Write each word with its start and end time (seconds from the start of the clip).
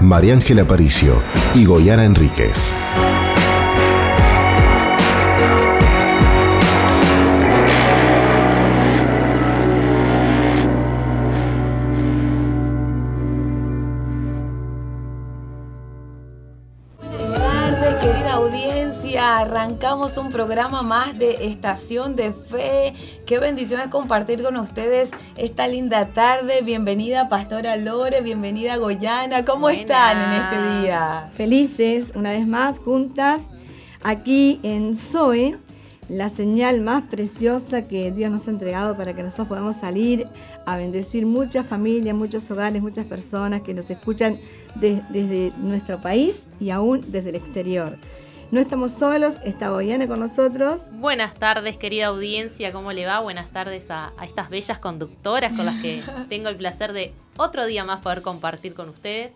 María 0.00 0.34
Ángela 0.34 0.62
Aparicio 0.62 1.22
y 1.54 1.64
Goyana 1.64 2.04
Enríquez. 2.04 2.74
Arrancamos 20.00 20.16
un 20.16 20.32
programa 20.32 20.82
más 20.82 21.18
de 21.18 21.46
Estación 21.46 22.16
de 22.16 22.32
Fe. 22.32 22.94
Qué 23.26 23.38
bendición 23.38 23.80
es 23.80 23.88
compartir 23.88 24.42
con 24.42 24.56
ustedes 24.56 25.10
esta 25.36 25.68
linda 25.68 26.06
tarde. 26.06 26.62
Bienvenida 26.62 27.28
Pastora 27.28 27.76
Lore, 27.76 28.22
bienvenida 28.22 28.76
Goyana. 28.76 29.44
¿Cómo 29.44 29.68
están 29.68 30.16
en 30.16 30.42
este 30.42 30.80
día? 30.80 31.30
Felices, 31.34 32.12
una 32.14 32.30
vez 32.30 32.46
más, 32.46 32.78
juntas, 32.78 33.50
aquí 34.02 34.58
en 34.62 34.94
Zoe, 34.94 35.58
la 36.08 36.30
señal 36.30 36.80
más 36.80 37.02
preciosa 37.02 37.82
que 37.82 38.10
Dios 38.10 38.30
nos 38.30 38.48
ha 38.48 38.52
entregado 38.52 38.96
para 38.96 39.14
que 39.14 39.22
nosotros 39.22 39.48
podamos 39.48 39.76
salir 39.76 40.26
a 40.64 40.78
bendecir 40.78 41.26
muchas 41.26 41.66
familias, 41.66 42.14
muchos 42.14 42.50
hogares, 42.50 42.80
muchas 42.80 43.04
personas 43.04 43.60
que 43.60 43.74
nos 43.74 43.90
escuchan 43.90 44.40
desde 44.76 45.50
nuestro 45.58 46.00
país 46.00 46.48
y 46.58 46.70
aún 46.70 47.04
desde 47.08 47.30
el 47.30 47.36
exterior. 47.36 47.96
No 48.50 48.60
estamos 48.60 48.90
solos, 48.90 49.36
está 49.44 49.68
Goyana 49.68 50.08
con 50.08 50.18
nosotros. 50.18 50.88
Buenas 50.94 51.34
tardes, 51.34 51.76
querida 51.76 52.06
audiencia, 52.06 52.72
¿cómo 52.72 52.90
le 52.90 53.06
va? 53.06 53.20
Buenas 53.20 53.48
tardes 53.50 53.92
a, 53.92 54.12
estas 54.24 54.50
bellas 54.50 54.80
conductoras 54.80 55.52
con 55.52 55.66
las 55.66 55.80
que 55.80 56.02
tengo 56.28 56.48
el 56.48 56.56
placer 56.56 56.92
de 56.92 57.12
otro 57.36 57.64
día 57.66 57.84
más 57.84 58.00
poder 58.00 58.22
compartir 58.22 58.74
con 58.74 58.88
ustedes. 58.88 59.32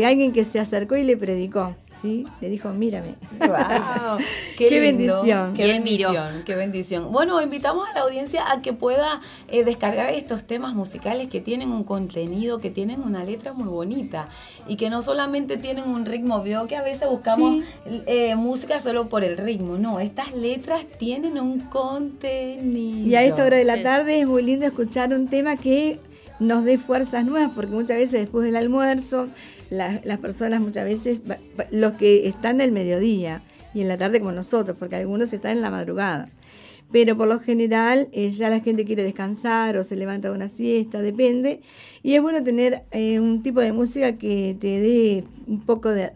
alguien 0.06 0.32
que 0.32 0.44
se 0.44 0.60
acercó 0.60 0.96
y 0.96 1.02
le 1.02 1.16
predicó, 1.16 1.74
¿sí? 1.90 2.24
Le 2.40 2.48
dijo, 2.48 2.70
mírame. 2.70 3.16
Wow, 3.40 4.18
qué, 4.56 4.80
bendición. 4.80 5.52
Qué 5.52 5.66
bendición, 5.66 6.42
qué 6.46 6.54
bendición. 6.54 7.10
Bueno, 7.10 7.42
invitamos 7.42 7.88
a 7.88 7.94
la 7.94 8.00
audiencia 8.02 8.52
a 8.52 8.62
que 8.62 8.72
pueda 8.72 9.20
eh, 9.48 9.64
descargar 9.64 10.14
estos 10.14 10.44
temas 10.44 10.74
musicales 10.74 11.28
que 11.28 11.40
tienen 11.40 11.72
un 11.72 11.82
contenido, 11.82 12.60
que 12.60 12.70
tienen 12.70 13.02
una 13.02 13.24
letra 13.24 13.52
muy 13.52 13.66
bonita 13.66 14.28
y 14.68 14.76
que 14.76 14.90
no 14.90 15.02
solamente 15.02 15.56
tienen 15.56 15.88
un 15.88 16.06
ritmo. 16.06 16.40
Veo 16.40 16.68
que 16.68 16.76
a 16.76 16.82
veces 16.82 17.08
buscamos 17.08 17.64
eh, 18.06 18.36
música 18.36 18.78
solo 18.78 19.08
por 19.08 19.24
el 19.24 19.36
ritmo. 19.36 19.76
No, 19.76 19.98
estas 19.98 20.32
letras 20.34 20.86
tienen 20.98 21.38
un 21.40 21.60
contenido. 21.60 23.08
Y 23.08 23.16
a 23.16 23.24
esta 23.24 23.44
hora 23.44 23.56
de 23.56 23.64
la 23.64 23.82
tarde 23.82 24.20
es 24.20 24.28
muy 24.28 24.42
lindo 24.44 24.66
escuchar 24.66 25.12
un 25.12 25.28
tema 25.28 25.56
que 25.56 25.98
nos 26.40 26.64
dé 26.64 26.78
fuerzas 26.78 27.24
nuevas, 27.24 27.52
porque 27.54 27.72
muchas 27.72 27.98
veces 27.98 28.20
después 28.20 28.44
del 28.44 28.56
almuerzo, 28.56 29.28
las 29.70 30.18
personas 30.18 30.60
muchas 30.60 30.84
veces, 30.84 31.20
los 31.70 31.92
que 31.92 32.26
están 32.26 32.58
del 32.58 32.72
mediodía 32.72 33.42
y 33.72 33.82
en 33.82 33.88
la 33.88 33.96
tarde 33.96 34.18
como 34.18 34.32
nosotros, 34.32 34.76
porque 34.78 34.96
algunos 34.96 35.32
están 35.32 35.52
en 35.52 35.62
la 35.62 35.70
madrugada. 35.70 36.28
Pero 36.90 37.16
por 37.16 37.28
lo 37.28 37.38
general 37.38 38.08
eh, 38.12 38.30
ya 38.30 38.50
la 38.50 38.58
gente 38.60 38.84
quiere 38.84 39.04
descansar 39.04 39.76
o 39.76 39.84
se 39.84 39.94
levanta 39.94 40.28
de 40.28 40.34
una 40.34 40.48
siesta, 40.48 41.00
depende. 41.00 41.60
Y 42.02 42.14
es 42.14 42.22
bueno 42.22 42.42
tener 42.42 42.82
eh, 42.90 43.20
un 43.20 43.44
tipo 43.44 43.60
de 43.60 43.72
música 43.72 44.18
que 44.18 44.56
te 44.58 44.80
dé 44.80 45.24
un 45.46 45.60
poco 45.64 45.90
de, 45.90 46.12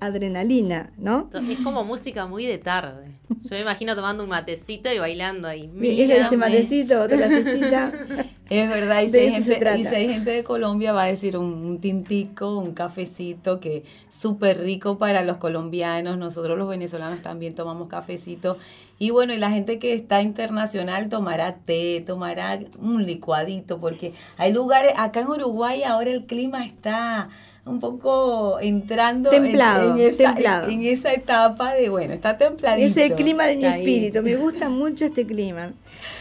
adrenalina, 0.00 0.92
¿no? 0.96 1.28
Es 1.50 1.60
como 1.60 1.84
música 1.84 2.26
muy 2.26 2.46
de 2.46 2.58
tarde. 2.58 3.08
Yo 3.28 3.50
me 3.50 3.60
imagino 3.60 3.94
tomando 3.96 4.22
un 4.22 4.28
matecito 4.28 4.92
y 4.92 4.98
bailando 4.98 5.48
ahí. 5.48 5.70
Ella 5.80 6.22
dice 6.22 6.36
matecito, 6.36 7.02
otra 7.02 7.16
la 7.18 7.92
Es 8.48 8.68
verdad, 8.68 9.02
y 9.02 9.08
si, 9.08 9.18
hay 9.18 10.08
gente, 10.08 10.30
de 10.30 10.44
Colombia 10.44 10.92
va 10.92 11.02
a 11.02 11.06
decir 11.06 11.36
un, 11.36 11.80
tintico, 11.80 12.58
un 12.58 12.74
cafecito, 12.74 13.58
que 13.58 13.82
súper 14.08 14.58
rico 14.58 14.98
para 14.98 15.22
los 15.22 15.38
colombianos. 15.38 16.16
Nosotros 16.16 16.56
los 16.56 16.68
venezolanos 16.68 17.22
también 17.22 17.56
tomamos 17.56 17.88
cafecito. 17.88 18.56
Y 19.00 19.10
bueno, 19.10 19.34
y 19.34 19.38
la 19.38 19.50
gente 19.50 19.80
que 19.80 19.94
está 19.94 20.22
internacional 20.22 21.08
tomará 21.08 21.56
té, 21.56 22.04
tomará 22.06 22.60
un 22.78 23.04
licuadito, 23.04 23.80
porque 23.80 24.14
hay 24.36 24.52
lugares, 24.52 24.92
acá 24.96 25.20
en 25.20 25.28
Uruguay 25.28 25.82
ahora 25.82 26.10
el 26.10 26.24
clima 26.26 26.64
está 26.64 27.28
un 27.66 27.80
poco 27.80 28.58
entrando 28.60 29.28
templado, 29.28 29.94
en, 29.94 30.00
esa, 30.00 30.34
en, 30.68 30.82
esa, 30.84 31.12
etapa 31.12 31.74
de, 31.74 31.88
bueno, 31.88 32.14
está 32.14 32.38
templadito. 32.38 32.86
Es 32.86 32.96
el 32.96 33.14
clima 33.14 33.44
de 33.44 33.56
mi 33.56 33.66
espíritu, 33.66 34.22
me 34.22 34.36
gusta 34.36 34.68
mucho 34.70 35.04
este 35.04 35.26
clima. 35.26 35.72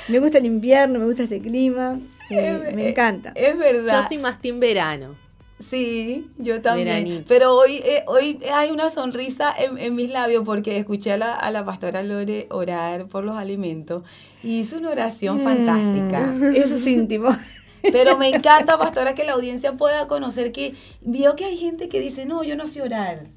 Me 0.08 0.20
gusta 0.20 0.40
el 0.40 0.46
invierno, 0.48 1.00
me 1.00 1.06
gusta 1.06 1.24
este 1.24 1.40
clima, 1.42 2.00
eh, 2.32 2.72
me 2.76 2.90
encanta. 2.90 3.32
Es 3.36 3.58
verdad. 3.58 4.02
Yo 4.02 4.08
soy 4.08 4.18
más 4.18 4.42
team 4.42 4.60
verano. 4.60 5.16
Sí, 5.60 6.28
yo 6.38 6.62
también. 6.62 7.24
Pero 7.28 7.56
hoy, 7.56 7.76
eh, 7.86 8.04
hoy 8.08 8.40
hay 8.54 8.72
una 8.72 8.90
sonrisa 8.90 9.54
en, 9.58 9.96
mis 9.96 10.10
labios 10.10 10.44
porque 10.44 10.78
escuché 10.78 11.14
a 11.14 11.18
la, 11.18 11.34
a 11.34 11.50
la 11.50 11.64
pastora 11.64 12.04
Lore 12.04 12.48
orar 12.50 13.08
por 13.08 13.24
los 13.24 13.38
alimentos 13.38 14.04
y 14.44 14.60
hizo 14.60 14.78
una 14.78 14.90
oración 14.90 15.38
mm, 15.38 15.44
fantástica. 15.44 16.36
Eso 16.56 16.76
es 16.76 16.88
íntimo. 16.88 17.30
Pero 17.92 18.18
me 18.18 18.30
encanta, 18.30 18.78
pastora, 18.78 19.16
que 19.16 19.24
la 19.24 19.34
audiencia 19.34 19.74
pueda 19.74 20.08
conocer 20.08 20.52
que 20.52 20.76
vio 21.02 21.36
que 21.36 21.46
hay 21.46 21.58
gente 21.58 21.90
que 21.90 22.00
dice, 22.00 22.26
no, 22.26 22.44
yo 22.44 22.56
no 22.56 22.66
sé 22.66 22.82
orar. 22.82 23.28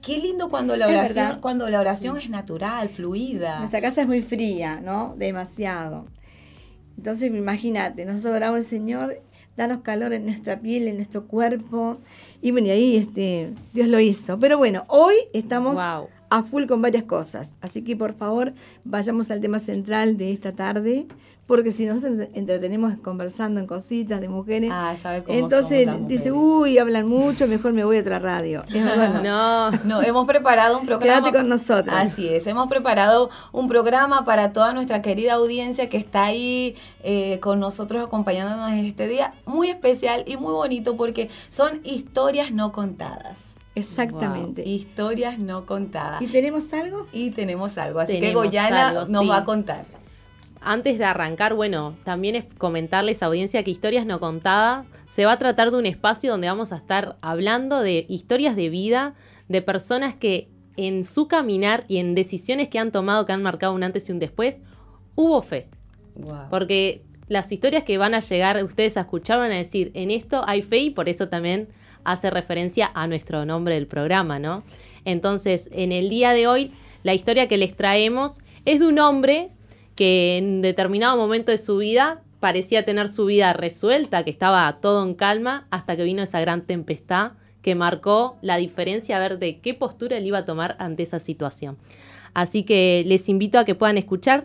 Qué 0.00 0.18
lindo 0.18 0.48
cuando 0.48 0.76
la 0.76 0.88
oración, 0.88 1.38
cuando 1.40 1.68
la 1.70 1.78
oración 1.78 2.16
es 2.16 2.28
natural, 2.28 2.88
fluida. 2.88 3.60
Nuestra 3.60 3.80
casa 3.80 4.02
es 4.02 4.08
muy 4.08 4.20
fría, 4.20 4.80
¿no? 4.82 5.14
Demasiado. 5.16 6.06
Entonces, 6.96 7.30
imagínate, 7.30 8.04
nosotros 8.04 8.34
oramos 8.34 8.58
al 8.58 8.64
Señor, 8.64 9.22
danos 9.56 9.78
calor 9.82 10.12
en 10.12 10.24
nuestra 10.24 10.60
piel, 10.60 10.88
en 10.88 10.96
nuestro 10.96 11.26
cuerpo. 11.26 11.98
Y 12.40 12.50
bueno, 12.50 12.66
y 12.66 12.70
ahí 12.70 12.96
este, 12.96 13.54
Dios 13.72 13.86
lo 13.86 14.00
hizo. 14.00 14.38
Pero 14.40 14.58
bueno, 14.58 14.84
hoy 14.88 15.14
estamos 15.32 15.78
a 15.78 16.42
full 16.42 16.66
con 16.66 16.82
varias 16.82 17.04
cosas. 17.04 17.58
Así 17.60 17.82
que 17.82 17.94
por 17.94 18.14
favor, 18.14 18.54
vayamos 18.84 19.30
al 19.30 19.40
tema 19.40 19.58
central 19.58 20.16
de 20.16 20.32
esta 20.32 20.52
tarde 20.52 21.06
porque 21.46 21.72
si 21.72 21.86
nosotros 21.86 22.28
entretenemos 22.34 22.94
conversando 23.02 23.60
en 23.60 23.66
cositas 23.66 24.20
de 24.20 24.28
mujeres, 24.28 24.70
ah, 24.72 24.94
sabe 25.00 25.24
cómo 25.24 25.36
entonces 25.36 25.88
dice, 26.06 26.30
uy, 26.30 26.78
hablan 26.78 27.06
mucho, 27.08 27.46
mejor 27.48 27.72
me 27.72 27.84
voy 27.84 27.98
a 27.98 28.00
otra 28.00 28.18
radio. 28.20 28.64
no. 29.22 29.70
no, 29.70 30.02
hemos 30.02 30.26
preparado 30.26 30.78
un 30.78 30.86
programa. 30.86 31.20
Quédate 31.20 31.36
con 31.36 31.48
nosotros. 31.48 31.94
Así 31.94 32.28
es, 32.28 32.46
hemos 32.46 32.68
preparado 32.68 33.28
un 33.50 33.68
programa 33.68 34.24
para 34.24 34.52
toda 34.52 34.72
nuestra 34.72 35.02
querida 35.02 35.34
audiencia 35.34 35.88
que 35.88 35.96
está 35.96 36.24
ahí 36.24 36.76
eh, 37.02 37.40
con 37.40 37.58
nosotros 37.58 38.04
acompañándonos 38.04 38.70
en 38.72 38.86
este 38.86 39.08
día, 39.08 39.34
muy 39.44 39.68
especial 39.68 40.24
y 40.26 40.36
muy 40.36 40.52
bonito 40.52 40.96
porque 40.96 41.28
son 41.48 41.80
historias 41.84 42.52
no 42.52 42.72
contadas. 42.72 43.56
Exactamente. 43.74 44.68
Historias 44.68 45.38
no 45.38 45.66
contadas. 45.66 46.22
¿Y 46.22 46.26
tenemos 46.28 46.72
algo? 46.72 47.06
Y 47.12 47.30
tenemos 47.30 47.78
algo. 47.78 48.00
Así 48.00 48.20
que 48.20 48.32
Goyana 48.32 49.04
nos 49.08 49.28
va 49.28 49.38
a 49.38 49.44
contar. 49.44 50.01
Antes 50.64 50.98
de 50.98 51.04
arrancar, 51.04 51.54
bueno, 51.54 51.96
también 52.04 52.36
es 52.36 52.44
comentarles 52.56 53.22
a 53.22 53.26
audiencia 53.26 53.62
que 53.64 53.70
Historias 53.70 54.06
no 54.06 54.20
contadas 54.20 54.86
se 55.08 55.26
va 55.26 55.32
a 55.32 55.38
tratar 55.38 55.70
de 55.70 55.76
un 55.76 55.86
espacio 55.86 56.30
donde 56.30 56.46
vamos 56.46 56.72
a 56.72 56.76
estar 56.76 57.18
hablando 57.20 57.80
de 57.80 58.06
historias 58.08 58.56
de 58.56 58.70
vida 58.70 59.14
de 59.48 59.60
personas 59.60 60.14
que 60.14 60.48
en 60.76 61.04
su 61.04 61.28
caminar 61.28 61.84
y 61.88 61.98
en 61.98 62.14
decisiones 62.14 62.68
que 62.68 62.78
han 62.78 62.92
tomado 62.92 63.26
que 63.26 63.32
han 63.32 63.42
marcado 63.42 63.74
un 63.74 63.82
antes 63.82 64.08
y 64.08 64.12
un 64.12 64.18
después, 64.18 64.60
hubo 65.14 65.42
fe. 65.42 65.68
Porque 66.48 67.02
las 67.28 67.50
historias 67.50 67.84
que 67.84 67.98
van 67.98 68.14
a 68.14 68.20
llegar 68.20 68.62
ustedes 68.64 68.96
a 68.96 69.00
escuchar 69.00 69.38
van 69.38 69.52
a 69.52 69.56
decir, 69.56 69.90
en 69.94 70.10
esto 70.10 70.42
hay 70.46 70.62
fe 70.62 70.78
y 70.78 70.90
por 70.90 71.08
eso 71.08 71.28
también 71.28 71.68
hace 72.04 72.30
referencia 72.30 72.90
a 72.94 73.06
nuestro 73.06 73.44
nombre 73.44 73.74
del 73.74 73.86
programa, 73.86 74.38
¿no? 74.38 74.62
Entonces, 75.04 75.68
en 75.72 75.92
el 75.92 76.08
día 76.08 76.32
de 76.32 76.46
hoy, 76.46 76.72
la 77.02 77.14
historia 77.14 77.48
que 77.48 77.58
les 77.58 77.76
traemos 77.76 78.38
es 78.64 78.80
de 78.80 78.86
un 78.86 78.98
hombre 78.98 79.50
que 79.94 80.38
en 80.38 80.62
determinado 80.62 81.16
momento 81.16 81.50
de 81.50 81.58
su 81.58 81.78
vida 81.78 82.22
parecía 82.40 82.84
tener 82.84 83.08
su 83.08 83.26
vida 83.26 83.52
resuelta, 83.52 84.24
que 84.24 84.30
estaba 84.30 84.80
todo 84.80 85.04
en 85.04 85.14
calma, 85.14 85.66
hasta 85.70 85.96
que 85.96 86.04
vino 86.04 86.22
esa 86.22 86.40
gran 86.40 86.66
tempestad 86.66 87.32
que 87.62 87.76
marcó 87.76 88.36
la 88.42 88.56
diferencia 88.56 89.16
a 89.16 89.20
ver 89.20 89.38
de 89.38 89.60
qué 89.60 89.74
postura 89.74 90.16
él 90.16 90.26
iba 90.26 90.38
a 90.38 90.44
tomar 90.44 90.74
ante 90.80 91.04
esa 91.04 91.20
situación. 91.20 91.78
Así 92.34 92.64
que 92.64 93.04
les 93.06 93.28
invito 93.28 93.58
a 93.58 93.64
que 93.64 93.76
puedan 93.76 93.98
escuchar. 93.98 94.44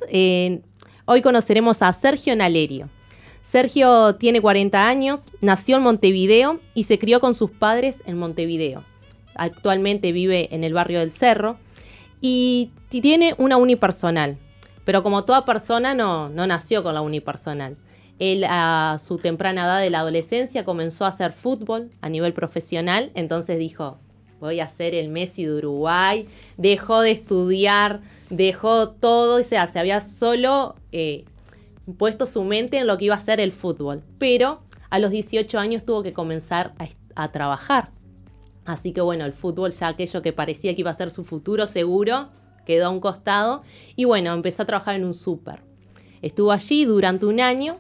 Hoy 1.06 1.22
conoceremos 1.24 1.82
a 1.82 1.92
Sergio 1.94 2.36
Nalerio. 2.36 2.90
Sergio 3.42 4.16
tiene 4.16 4.42
40 4.42 4.88
años, 4.88 5.32
nació 5.42 5.78
en 5.78 5.84
Montevideo 5.84 6.60
y 6.76 6.84
se 6.84 7.00
crió 7.00 7.22
con 7.22 7.34
sus 7.34 7.50
padres 7.50 8.04
en 8.06 8.18
Montevideo. 8.20 8.84
Actualmente 9.36 10.12
vive 10.12 10.54
en 10.54 10.64
el 10.64 10.74
barrio 10.74 11.00
del 11.00 11.12
Cerro 11.12 11.58
y 12.20 12.72
tiene 12.90 13.34
una 13.38 13.58
unipersonal. 13.58 14.38
Pero 14.88 15.04
como 15.04 15.26
toda 15.26 15.44
persona 15.44 15.94
no, 15.94 16.30
no 16.30 16.48
nació 16.48 16.82
con 16.82 16.94
la 16.94 17.02
unipersonal. 17.02 17.76
Él 18.20 18.46
a 18.48 18.96
su 19.06 19.18
temprana 19.18 19.66
edad 19.66 19.82
de 19.82 19.90
la 19.90 20.00
adolescencia 20.00 20.64
comenzó 20.64 21.04
a 21.04 21.10
hacer 21.10 21.34
fútbol 21.34 21.90
a 22.00 22.08
nivel 22.08 22.32
profesional, 22.32 23.12
entonces 23.14 23.60
dijo, 23.60 23.98
voy 24.40 24.62
a 24.62 24.70
ser 24.70 24.96
el 24.96 25.10
Messi 25.10 25.44
de 25.44 25.56
Uruguay, 25.56 26.30
dejó 26.56 27.02
de 27.02 27.12
estudiar, 27.12 28.00
dejó 28.30 28.92
todo, 28.92 29.42
o 29.42 29.44
sea, 29.44 29.68
se 29.68 29.78
había 29.78 30.00
solo 30.00 30.76
eh, 30.94 31.26
puesto 31.98 32.26
su 32.26 32.46
mente 32.46 32.78
en 32.78 32.88
lo 32.88 32.98
que 32.98 33.06
iba 33.06 33.16
a 33.16 33.20
ser 33.20 33.42
el 33.42 33.52
fútbol. 33.52 34.04
Pero 34.18 34.62
a 34.90 35.00
los 35.00 35.12
18 35.12 35.60
años 35.60 35.84
tuvo 35.84 36.02
que 36.02 36.14
comenzar 36.14 36.76
a, 37.14 37.32
trabajar. 37.34 37.90
Así 38.64 38.94
que 38.94 39.02
bueno, 39.02 39.26
el 39.26 39.34
fútbol 39.34 39.72
ya 39.72 39.90
aquello 39.90 40.22
que 40.22 40.32
parecía 40.32 40.74
que 40.76 40.80
iba 40.80 40.92
a 40.92 40.94
ser 40.94 41.12
su 41.12 41.26
futuro 41.26 41.66
seguro, 41.66 42.30
quedó 42.68 42.86
a 42.86 42.90
un 42.90 43.00
costado. 43.00 43.64
Y 43.96 44.06
bueno, 44.06 44.32
empezó 44.34 44.62
a 44.62 44.68
trabajar 44.68 44.94
en 44.94 45.06
un 45.06 45.16
súper. 45.16 45.64
Estuvo 46.22 46.52
allí 46.52 46.86
durante 46.86 47.26
un 47.26 47.40
año 47.40 47.78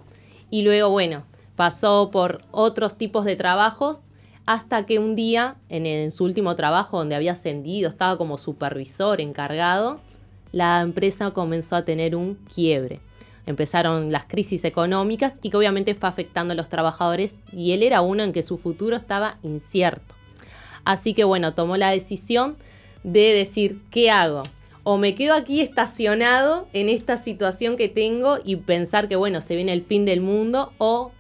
y 0.50 0.63
luego, 0.63 0.89
bueno, 0.89 1.25
pasó 1.56 2.10
por 2.12 2.42
otros 2.51 2.98
tipos 2.98 3.25
de 3.25 3.36
trabajos 3.36 4.00
hasta 4.48 4.86
que 4.88 4.98
un 4.98 5.16
día, 5.16 5.57
en, 5.69 5.86
en, 5.86 6.10
su 6.10 6.24
último 6.24 6.56
trabajo 6.56 6.98
donde 6.98 7.16
había 7.16 7.34
ascendido, 7.34 7.89
estaba 7.89 8.18
como 8.18 8.39
supervisor 8.39 9.22
encargado, 9.22 10.00
la 10.51 10.81
empresa 10.81 11.31
comenzó 11.31 11.75
a 11.75 11.86
tener 11.86 12.16
un 12.16 12.36
quiebre 12.36 13.01
empezaron 13.48 14.12
las 14.12 14.25
crisis 14.25 14.66
económicas 14.66 15.39
y 15.42 15.50
que 15.50 15.57
obviamente 15.57 15.95
fue 15.95 16.10
afectando 16.10 16.51
a 16.51 16.56
los 16.56 16.69
trabajadores 16.69 17.39
y 17.51 17.72
él 17.72 17.81
era 17.81 18.01
uno 18.01 18.22
en 18.22 18.34
que 18.34 18.44
su 18.44 18.57
futuro 18.57 18.95
estaba 18.95 19.39
incierto. 19.42 20.13
Así 20.84 21.13
que 21.13 21.24
bueno, 21.24 21.54
tomó 21.54 21.78
la 21.78 21.89
decisión 21.89 22.57
de 23.04 23.34
decir, 23.34 23.81
¿qué 23.89 24.12
hago? 24.12 24.44
O 24.89 24.98
me 24.98 25.16
quedo 25.16 25.34
aquí 25.34 25.60
estacionado 25.60 26.69
en 26.72 26.88
esta 26.88 27.18
situación 27.18 27.75
que 27.75 27.89
tengo 27.89 28.39
y 28.45 28.56
pensar 28.56 29.10
que 29.10 29.18
bueno, 29.18 29.42
se 29.42 29.57
viene 29.57 29.74
el 29.74 29.81
fin 29.81 30.06
del 30.06 30.22
mundo 30.22 30.72
o 30.78 31.12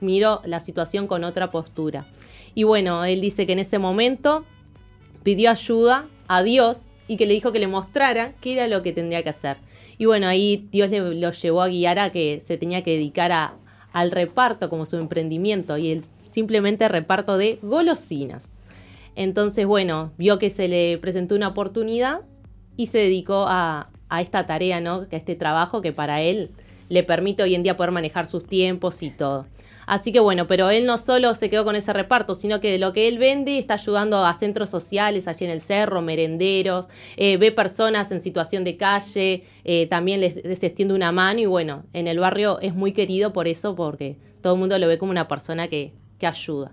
miro 0.00 0.42
la 0.44 0.60
situación 0.60 1.06
con 1.06 1.24
otra 1.24 1.50
postura. 1.50 2.06
Y 2.54 2.64
bueno, 2.64 3.06
él 3.06 3.22
dice 3.22 3.46
que 3.46 3.54
en 3.54 3.60
ese 3.60 3.78
momento 3.78 4.44
pidió 5.22 5.50
ayuda 5.50 6.06
a 6.28 6.42
Dios 6.42 6.88
y 7.08 7.16
que 7.16 7.24
le 7.24 7.32
dijo 7.32 7.52
que 7.52 7.58
le 7.58 7.68
mostrara 7.68 8.34
qué 8.42 8.52
era 8.52 8.68
lo 8.68 8.82
que 8.82 8.92
tendría 8.92 9.22
que 9.22 9.30
hacer. 9.30 9.56
Y 9.96 10.04
bueno, 10.04 10.26
ahí 10.26 10.68
Dios 10.70 10.90
le, 10.90 11.00
lo 11.14 11.32
llevó 11.32 11.62
a 11.62 11.68
guiar 11.68 11.98
a 11.98 12.12
que 12.12 12.42
se 12.46 12.58
tenía 12.58 12.84
que 12.84 12.90
dedicar 12.90 13.56
al 13.94 14.10
reparto 14.10 14.68
como 14.68 14.84
su 14.84 14.98
emprendimiento 14.98 15.78
y 15.78 15.90
el 15.90 16.04
simplemente 16.30 16.86
reparto 16.86 17.38
de 17.38 17.60
golosinas. 17.62 18.42
Entonces, 19.14 19.64
bueno, 19.64 20.12
vio 20.18 20.38
que 20.38 20.50
se 20.50 20.68
le 20.68 20.98
presentó 20.98 21.34
una 21.34 21.48
oportunidad 21.48 22.20
y 22.76 22.86
se 22.86 22.98
dedicó 22.98 23.46
a, 23.48 23.88
a 24.08 24.20
esta 24.22 24.46
tarea, 24.46 24.80
¿no? 24.80 25.06
A 25.10 25.16
este 25.16 25.34
trabajo 25.34 25.82
que 25.82 25.92
para 25.92 26.22
él 26.22 26.50
le 26.88 27.02
permite 27.02 27.42
hoy 27.42 27.54
en 27.54 27.62
día 27.62 27.76
poder 27.76 27.92
manejar 27.92 28.26
sus 28.26 28.46
tiempos 28.46 29.02
y 29.02 29.10
todo. 29.10 29.46
Así 29.86 30.10
que 30.10 30.18
bueno, 30.18 30.48
pero 30.48 30.70
él 30.70 30.84
no 30.84 30.98
solo 30.98 31.34
se 31.34 31.48
quedó 31.48 31.64
con 31.64 31.76
ese 31.76 31.92
reparto, 31.92 32.34
sino 32.34 32.60
que 32.60 32.72
de 32.72 32.78
lo 32.78 32.92
que 32.92 33.06
él 33.06 33.18
vende 33.18 33.58
está 33.58 33.74
ayudando 33.74 34.24
a 34.24 34.34
centros 34.34 34.68
sociales 34.68 35.28
allí 35.28 35.44
en 35.44 35.52
el 35.52 35.60
cerro, 35.60 36.02
merenderos, 36.02 36.88
eh, 37.16 37.36
ve 37.36 37.52
personas 37.52 38.10
en 38.10 38.20
situación 38.20 38.64
de 38.64 38.76
calle, 38.76 39.44
eh, 39.64 39.86
también 39.86 40.20
les, 40.20 40.36
extiende 40.36 40.92
una 40.92 41.12
mano 41.12 41.38
y 41.38 41.46
bueno, 41.46 41.84
en 41.92 42.08
el 42.08 42.18
barrio 42.18 42.58
es 42.60 42.74
muy 42.74 42.92
querido 42.92 43.32
por 43.32 43.46
eso, 43.46 43.76
porque 43.76 44.16
todo 44.42 44.54
el 44.54 44.58
mundo 44.58 44.76
lo 44.78 44.88
ve 44.88 44.98
como 44.98 45.12
una 45.12 45.28
persona 45.28 45.68
que, 45.68 45.92
que 46.18 46.26
ayuda. 46.26 46.72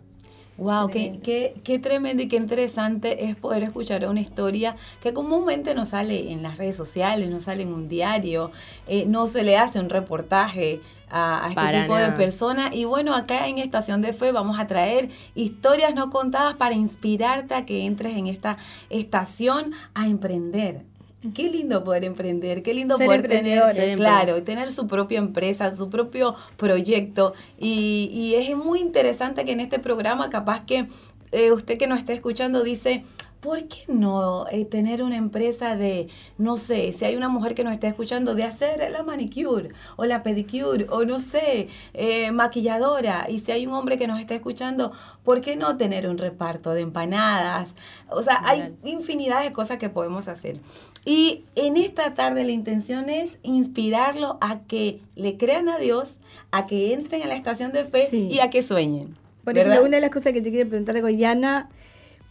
Wow, 0.58 0.88
qué, 0.90 1.20
qué, 1.24 1.56
qué, 1.64 1.80
tremendo 1.80 2.22
y 2.22 2.28
qué 2.28 2.36
interesante 2.36 3.26
es 3.26 3.36
poder 3.36 3.64
escuchar 3.64 4.08
una 4.08 4.22
historia 4.22 4.76
que 5.02 5.12
comúnmente 5.12 5.74
no 5.74 5.88
sale 5.88 6.32
en 6.32 6.44
las 6.44 6.60
redes 6.60 6.76
sociales, 6.76 7.30
no 7.32 7.40
sale 7.40 7.64
en 7.64 7.74
un 7.74 7.90
diario, 7.90 8.52
eh, 8.88 9.06
no 9.08 9.26
se 9.26 9.42
le 9.42 9.58
hace 9.58 9.80
un 9.80 9.90
reportaje 9.90 10.80
a, 11.10 11.48
este 11.50 11.82
tipo 11.82 11.96
de 11.96 12.12
personas. 12.12 12.70
Y 12.74 12.86
bueno, 12.86 13.16
acá 13.16 13.48
en 13.48 13.58
Estación 13.58 14.02
de 14.02 14.14
Fe 14.14 14.32
vamos 14.32 14.60
a 14.60 14.68
traer 14.68 15.10
historias 15.34 15.96
no 15.96 16.12
contadas 16.12 16.56
para 16.56 16.76
inspirarte 16.76 17.56
a 17.56 17.66
que 17.66 17.86
entres 17.86 18.16
en 18.16 18.28
esta 18.28 18.58
estación 18.90 19.72
a 19.96 20.08
emprender, 20.08 20.86
Qué 21.34 21.50
lindo 21.50 21.84
poder 21.84 22.04
emprender, 22.04 22.64
qué 22.64 22.74
lindo 22.74 22.98
poder 22.98 23.28
tener, 23.28 23.96
claro, 23.96 24.44
tener 24.44 24.70
su 24.70 24.88
propia 24.88 25.20
empresa, 25.20 25.74
su 25.76 25.90
propio 25.90 26.36
proyecto. 26.58 27.34
Y, 27.58 28.10
y 28.12 28.36
es 28.36 28.56
muy 28.58 28.80
interesante 28.80 29.46
que 29.46 29.54
en 29.54 29.60
este 29.60 29.80
programa, 29.80 30.30
capaz 30.30 30.66
que 30.66 30.88
eh, 31.32 31.52
usted 31.52 31.78
que 31.78 31.88
nos 31.88 32.00
está 32.00 32.14
escuchando 32.14 32.64
dice, 32.64 33.04
¿por 33.44 33.68
qué 33.68 33.84
no 33.90 34.46
eh, 34.50 34.64
tener 34.64 35.04
una 35.04 35.18
empresa 35.18 35.76
de, 35.76 36.08
no 36.38 36.56
sé, 36.56 36.94
si 36.94 37.04
hay 37.04 37.18
una 37.18 37.28
mujer 37.28 37.54
que 37.56 37.66
nos 37.66 37.74
está 37.74 37.90
escuchando, 37.90 38.36
de 38.36 38.44
hacer 38.44 38.90
la 38.90 39.04
manicure 39.04 39.70
o 39.98 40.06
la 40.06 40.24
pedicure 40.24 40.88
o 40.90 41.04
no 41.04 41.20
sé, 41.20 41.68
eh, 41.94 42.32
maquilladora? 42.32 43.26
Y 43.28 43.40
si 43.40 43.52
hay 43.52 43.68
un 43.68 43.74
hombre 43.74 43.98
que 43.98 44.08
nos 44.08 44.22
está 44.22 44.34
escuchando, 44.34 44.94
¿por 45.24 45.42
qué 45.42 45.58
no 45.58 45.76
tener 45.76 46.10
un 46.10 46.18
reparto 46.18 46.74
de 46.74 46.82
empanadas? 46.82 47.76
O 48.10 48.22
sea, 48.22 48.42
hay 48.46 48.74
infinidad 48.86 49.44
de 49.44 49.52
cosas 49.52 49.78
que 49.78 49.90
podemos 49.90 50.30
hacer. 50.30 50.62
Y 51.04 51.44
en 51.56 51.76
esta 51.76 52.14
tarde 52.14 52.46
la 52.46 52.54
intención 52.54 53.10
es 53.10 53.40
inspirarlo 53.44 54.38
a 54.40 54.62
que 54.62 55.02
le 55.16 55.36
crean 55.36 55.68
a 55.68 55.78
Dios, 55.78 56.16
a 56.52 56.66
que 56.66 56.94
entren 56.94 57.22
a 57.24 57.28
la 57.28 57.36
estación 57.36 57.74
de 57.74 57.84
fe 57.84 58.08
y 58.16 58.40
a 58.40 58.50
que 58.50 58.62
sueñen. 58.62 59.14
Por 59.44 59.58
ejemplo, 59.58 59.84
una 59.84 59.98
de 59.98 60.02
las 60.02 60.12
cosas 60.12 60.32
que 60.32 60.42
te 60.42 60.50
quiero 60.50 60.70
preguntar, 60.70 61.02
Goyana, 61.02 61.70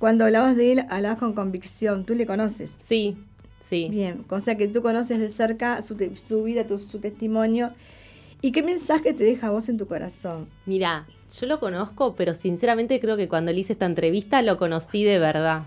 cuando 0.03 0.25
hablabas 0.25 0.57
de 0.57 0.73
él, 0.73 0.85
hablabas 0.91 1.19
con 1.19 1.33
convicción. 1.33 2.05
¿Tú 2.05 2.17
le 2.17 2.27
conoces? 2.27 2.75
Sí, 2.83 3.17
sí. 3.65 3.87
Bien, 3.89 4.25
o 4.31 4.41
sea 4.41 4.57
que 4.57 4.67
tú 4.67 4.83
conoces 4.83 5.21
de 5.21 5.29
cerca 5.29 5.81
su, 5.81 5.95
vida, 6.43 6.67
su 6.67 6.99
testimonio. 6.99 7.71
¿Y 8.41 8.51
qué 8.51 8.65
mensaje 8.65 9.13
te 9.13 9.23
deja 9.23 9.51
vos 9.51 9.69
en 9.69 9.79
tu 9.79 9.87
corazón? 9.87 10.49
Mira, 10.67 11.07
yo 11.41 11.47
lo 11.47 11.61
conozco, 11.61 12.17
pero 12.17 12.35
sinceramente 12.35 12.99
creo 12.99 13.17
que 13.17 13.29
cuando 13.29 13.53
le 13.53 13.61
hice 13.61 13.75
esta 13.75 13.87
entrevista 13.87 14.43
lo 14.43 14.59
conocí 14.59 15.05
de 15.05 15.21
verdad. 15.21 15.67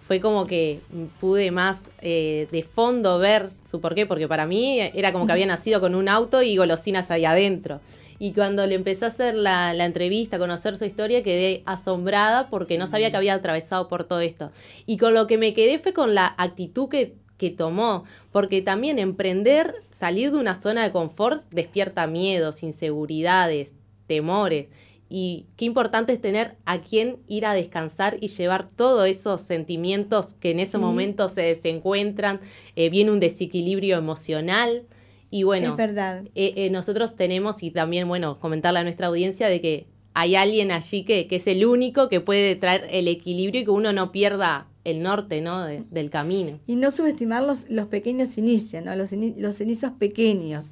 Fue 0.00 0.20
como 0.20 0.48
que 0.48 0.80
pude 1.20 1.52
más 1.52 1.92
eh, 2.00 2.48
de 2.50 2.64
fondo 2.64 3.20
ver 3.20 3.50
su 3.70 3.80
porqué, 3.80 4.06
porque 4.06 4.26
para 4.26 4.48
mí 4.48 4.80
era 4.80 5.12
como 5.12 5.24
que 5.24 5.34
había 5.34 5.46
nacido 5.46 5.80
con 5.80 5.94
un 5.94 6.08
auto 6.08 6.42
y 6.42 6.56
golosinas 6.56 7.12
ahí 7.12 7.24
adentro. 7.24 7.80
Y 8.18 8.32
cuando 8.32 8.66
le 8.66 8.74
empecé 8.74 9.04
a 9.04 9.08
hacer 9.08 9.34
la, 9.34 9.74
la, 9.74 9.84
entrevista, 9.84 10.36
a 10.36 10.38
conocer 10.40 10.76
su 10.76 10.84
historia, 10.84 11.22
quedé 11.22 11.62
asombrada 11.66 12.48
porque 12.48 12.78
no 12.78 12.86
sabía 12.86 13.10
que 13.10 13.16
había 13.16 13.34
atravesado 13.34 13.88
por 13.88 14.04
todo 14.04 14.20
esto. 14.20 14.50
Y 14.86 14.96
con 14.96 15.14
lo 15.14 15.26
que 15.26 15.38
me 15.38 15.54
quedé 15.54 15.78
fue 15.78 15.92
con 15.92 16.14
la 16.14 16.34
actitud 16.36 16.88
que 16.88 17.14
que 17.38 17.50
tomó, 17.50 18.04
porque 18.32 18.60
también 18.60 18.98
emprender, 18.98 19.72
salir 19.90 20.32
de 20.32 20.38
una 20.38 20.56
zona 20.56 20.82
de 20.82 20.92
confort 20.92 21.42
despierta 21.50 22.06
miedos, 22.06 22.62
inseguridades, 22.62 23.72
temores. 24.06 24.66
Y 25.08 25.46
qué 25.56 25.64
importante 25.64 26.12
es 26.12 26.20
tener 26.20 26.56
a 26.66 26.82
quien 26.82 27.18
ir 27.28 27.46
a 27.46 27.54
descansar 27.54 28.18
y 28.20 28.28
llevar 28.28 28.68
todos 28.68 29.08
esos 29.08 29.40
sentimientos 29.40 30.34
que 30.34 30.50
en 30.50 30.60
ese 30.60 30.76
momento 30.76 31.30
se 31.30 31.42
desencuentran, 31.42 32.40
eh, 32.76 32.90
viene 32.90 33.12
un 33.12 33.20
desequilibrio 33.20 33.96
emocional. 33.96 34.82
Y 35.30 35.42
bueno, 35.42 35.70
es 35.70 35.76
verdad. 35.76 36.24
Eh, 36.34 36.54
eh, 36.56 36.70
nosotros 36.70 37.16
tenemos, 37.16 37.62
y 37.62 37.70
también, 37.70 38.08
bueno, 38.08 38.38
comentarle 38.38 38.80
a 38.80 38.82
nuestra 38.82 39.08
audiencia 39.08 39.48
de 39.48 39.60
que 39.60 39.86
hay 40.14 40.34
alguien 40.34 40.70
allí 40.70 41.04
que, 41.04 41.26
que, 41.26 41.36
es 41.36 41.46
el 41.46 41.64
único 41.64 42.08
que 42.08 42.20
puede 42.20 42.56
traer 42.56 42.86
el 42.90 43.08
equilibrio 43.08 43.60
y 43.60 43.64
que 43.64 43.70
uno 43.70 43.92
no 43.92 44.10
pierda 44.10 44.66
el 44.84 45.02
norte 45.02 45.40
¿no? 45.40 45.64
del 45.66 46.10
camino. 46.10 46.58
Y 46.66 46.76
no 46.76 46.90
subestimar 46.90 47.42
los, 47.42 47.70
los 47.70 47.86
pequeños 47.86 48.38
inicios, 48.38 48.84
¿no? 48.84 48.96
los, 48.96 49.12
los 49.12 49.60
inicios 49.60 49.92
pequeños. 49.98 50.70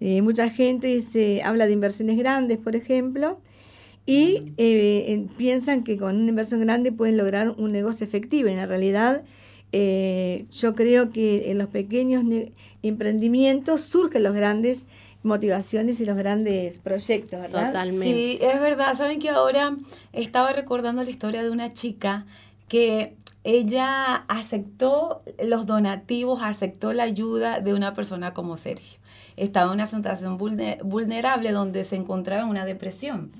mucha 0.00 0.50
gente 0.50 0.88
dice, 0.88 1.42
habla 1.44 1.66
de 1.66 1.72
inversiones 1.72 2.18
grandes, 2.18 2.58
por 2.58 2.74
ejemplo, 2.74 3.38
y 4.04 4.52
eh, 4.56 5.26
piensan 5.36 5.84
que 5.84 5.96
con 5.96 6.16
una 6.16 6.28
inversión 6.28 6.60
grande 6.60 6.90
pueden 6.90 7.16
lograr 7.16 7.50
un 7.50 7.70
negocio 7.72 8.04
efectivo. 8.04 8.48
En 8.48 8.56
la 8.56 8.66
realidad, 8.66 9.22
eh, 9.72 10.46
yo 10.50 10.74
creo 10.74 11.10
que 11.10 11.50
en 11.50 11.58
los 11.58 11.68
pequeños 11.68 12.24
emprendimientos 12.82 13.82
surgen 13.82 14.22
los 14.22 14.34
grandes 14.34 14.86
motivaciones 15.22 16.00
y 16.00 16.04
los 16.04 16.16
grandes 16.16 16.78
proyectos, 16.78 17.40
¿verdad? 17.40 17.68
Totalmente. 17.68 18.06
Sí, 18.06 18.38
es 18.40 18.60
verdad. 18.60 18.94
Saben 18.94 19.18
que 19.18 19.30
ahora 19.30 19.76
estaba 20.12 20.52
recordando 20.52 21.02
la 21.02 21.10
historia 21.10 21.42
de 21.42 21.50
una 21.50 21.72
chica 21.72 22.26
que 22.68 23.14
ella 23.44 24.14
aceptó 24.28 25.22
los 25.44 25.66
donativos, 25.66 26.40
aceptó 26.42 26.92
la 26.92 27.04
ayuda 27.04 27.60
de 27.60 27.74
una 27.74 27.94
persona 27.94 28.34
como 28.34 28.56
Sergio 28.56 29.02
estaba 29.36 29.66
en 29.66 29.72
una 29.74 29.86
situación 29.86 30.38
vulnerable 30.38 31.52
donde 31.52 31.84
se 31.84 31.96
encontraba 31.96 32.42
en 32.42 32.48
una 32.48 32.64
depresión. 32.64 33.32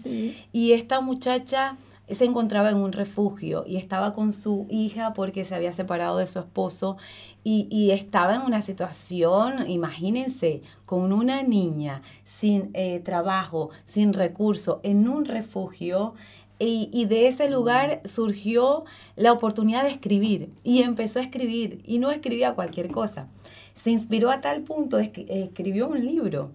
Y 0.53 0.73
esta 0.73 1.01
muchacha 1.01 1.77
se 2.09 2.25
encontraba 2.25 2.71
en 2.71 2.77
un 2.77 2.93
refugio 2.93 3.65
y 3.67 3.77
estaba 3.77 4.13
con 4.13 4.33
su 4.33 4.67
hija 4.69 5.15
porque 5.15 5.45
se 5.45 5.55
había 5.55 5.73
separado 5.73 6.19
de 6.19 6.27
su 6.27 6.39
esposo 6.39 6.97
y, 7.45 7.91
estaba 7.91 8.37
en 8.37 8.43
una 8.43 8.63
situación, 8.63 9.69
imagínense, 9.69 10.63
con 10.87 11.13
una 11.13 11.43
niña 11.43 12.03
sin 12.25 12.71
eh, 12.75 13.01
trabajo, 13.01 13.71
sin 13.85 14.13
recurso, 14.13 14.81
en 14.83 15.09
un 15.09 15.25
refugio. 15.25 16.15
Y, 16.59 16.89
y, 16.93 17.07
de 17.07 17.27
ese 17.27 17.51
lugar 17.51 18.01
surgió 18.05 18.85
la 19.17 19.33
oportunidad 19.33 19.83
de 19.83 19.91
escribir 19.91 20.53
y 20.63 20.83
empezó 20.83 21.19
a 21.19 21.23
escribir 21.23 21.83
y 21.85 21.99
no 21.99 22.13
escribía 22.13 22.55
cualquier 22.55 22.91
cosa 22.93 23.29
se 23.75 23.91
inspiró 23.91 24.31
a 24.31 24.41
tal 24.41 24.63
punto 24.63 24.99
escribió 24.99 25.89
un 25.89 26.05
libro. 26.05 26.53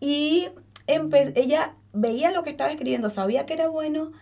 Y 0.00 0.46
ella 0.86 1.74
veía 1.92 2.30
lo 2.30 2.42
que 2.42 2.50
estaba 2.50 2.70
escribiendo, 2.70 3.10
sabía 3.10 3.46
que 3.46 3.54
era 3.54 3.68
bueno 3.68 4.12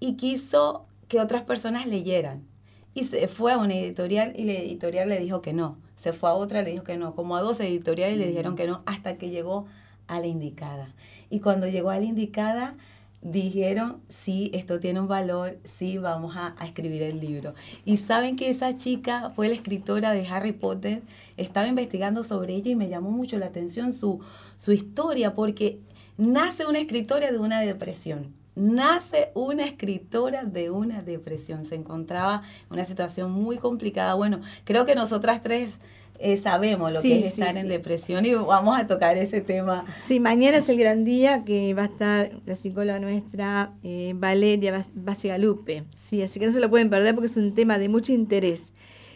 y 0.00 0.14
quiso 0.16 0.86
que 1.08 1.20
otras 1.20 1.42
personas 1.42 1.86
leyeran. 1.86 2.46
Y 2.94 3.04
se 3.04 3.28
fue 3.28 3.52
a 3.52 3.58
una 3.58 3.74
editorial 3.74 4.32
y 4.36 4.44
la 4.44 4.54
editorial 4.54 5.08
le 5.08 5.18
dijo 5.20 5.40
que 5.40 5.52
no. 5.52 5.78
Se 5.96 6.12
fue 6.12 6.30
a 6.30 6.34
otra, 6.34 6.62
le 6.62 6.72
dijo 6.72 6.84
que 6.84 6.96
no. 6.96 7.14
Como 7.14 7.36
a 7.36 7.42
dos 7.42 7.60
editoriales 7.60 8.18
le 8.18 8.26
dijeron 8.26 8.56
que 8.56 8.66
no, 8.66 8.82
hasta 8.86 9.16
que 9.16 9.30
llegó 9.30 9.64
a 10.06 10.20
la 10.20 10.26
indicada. 10.26 10.94
Y 11.30 11.40
cuando 11.40 11.68
llegó 11.68 11.90
a 11.90 11.98
la 11.98 12.04
indicada, 12.04 12.76
dijeron, 13.20 14.00
sí, 14.08 14.50
esto 14.54 14.78
tiene 14.78 15.00
un 15.00 15.08
valor, 15.08 15.58
sí, 15.64 15.98
vamos 15.98 16.36
a, 16.36 16.54
escribir 16.64 17.02
el 17.02 17.20
libro. 17.20 17.54
Y 17.84 17.96
saben 17.96 18.36
que 18.36 18.48
esa 18.48 18.76
chica 18.76 19.30
fue 19.34 19.48
la 19.48 19.54
escritora 19.54 20.12
de 20.12 20.26
Harry 20.26 20.52
Potter, 20.52 21.02
estaba 21.36 21.66
investigando 21.66 22.22
sobre 22.22 22.54
ella 22.54 22.70
y 22.70 22.76
me 22.76 22.88
llamó 22.88 23.10
mucho 23.10 23.38
la 23.38 23.46
atención 23.46 23.92
su, 23.92 24.20
su 24.56 24.72
historia, 24.72 25.34
porque 25.34 25.80
nace 26.16 26.66
una 26.66 26.78
escritora 26.78 27.30
de 27.30 27.38
una 27.38 27.60
depresión. 27.60 28.37
Nace 28.58 29.30
una 29.34 29.64
escritora 29.64 30.44
de 30.44 30.70
una 30.70 31.02
depresión. 31.02 31.64
Se 31.64 31.76
encontraba 31.76 32.42
en 32.66 32.74
una 32.74 32.84
situación 32.84 33.30
muy 33.30 33.58
complicada. 33.58 34.14
Bueno, 34.14 34.40
creo 34.64 34.84
que 34.84 34.94
nosotras 34.94 35.42
tres 35.42 35.78
eh, 36.18 36.36
sabemos 36.36 36.92
lo 36.92 37.00
que 37.00 37.20
es 37.20 37.26
estar 37.26 37.56
en 37.56 37.68
depresión 37.68 38.26
y 38.26 38.34
vamos 38.34 38.76
a 38.76 38.88
tocar 38.88 39.16
ese 39.16 39.40
tema. 39.40 39.84
Sí, 39.94 40.18
mañana 40.18 40.56
es 40.56 40.68
el 40.68 40.76
gran 40.76 41.04
día 41.04 41.44
que 41.44 41.72
va 41.74 41.82
a 41.82 41.86
estar 41.86 42.32
la 42.44 42.56
psicóloga 42.56 42.98
nuestra, 42.98 43.72
eh, 43.84 44.14
Valeria 44.16 44.84
Basigalupe. 44.94 45.84
Sí, 45.94 46.20
así 46.22 46.40
que 46.40 46.46
no 46.46 46.52
se 46.52 46.60
lo 46.60 46.68
pueden 46.68 46.90
perder 46.90 47.14
porque 47.14 47.28
es 47.28 47.36
un 47.36 47.54
tema 47.54 47.78
de 47.78 47.88
mucho 47.88 48.12
interés. 48.12 48.72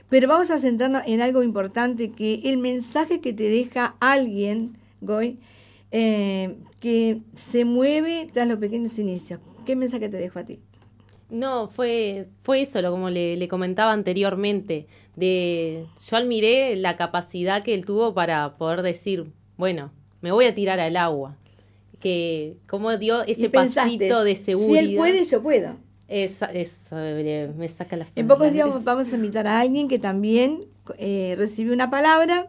Pero 0.09 0.29
vamos 0.29 0.51
a 0.51 0.59
centrarnos 0.61 1.03
en 1.07 1.21
algo 1.23 1.43
importante, 1.43 2.13
que 2.13 2.41
el 2.45 2.59
mensaje 2.59 3.21
que 3.21 3.33
te 3.33 3.45
deja 3.45 3.97
alguien, 3.99 4.79
Goy, 5.01 5.41
eh, 5.91 6.57
que 6.83 7.23
se 7.35 7.65
mueve 7.65 8.29
tras 8.33 8.49
los 8.49 8.59
pequeños 8.59 8.99
inicios. 8.99 9.39
¿Qué 9.65 9.77
mensaje 9.77 10.09
te 10.09 10.17
dejo 10.17 10.41
a 10.41 10.45
ti? 10.45 10.59
No, 11.31 11.69
fue, 11.69 12.29
fue 12.43 12.63
eso, 12.63 12.83
lo 12.83 12.91
como 12.91 13.09
le, 13.09 13.37
le, 13.37 13.47
comentaba 13.47 13.93
anteriormente, 13.93 14.89
de 15.15 15.87
yo 16.05 16.17
admiré 16.17 16.75
la 16.75 16.97
capacidad 16.97 17.63
que 17.63 17.73
él 17.73 17.87
tuvo 17.87 18.15
para 18.15 18.57
poder 18.57 18.83
decir, 18.83 19.31
bueno, 19.57 19.93
me 20.23 20.33
voy 20.33 20.47
a 20.47 20.57
tirar 20.57 20.81
al 20.81 20.97
agua, 20.97 21.37
que 22.01 22.57
cómo 22.67 22.97
dio 22.99 23.23
ese 23.23 23.49
pasito 23.49 24.25
de 24.25 24.35
seguridad. 24.35 24.83
Si 24.83 24.89
él 24.89 24.97
puede, 24.97 25.25
yo 25.25 25.41
puedo. 25.41 25.77
Eso, 26.09 26.47
me 27.57 27.69
saca 27.69 27.97
la 27.97 28.09
En 28.17 28.27
pocos 28.27 28.53
días 28.53 28.85
vamos 28.85 29.13
a 29.13 29.15
invitar 29.15 29.47
a 29.47 29.61
alguien 29.61 29.87
que 29.87 30.01
también 30.01 30.65
eh, 30.99 31.37
recibió 31.39 31.73
una 31.73 31.91
palabra, 31.91 32.49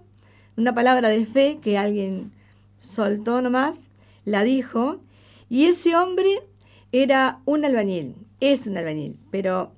una 0.58 0.74
palabra 0.74 1.10
de 1.10 1.26
fe 1.28 1.60
que 1.62 1.78
alguien 1.78 2.32
soltó 2.80 3.42
nomás, 3.42 3.90
la 4.26 4.44
dijo, 4.44 5.02
y 5.50 5.66
ese 5.66 5.96
hombre 5.96 6.42
era 6.92 7.42
un 7.46 7.66
albañil 7.66 8.16
es 8.52 8.68
un 8.68 8.78
albañil, 8.78 9.18
pero 9.32 9.72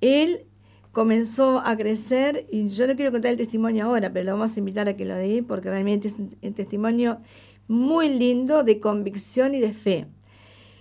él 0.00 0.44
comenzó 0.90 1.60
a 1.60 1.76
crecer 1.76 2.46
y 2.50 2.66
yo 2.66 2.88
no 2.88 2.96
quiero 2.96 3.12
contar 3.12 3.30
el 3.30 3.36
testimonio 3.36 3.84
ahora, 3.84 4.12
pero 4.12 4.24
lo 4.24 4.32
vamos 4.32 4.56
a 4.56 4.58
invitar 4.58 4.88
a 4.88 4.96
que 4.96 5.04
lo 5.04 5.14
dé 5.14 5.44
porque 5.46 5.70
realmente 5.70 6.08
es 6.08 6.18
un, 6.18 6.30
testimonio 6.54 7.20
muy 7.68 8.08
lindo 8.08 8.64
de 8.64 8.80
convicción 8.80 9.54
y 9.54 9.60
de 9.60 9.72
fe. 9.72 10.06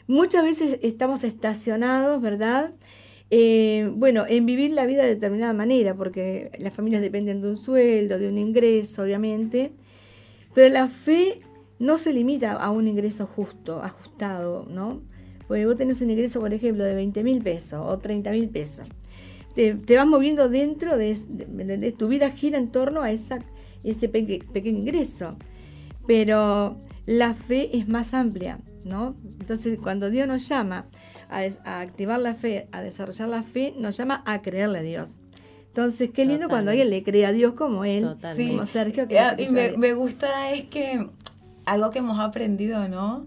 Muchas 0.08 0.44
veces 0.44 0.80
estamos 0.82 1.24
estacionados, 1.24 2.22
¿verdad? 2.22 2.74
Eh, 3.30 3.92
bueno, 3.94 4.26
en 4.28 4.46
vivir 4.48 4.72
la 4.72 4.88
vida 4.88 5.04
de 5.04 5.10
determinada 5.10 5.54
manera, 5.54 5.94
porque 5.94 6.50
las 6.58 6.74
familias 6.74 7.04
dependen 7.04 7.42
de 7.42 7.50
un 7.50 7.58
sueldo, 7.58 8.18
de 8.18 8.30
un 8.30 8.40
ingreso, 8.40 9.04
obviamente, 9.04 9.74
pero 10.56 10.74
la 10.74 10.88
fe 10.88 11.40
no 11.80 11.98
se 11.98 12.14
limita 12.14 12.54
a 12.54 12.72
un 12.72 12.88
ingreso 12.88 13.28
justo, 13.28 13.82
ajustado, 13.82 14.66
¿no? 14.70 15.02
Porque 15.48 15.66
vos 15.66 15.76
tenés 15.76 16.02
un 16.02 16.10
ingreso, 16.10 16.40
por 16.40 16.54
ejemplo, 16.54 16.84
de 16.84 16.94
20 16.94 17.24
mil 17.24 17.42
pesos 17.42 17.82
o 17.86 17.98
30 17.98 18.32
mil 18.32 18.50
pesos. 18.50 18.88
Te, 19.56 19.74
vas 19.74 20.06
moviendo 20.06 20.50
dentro 20.50 20.98
de, 20.98 21.16
de, 21.16 21.92
tu 21.92 22.08
vida 22.08 22.30
gira 22.30 22.58
en 22.58 22.70
torno 22.72 23.02
a 23.02 23.12
esa, 23.12 23.40
ese 23.84 24.08
pequeño 24.08 24.78
ingreso. 24.78 25.36
Pero 26.06 26.80
la 27.06 27.34
fe 27.34 27.76
es 27.76 27.88
más 27.88 28.14
amplia, 28.14 28.60
¿no? 28.84 29.16
Entonces, 29.40 29.80
cuando 29.82 30.10
Dios 30.10 30.28
nos 30.28 30.48
llama 30.48 30.88
a, 31.30 31.80
activar 31.80 32.20
la 32.20 32.36
fe, 32.36 32.68
a 32.72 32.82
desarrollar 32.82 33.30
la 33.30 33.42
fe, 33.42 33.74
nos 33.78 33.98
llama 33.98 34.24
a 34.26 34.42
creerle 34.42 34.80
a 34.80 34.84
Dios. 34.84 35.22
Entonces, 35.68 36.10
qué 36.12 36.26
lindo 36.26 36.50
cuando 36.50 36.72
alguien 36.72 36.90
le 36.90 37.04
cree 37.04 37.26
a 37.26 37.32
Dios 37.32 37.54
como 37.54 37.86
él, 37.86 38.18
como 38.20 38.66
Sergio. 38.66 39.08
Que 39.08 39.20
y 39.38 39.50
me, 39.50 39.78
me 39.78 39.94
gusta 39.94 40.52
es 40.52 40.66
que 40.66 41.08
algo 41.68 41.92
que 41.92 42.00
hemos 42.00 42.20
aprendido, 42.20 42.88
¿no? 42.88 43.26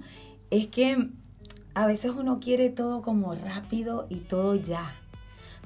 Es 0.51 0.67
que 0.67 1.09
a 1.75 1.87
veces 1.87 2.13
uno 2.17 2.41
quiere 2.41 2.71
todo 2.71 3.03
como 3.03 3.35
rápido 3.35 4.07
y 4.09 4.17
todo 4.17 4.57
ya. 4.57 4.93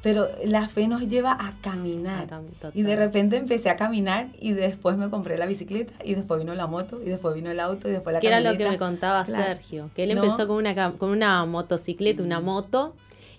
Pero 0.02 0.28
la 0.44 0.68
fe 0.68 0.86
nos 0.86 1.08
lleva 1.08 1.32
a 1.32 1.54
caminar. 1.62 2.26
Y 2.74 2.82
de 2.82 2.94
repente 2.94 3.38
empecé 3.38 3.70
a 3.70 3.76
caminar 3.76 4.28
y 4.38 4.52
después 4.52 4.98
me 4.98 5.08
compré 5.08 5.38
la 5.38 5.46
bicicleta 5.46 5.94
y 6.04 6.14
después 6.14 6.40
vino 6.40 6.54
la 6.54 6.66
moto 6.66 7.00
y 7.00 7.06
después 7.06 7.34
vino 7.34 7.50
el 7.50 7.58
auto 7.58 7.88
y 7.88 7.92
después 7.92 8.12
la 8.12 8.20
que 8.20 8.26
era 8.26 8.40
lo 8.40 8.54
que 8.58 8.68
me 8.68 8.76
contaba 8.76 9.24
Sergio, 9.24 9.88
que 9.94 10.02
él 10.02 10.10
empezó 10.10 10.46
con 10.46 10.56
una, 10.56 10.92
con 10.92 11.08
una 11.08 11.46
motocicleta, 11.46 12.22
una 12.22 12.40
moto, 12.40 12.94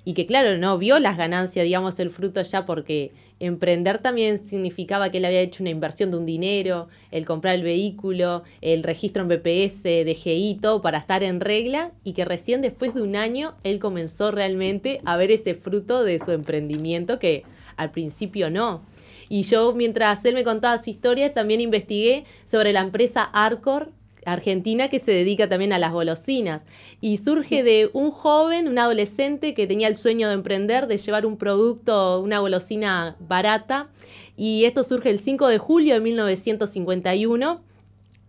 y 0.05 0.15
que 0.15 0.25
claro, 0.25 0.57
no 0.57 0.79
vio 0.79 0.97
las 0.97 1.17
ganancias, 1.17 1.65
digamos, 1.65 1.99
el 1.99 2.09
fruto 2.09 2.41
ya 2.41 2.65
porque 2.65 3.11
Emprender 3.39 3.97
también 3.97 4.43
significaba 4.43 5.09
que 5.09 5.17
él 5.17 5.25
había 5.25 5.41
hecho 5.41 5.61
una 5.61 5.69
inversión 5.69 6.09
de 6.09 6.17
un 6.17 6.25
dinero, 6.25 6.87
el 7.11 7.25
comprar 7.25 7.55
el 7.55 7.63
vehículo, 7.63 8.43
el 8.61 8.81
registro 8.81 9.23
en 9.23 9.27
BPS, 9.27 9.83
DGI, 9.83 10.59
todo 10.61 10.81
para 10.81 10.99
estar 10.99 11.21
en 11.21 11.41
regla 11.41 11.91
y 12.05 12.13
que 12.13 12.23
recién 12.23 12.61
después 12.61 12.93
de 12.93 13.01
un 13.01 13.17
año 13.17 13.55
él 13.63 13.79
comenzó 13.79 14.31
realmente 14.31 15.01
a 15.03 15.17
ver 15.17 15.31
ese 15.31 15.53
fruto 15.53 16.03
de 16.03 16.19
su 16.19 16.31
emprendimiento 16.31 17.19
que 17.19 17.43
al 17.75 17.91
principio 17.91 18.49
no. 18.49 18.85
Y 19.27 19.43
yo 19.43 19.73
mientras 19.73 20.23
él 20.23 20.35
me 20.35 20.45
contaba 20.45 20.77
su 20.77 20.89
historia 20.89 21.33
también 21.33 21.59
investigué 21.59 22.23
sobre 22.45 22.71
la 22.71 22.81
empresa 22.81 23.23
Arcor, 23.23 23.91
argentina 24.25 24.89
que 24.89 24.99
se 24.99 25.11
dedica 25.11 25.47
también 25.47 25.73
a 25.73 25.79
las 25.79 25.93
golosinas. 25.93 26.63
Y 27.01 27.17
surge 27.17 27.63
de 27.63 27.89
un 27.93 28.11
joven, 28.11 28.67
un 28.67 28.79
adolescente 28.79 29.53
que 29.53 29.67
tenía 29.67 29.87
el 29.87 29.95
sueño 29.95 30.27
de 30.27 30.33
emprender, 30.33 30.87
de 30.87 30.97
llevar 30.97 31.25
un 31.25 31.37
producto, 31.37 32.19
una 32.19 32.39
golosina 32.39 33.15
barata, 33.19 33.89
Y 34.37 34.65
esto 34.65 34.83
surge 34.83 35.09
el 35.09 35.19
5 35.19 35.47
de 35.47 35.57
julio 35.57 35.93
de 35.93 36.01
1951 36.01 37.61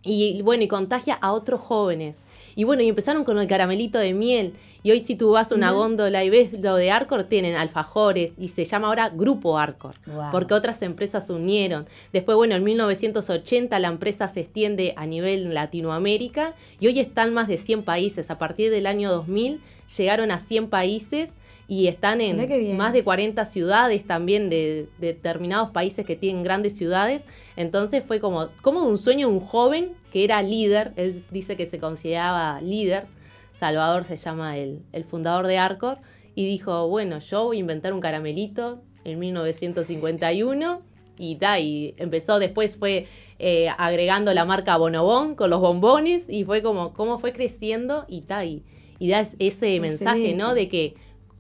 y 0.05 0.41
bueno, 0.43 0.63
y 0.63 0.69
contagia 0.69 1.15
a 1.15 1.33
otros 1.33 1.61
jóvenes. 1.61 2.19
Y 2.57 2.65
bueno, 2.65 2.83
y 2.83 2.89
empezaron 2.89 3.23
con 3.23 3.39
el 3.39 3.47
caramelito 3.47 3.99
de 3.99 4.15
miel. 4.15 4.55
Y 4.83 4.91
hoy 4.91 5.01
si 5.01 5.15
tú 5.15 5.33
vas 5.33 5.53
a 5.53 5.55
una 5.55 5.73
góndola 5.73 6.25
y 6.25 6.31
ves 6.31 6.53
lo 6.63 6.75
de 6.75 6.91
Arcor, 6.91 7.25
tienen 7.25 7.55
alfajores 7.55 8.33
y 8.39 8.49
se 8.49 8.65
llama 8.65 8.89
ahora 8.89 9.11
Grupo 9.11 9.59
Arcor, 9.59 9.95
porque 10.33 10.55
otras 10.55 10.81
empresas 10.83 11.27
se 11.27 11.33
unieron. 11.33 11.87
Después, 12.13 12.37
bueno, 12.37 12.55
en 12.55 12.65
1980 12.65 13.79
la 13.79 13.89
empresa 13.89 14.27
se 14.27 14.41
extiende 14.41 14.95
a 14.97 15.07
nivel 15.07 15.53
Latinoamérica 15.53 16.55
y 16.81 16.87
hoy 16.87 16.99
están 16.99 17.35
más 17.35 17.47
de 17.47 17.59
100 17.59 17.83
países. 17.83 18.31
A 18.31 18.39
partir 18.39 18.71
del 18.71 18.87
año 18.87 19.11
2000 19.11 19.61
llegaron 19.97 20.31
a 20.31 20.39
100 20.39 20.69
países 20.69 21.37
y 21.69 21.89
están 21.89 22.21
en 22.21 22.77
más 22.77 22.93
de 22.93 23.03
40 23.03 23.45
ciudades 23.45 24.05
también 24.05 24.49
de, 24.51 24.89
determinados 24.99 25.71
países 25.71 26.07
que 26.07 26.15
tienen 26.15 26.45
grandes 26.45 26.77
ciudades. 26.77 27.27
Entonces 27.57 28.05
fue 28.05 28.21
como, 28.21 28.49
como 28.63 28.83
de 28.83 28.89
un 28.89 28.99
sueño 28.99 29.29
de 29.29 29.35
un 29.35 29.41
joven 29.41 29.93
que 30.13 30.25
era 30.25 30.43
líder, 30.43 30.93
él 30.97 31.23
dice 31.31 31.57
que 31.57 31.67
se 31.67 31.79
consideraba 31.79 32.61
líder, 32.61 33.07
Salvador 33.53 34.05
se 34.05 34.17
llama 34.17 34.57
el, 34.57 34.83
el 34.93 35.05
fundador 35.05 35.47
de 35.47 35.59
Arcor, 35.59 35.99
y 36.35 36.45
dijo, 36.45 36.87
bueno, 36.89 37.19
yo 37.19 37.45
voy 37.45 37.57
a 37.57 37.61
inventar 37.61 37.93
un 37.93 38.01
caramelito 38.01 38.83
en 39.05 39.19
1951 39.19 40.83
y 41.19 41.37
da, 41.37 41.59
y 41.59 41.95
empezó 41.97 42.39
después 42.39 42.77
fue 42.77 43.07
eh, 43.39 43.69
agregando 43.79 44.33
la 44.35 44.45
marca 44.45 44.77
Bonobón 44.77 45.35
con 45.35 45.51
los 45.51 45.61
bombones 45.61 46.29
y 46.29 46.45
fue 46.45 46.63
como, 46.63 46.93
cómo 46.93 47.19
fue 47.19 47.33
creciendo 47.33 48.05
y 48.07 48.21
ta, 48.21 48.45
y, 48.45 48.63
da 49.01 49.27
ese 49.39 49.81
mensaje, 49.81 50.35
¿no? 50.35 50.55
De 50.55 50.69
que 50.69 50.95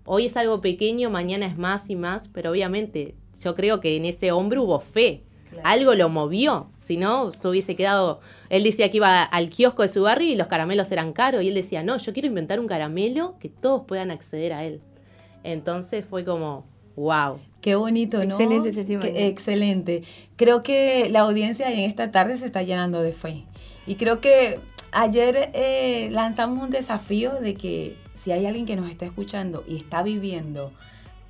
hoy 0.06 0.26
es 0.26 0.36
algo 0.36 0.60
pequeño, 0.60 1.10
mañana 1.10 1.46
es 1.46 1.58
más 1.58 1.90
y 1.90 1.96
más, 1.96 2.28
pero 2.28 2.52
obviamente 2.52 3.14
yo 3.40 3.54
creo 3.54 3.80
que 3.80 3.96
en 3.96 4.04
ese 4.04 4.32
hombre 4.32 4.58
hubo 4.58 4.80
fe. 4.80 5.22
Algo 5.62 5.94
lo 5.94 6.08
movió, 6.08 6.70
si 6.78 6.96
no, 6.96 7.32
se 7.32 7.48
hubiese 7.48 7.76
quedado. 7.76 8.20
Él 8.50 8.62
decía 8.62 8.90
que 8.90 8.98
iba 8.98 9.22
al 9.22 9.48
kiosco 9.48 9.82
de 9.82 9.88
su 9.88 10.02
barrio 10.02 10.30
y 10.30 10.36
los 10.36 10.48
caramelos 10.48 10.90
eran 10.92 11.12
caros, 11.12 11.42
y 11.42 11.48
él 11.48 11.54
decía, 11.54 11.82
no, 11.82 11.96
yo 11.96 12.12
quiero 12.12 12.28
inventar 12.28 12.60
un 12.60 12.66
caramelo 12.66 13.36
que 13.40 13.48
todos 13.48 13.82
puedan 13.86 14.10
acceder 14.10 14.52
a 14.52 14.64
él. 14.64 14.80
Entonces 15.44 16.04
fue 16.04 16.24
como, 16.24 16.64
wow. 16.96 17.38
Qué 17.60 17.74
bonito, 17.74 18.18
¿no? 18.18 18.24
Excelente 18.24 18.72
testimonio. 18.72 19.12
excelente. 19.16 20.02
Creo 20.36 20.62
que 20.62 21.08
la 21.10 21.20
audiencia 21.20 21.72
en 21.72 21.80
esta 21.80 22.10
tarde 22.10 22.36
se 22.36 22.46
está 22.46 22.62
llenando 22.62 23.00
de 23.02 23.12
fe. 23.12 23.44
Y 23.86 23.94
creo 23.94 24.20
que 24.20 24.60
ayer 24.92 25.50
eh, 25.54 26.08
lanzamos 26.12 26.62
un 26.62 26.70
desafío 26.70 27.32
de 27.40 27.54
que 27.54 27.96
si 28.16 28.32
hay 28.32 28.46
alguien 28.46 28.66
que 28.66 28.76
nos 28.76 28.90
está 28.90 29.04
escuchando 29.04 29.62
y 29.68 29.76
está 29.76 30.02
viviendo 30.02 30.72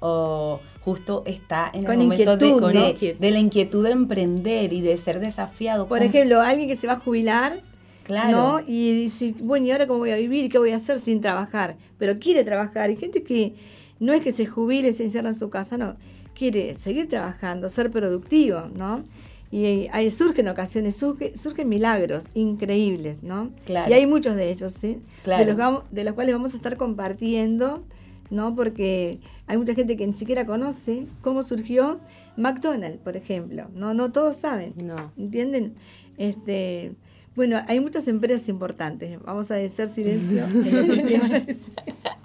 o 0.00 0.60
justo 0.80 1.22
está 1.26 1.70
en 1.72 1.86
el 1.86 1.98
momento 1.98 2.36
de, 2.36 3.16
de, 3.18 3.30
la 3.30 3.38
inquietud 3.38 3.84
de 3.84 3.92
emprender 3.92 4.72
y 4.72 4.80
de 4.80 4.96
ser 4.98 5.20
desafiado. 5.20 5.86
Por 5.88 6.02
ejemplo, 6.02 6.40
alguien 6.40 6.68
que 6.68 6.76
se 6.76 6.86
va 6.86 6.94
a 6.94 7.00
jubilar 7.00 7.62
Claro. 8.06 8.60
Y 8.64 8.94
dice, 8.94 9.34
bueno, 9.40 9.66
¿y 9.66 9.72
ahora 9.72 9.88
cómo 9.88 9.98
voy 9.98 10.12
a 10.12 10.16
vivir? 10.16 10.48
¿Qué 10.48 10.58
voy 10.58 10.70
a 10.70 10.76
hacer 10.76 11.00
sin 11.00 11.20
trabajar? 11.20 11.76
Pero 11.98 12.14
quiere 12.16 12.44
trabajar. 12.44 12.88
Hay 12.88 12.96
gente 12.96 13.24
que 13.24 13.56
no 13.98 14.12
es 14.12 14.20
que 14.20 14.30
se 14.30 14.46
jubile 14.46 14.88
y 14.88 14.92
se 14.92 15.02
encierra 15.02 15.30
en 15.30 15.34
su 15.34 15.50
casa, 15.50 15.76
no. 15.76 15.96
Quiere 16.32 16.76
seguir 16.76 17.08
trabajando, 17.08 17.68
ser 17.68 17.90
productivo, 17.90 18.68
¿no? 18.76 19.02
Y 19.50 19.88
ahí 19.92 20.10
surgen 20.10 20.48
ocasiones, 20.48 20.96
surgen 20.96 21.68
milagros 21.68 22.26
increíbles, 22.34 23.22
¿no? 23.22 23.52
Y 23.68 23.92
hay 23.92 24.06
muchos 24.06 24.34
de 24.34 24.50
ellos, 24.50 24.72
¿sí? 24.72 25.00
De, 25.24 25.44
los, 25.44 25.90
de 25.90 26.04
los 26.04 26.14
cuales 26.14 26.34
vamos 26.34 26.54
a 26.54 26.56
estar 26.56 26.76
compartiendo, 26.76 27.84
¿no? 28.30 28.54
Porque 28.56 29.20
hay 29.46 29.56
mucha 29.56 29.74
gente 29.74 29.96
que 29.96 30.06
ni 30.06 30.12
siquiera 30.12 30.44
conoce 30.46 31.06
cómo 31.22 31.42
surgió 31.42 32.00
McDonald's, 32.36 32.98
por 32.98 33.16
ejemplo. 33.16 33.68
No, 33.72 33.94
no 33.94 34.10
todos 34.10 34.36
saben. 34.36 34.74
No. 34.82 35.12
¿Entienden? 35.16 35.74
Este, 36.18 36.94
bueno, 37.36 37.60
hay 37.68 37.80
muchas 37.80 38.08
empresas 38.08 38.48
importantes. 38.48 39.20
Vamos 39.22 39.50
a 39.50 39.54
decir 39.54 39.88
silencio. 39.88 40.44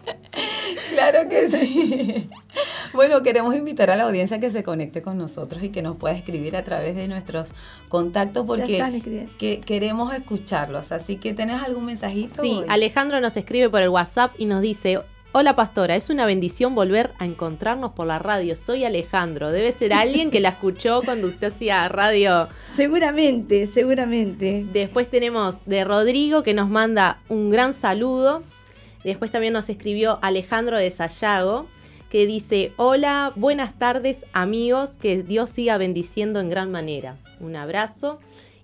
claro 1.09 1.29
que 1.29 1.49
sí. 1.49 2.29
Bueno, 2.93 3.23
queremos 3.23 3.55
invitar 3.55 3.89
a 3.89 3.95
la 3.95 4.03
audiencia 4.03 4.41
que 4.41 4.49
se 4.49 4.63
conecte 4.63 5.01
con 5.01 5.17
nosotros 5.17 5.63
y 5.63 5.69
que 5.69 5.81
nos 5.81 5.95
pueda 5.95 6.13
escribir 6.13 6.57
a 6.57 6.63
través 6.63 6.97
de 6.97 7.07
nuestros 7.07 7.51
contactos 7.87 8.45
porque 8.45 9.29
que 9.37 9.61
queremos 9.61 10.13
escucharlos. 10.13 10.91
Así 10.91 11.15
que, 11.15 11.33
¿tenés 11.33 11.63
algún 11.63 11.85
mensajito? 11.85 12.41
Sí, 12.41 12.61
Alejandro 12.67 13.21
nos 13.21 13.37
escribe 13.37 13.69
por 13.69 13.81
el 13.81 13.87
WhatsApp 13.87 14.33
y 14.37 14.45
nos 14.45 14.61
dice, 14.61 14.99
Hola 15.33 15.55
pastora, 15.55 15.95
es 15.95 16.09
una 16.09 16.25
bendición 16.25 16.75
volver 16.75 17.13
a 17.17 17.25
encontrarnos 17.25 17.93
por 17.93 18.05
la 18.05 18.19
radio. 18.19 18.57
Soy 18.57 18.83
Alejandro. 18.83 19.49
Debe 19.49 19.71
ser 19.71 19.93
alguien 19.93 20.29
que 20.29 20.41
la 20.41 20.49
escuchó 20.59 21.01
cuando 21.05 21.29
usted 21.29 21.47
hacía 21.47 21.87
radio. 21.87 22.49
Seguramente, 22.65 23.65
seguramente. 23.65 24.65
Después 24.73 25.09
tenemos 25.09 25.55
de 25.65 25.85
Rodrigo 25.85 26.43
que 26.43 26.53
nos 26.53 26.69
manda 26.69 27.21
un 27.29 27.49
gran 27.49 27.71
saludo. 27.71 28.43
Después 29.03 29.31
también 29.31 29.53
nos 29.53 29.69
escribió 29.69 30.19
Alejandro 30.21 30.77
de 30.77 30.91
Sayago 30.91 31.67
que 32.11 32.25
dice, 32.25 32.73
hola, 32.75 33.31
buenas 33.37 33.79
tardes 33.79 34.25
amigos, 34.33 34.91
que 34.91 35.23
Dios 35.23 35.49
siga 35.49 35.77
bendiciendo 35.77 36.41
en 36.41 36.49
gran 36.49 36.69
manera. 36.69 37.17
Un 37.39 37.55
abrazo. 37.55 38.19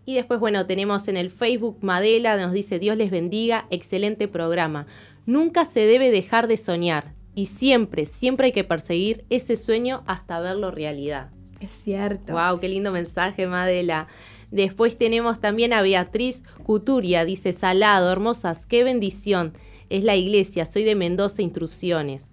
Y 0.06 0.16
después, 0.16 0.40
bueno, 0.40 0.66
tenemos 0.66 1.08
en 1.08 1.16
el 1.16 1.30
Facebook 1.30 1.78
Madela, 1.82 2.36
nos 2.38 2.52
dice, 2.52 2.78
Dios 2.78 2.98
les 2.98 3.10
bendiga, 3.10 3.66
excelente 3.70 4.28
programa. 4.28 4.86
Nunca 5.26 5.64
se 5.64 5.82
debe 5.82 6.12
dejar 6.12 6.48
de 6.48 6.58
soñar 6.58 7.14
y 7.36 7.46
siempre, 7.46 8.06
siempre 8.06 8.48
hay 8.48 8.52
que 8.52 8.64
perseguir 8.64 9.26
ese 9.30 9.56
sueño 9.56 10.04
hasta 10.08 10.40
verlo 10.40 10.72
realidad. 10.72 11.30
Es 11.62 11.72
cierto. 11.72 12.34
Wow, 12.34 12.60
qué 12.60 12.68
lindo 12.68 12.92
mensaje, 12.92 13.48
Madela. 13.48 14.08
Después 14.52 14.98
tenemos 14.98 15.40
también 15.40 15.72
a 15.72 15.82
Beatriz 15.82 16.44
Cuturia, 16.64 17.26
dice, 17.26 17.54
Salado, 17.54 18.12
hermosas, 18.12 18.66
qué 18.66 18.84
bendición. 18.84 19.54
Es 19.90 20.04
la 20.04 20.16
iglesia, 20.16 20.66
soy 20.66 20.84
de 20.84 20.96
Mendoza 20.96 21.42
Intrusiones. 21.42 22.30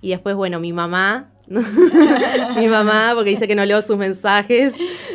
Y 0.00 0.10
después, 0.10 0.36
bueno, 0.36 0.60
mi 0.60 0.72
mamá, 0.72 1.32
mi 2.56 2.68
mamá, 2.68 3.12
porque 3.14 3.30
dice 3.30 3.48
que 3.48 3.54
no 3.54 3.64
leo 3.64 3.80
sus 3.80 3.96
mensajes, 3.96 4.74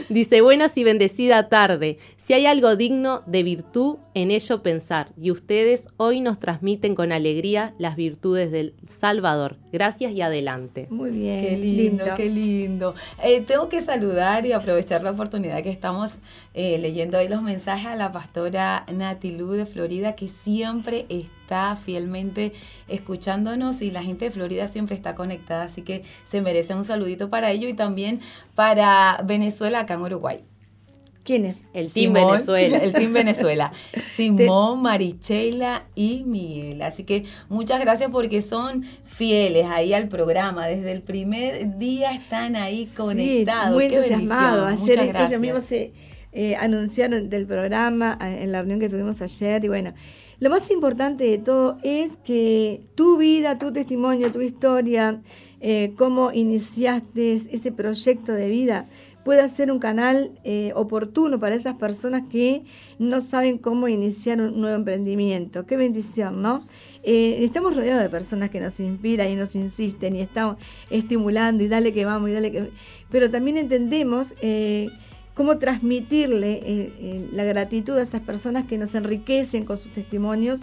dice, 0.10 0.42
buenas 0.42 0.76
y 0.78 0.84
bendecida 0.84 1.48
tarde. 1.48 2.00
Si 2.18 2.34
hay 2.34 2.48
algo 2.48 2.76
digno 2.76 3.22
de 3.28 3.44
virtud, 3.44 3.98
en 4.16 4.32
ello 4.32 4.64
pensar. 4.64 5.12
Y 5.22 5.30
ustedes 5.30 5.88
hoy 5.98 6.22
nos 6.22 6.40
transmiten 6.40 6.96
con 6.96 7.12
alegría 7.12 7.76
las 7.78 7.96
virtudes 7.96 8.52
del 8.52 8.74
Salvador. 8.88 9.58
Gracias 9.72 10.12
y 10.14 10.22
adelante. 10.22 10.88
Muy 10.90 11.12
bien. 11.12 11.42
Qué 11.42 11.58
lindo, 11.58 12.06
qué 12.18 12.30
lindo. 12.30 12.96
Eh, 13.24 13.42
tengo 13.42 13.70
que 13.70 13.82
saludar 13.82 14.46
y 14.46 14.54
aprovechar 14.54 15.04
la 15.04 15.12
oportunidad 15.12 15.62
que 15.62 15.70
estamos 15.70 16.16
eh, 16.56 16.80
leyendo 16.80 17.18
ahí 17.18 17.28
los 17.28 17.44
mensajes 17.44 17.88
a 17.88 17.96
la 17.96 18.12
pastora 18.12 18.86
Natilú 18.92 19.52
de 19.52 19.66
Florida, 19.66 20.16
que 20.16 20.28
siempre 20.28 21.06
está 21.10 21.43
fielmente 21.84 22.54
escuchándonos 22.88 23.82
y 23.82 23.92
la 23.92 24.02
gente 24.02 24.26
de 24.26 24.32
Florida 24.32 24.68
siempre 24.68 24.96
está 24.96 25.14
conectada, 25.16 25.64
así 25.64 25.82
que 25.82 26.04
se 26.28 26.42
merece 26.42 26.74
un 26.74 26.84
saludito 26.84 27.30
para 27.30 27.52
ello 27.52 27.68
y 27.68 27.74
también 27.74 28.20
para 28.56 29.20
Venezuela 29.26 29.82
acá 29.82 29.96
en 29.96 30.02
Uruguay. 30.02 30.44
¿Quién 31.24 31.46
es? 31.46 31.70
El 31.74 31.92
Team 31.92 32.12
Venezuela. 32.12 32.78
El 32.84 32.92
Team 32.92 33.14
Venezuela. 33.14 33.72
Simón, 34.16 34.82
Marichela 34.82 35.84
y 35.96 36.24
Miguel. 36.26 36.82
Así 36.82 37.04
que 37.04 37.24
muchas 37.48 37.80
gracias 37.80 38.10
porque 38.12 38.42
son 38.42 38.84
fieles 39.06 39.66
ahí 39.70 39.94
al 39.94 40.10
programa. 40.10 40.68
Desde 40.68 40.92
el 40.92 41.02
primer 41.02 41.78
día 41.78 42.12
están 42.12 42.58
ahí 42.58 42.90
conectados. 42.98 43.74
muy 43.74 43.86
entusiasmados. 43.86 44.82
Ayer 44.82 45.16
ellos 45.16 45.40
mismos 45.40 45.64
se 45.64 45.94
eh, 46.34 46.58
anunciaron 46.58 47.30
del 47.30 47.46
programa 47.46 48.18
en 48.20 48.52
la 48.52 48.60
reunión 48.60 48.82
que 48.82 48.90
tuvimos 48.90 49.22
ayer. 49.22 49.64
Y 49.64 49.70
bueno, 49.70 49.94
lo 50.40 50.50
más 50.50 50.70
importante 50.72 51.24
de 51.26 51.38
todo 51.38 51.78
es 51.84 52.18
que 52.18 52.82
tu 52.96 53.18
vida, 53.18 53.58
tu 53.58 53.72
testimonio, 53.72 54.32
tu 54.32 54.42
historia, 54.42 55.22
eh, 55.62 55.94
cómo 55.98 56.32
iniciaste 56.34 57.34
ese 57.34 57.72
proyecto 57.72 58.34
de 58.34 58.50
vida, 58.50 58.88
pueda 59.24 59.48
ser 59.48 59.72
un 59.72 59.80
canal 59.80 60.32
eh, 60.44 60.72
oportuno 60.76 61.40
para 61.40 61.56
esas 61.56 61.76
personas 61.76 62.24
que 62.30 62.64
no 63.00 63.22
saben 63.22 63.58
cómo 63.58 63.88
iniciar 63.88 64.42
un 64.42 64.60
nuevo 64.60 64.76
emprendimiento. 64.76 65.66
Qué 65.66 65.78
bendición, 65.78 66.42
¿no? 66.42 66.62
Eh, 67.04 67.44
estamos 67.44 67.76
rodeados 67.76 68.02
de 68.02 68.10
personas 68.10 68.50
que 68.50 68.60
nos 68.60 68.80
inspiran 68.80 69.30
y 69.30 69.36
nos 69.36 69.56
insisten 69.56 70.16
y 70.16 70.22
estamos 70.22 70.58
estimulando 70.90 71.64
y 71.64 71.68
dale 71.68 71.94
que 71.94 72.06
vamos 72.06 72.30
y 72.30 72.34
dale 72.34 72.52
que... 72.52 72.70
Pero 73.12 73.30
también 73.30 73.58
entendemos 73.58 74.34
eh, 74.42 74.90
cómo 75.34 75.58
transmitirle 75.58 77.30
la 77.32 77.44
gratitud 77.44 77.98
a 77.98 78.02
esas 78.02 78.22
personas 78.22 78.66
que 78.68 78.78
nos 78.78 78.94
enriquecen 78.96 79.66
con 79.66 79.78
sus 79.78 79.92
testimonios 79.92 80.62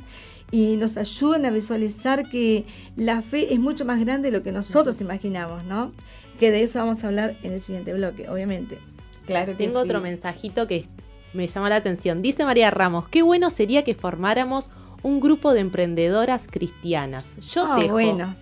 y 0.52 0.76
nos 0.76 0.96
ayudan 0.96 1.46
a 1.46 1.50
visualizar 1.50 2.28
que 2.28 2.64
la 2.96 3.22
fe 3.22 3.52
es 3.54 3.60
mucho 3.60 3.84
más 3.84 4.00
grande 4.00 4.30
de 4.30 4.36
lo 4.36 4.42
que 4.42 4.52
nosotros 4.52 5.00
imaginamos, 5.00 5.64
¿no? 5.64 5.92
que 6.40 6.50
de 6.50 6.62
eso 6.62 6.78
vamos 6.78 7.04
a 7.04 7.08
hablar 7.08 7.36
en 7.42 7.52
el 7.52 7.60
siguiente 7.60 7.92
bloque, 7.92 8.28
obviamente. 8.30 8.78
Claro, 9.26 9.54
tengo 9.54 9.78
otro 9.78 10.00
mensajito 10.00 10.66
que 10.66 10.86
me 11.34 11.46
llama 11.46 11.68
la 11.68 11.76
atención. 11.76 12.22
Dice 12.22 12.44
María 12.46 12.70
Ramos, 12.70 13.06
qué 13.08 13.22
bueno 13.22 13.50
sería 13.50 13.84
que 13.84 13.94
formáramos 13.94 14.70
un 15.02 15.20
grupo 15.20 15.52
de 15.52 15.60
emprendedoras 15.60 16.48
cristianas. 16.50 17.26
Yo 17.52 17.64
ah, 17.66 17.84
bueno. 17.88 18.34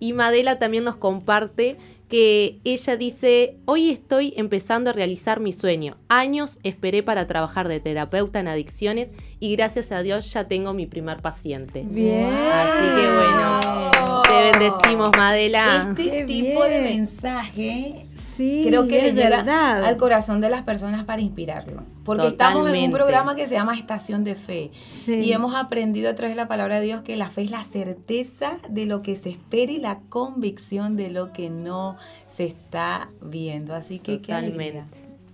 Y 0.00 0.12
Madela 0.12 0.58
también 0.58 0.82
nos 0.82 0.96
comparte 0.96 1.78
que 2.10 2.60
ella 2.64 2.96
dice, 2.96 3.56
hoy 3.66 3.88
estoy 3.88 4.34
empezando 4.36 4.90
a 4.90 4.92
realizar 4.92 5.38
mi 5.38 5.52
sueño. 5.52 5.96
Años 6.08 6.58
esperé 6.64 7.04
para 7.04 7.28
trabajar 7.28 7.68
de 7.68 7.78
terapeuta 7.78 8.40
en 8.40 8.48
adicciones 8.48 9.12
y 9.38 9.54
gracias 9.54 9.92
a 9.92 10.02
Dios 10.02 10.30
ya 10.32 10.48
tengo 10.48 10.74
mi 10.74 10.86
primer 10.86 11.22
paciente. 11.22 11.86
Bien. 11.88 12.26
Así 12.26 13.00
que 13.00 13.06
bueno, 13.06 14.09
te 14.30 14.58
bendecimos, 14.58 15.10
Madela. 15.16 15.88
Este 15.96 16.24
tipo 16.24 16.64
de 16.64 16.80
mensaje 16.80 18.06
Sí, 18.14 18.64
creo 18.66 18.86
que 18.86 19.02
le 19.02 19.08
es 19.08 19.14
llega 19.14 19.38
verdad. 19.38 19.84
al 19.84 19.96
corazón 19.96 20.40
de 20.40 20.50
las 20.50 20.62
personas 20.62 21.04
para 21.04 21.20
inspirarlo. 21.22 21.82
Porque 22.04 22.26
estamos 22.26 22.68
en 22.72 22.84
un 22.84 22.90
programa 22.90 23.34
que 23.34 23.46
se 23.46 23.54
llama 23.54 23.74
Estación 23.74 24.24
de 24.24 24.34
Fe. 24.34 24.70
Sí. 24.80 25.14
Y 25.20 25.32
hemos 25.32 25.54
aprendido 25.54 26.10
a 26.10 26.14
través 26.14 26.36
de 26.36 26.42
la 26.42 26.48
palabra 26.48 26.80
de 26.80 26.86
Dios 26.86 27.02
que 27.02 27.16
la 27.16 27.28
fe 27.30 27.42
es 27.42 27.50
la 27.50 27.64
certeza 27.64 28.58
de 28.68 28.86
lo 28.86 29.00
que 29.00 29.16
se 29.16 29.30
espera 29.30 29.72
y 29.72 29.78
la 29.78 30.00
convicción 30.08 30.96
de 30.96 31.10
lo 31.10 31.32
que 31.32 31.50
no 31.50 31.96
se 32.26 32.44
está 32.44 33.08
viendo. 33.22 33.74
Así 33.74 33.98
que 33.98 34.20
qué. 34.20 34.32
Totalmente. 34.32 34.84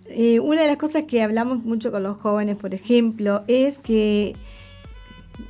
Eh, 0.09 0.39
una 0.41 0.63
de 0.63 0.69
las 0.69 0.77
cosas 0.77 1.05
que 1.05 1.23
hablamos 1.23 1.65
mucho 1.65 1.91
con 1.91 2.03
los 2.03 2.17
jóvenes, 2.17 2.57
por 2.57 2.75
ejemplo, 2.75 3.43
es 3.49 3.79
que 3.79 4.37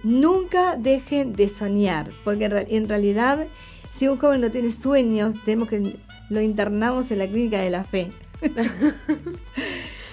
nunca 0.03 0.77
dejen 0.77 1.35
de 1.35 1.49
soñar, 1.49 2.11
porque 2.25 2.45
en, 2.47 2.51
real- 2.53 2.67
en 2.71 2.89
realidad, 2.89 3.47
si 3.91 4.09
un 4.09 4.19
joven 4.19 4.41
no 4.41 4.51
tiene 4.51 4.71
sueños, 4.73 5.35
tenemos 5.45 5.69
que 5.69 5.97
lo 6.29 6.41
internamos 6.41 7.11
en 7.11 7.19
la 7.19 7.27
clínica 7.29 7.61
de 7.61 7.71
la 7.71 7.85
fe. 7.85 8.09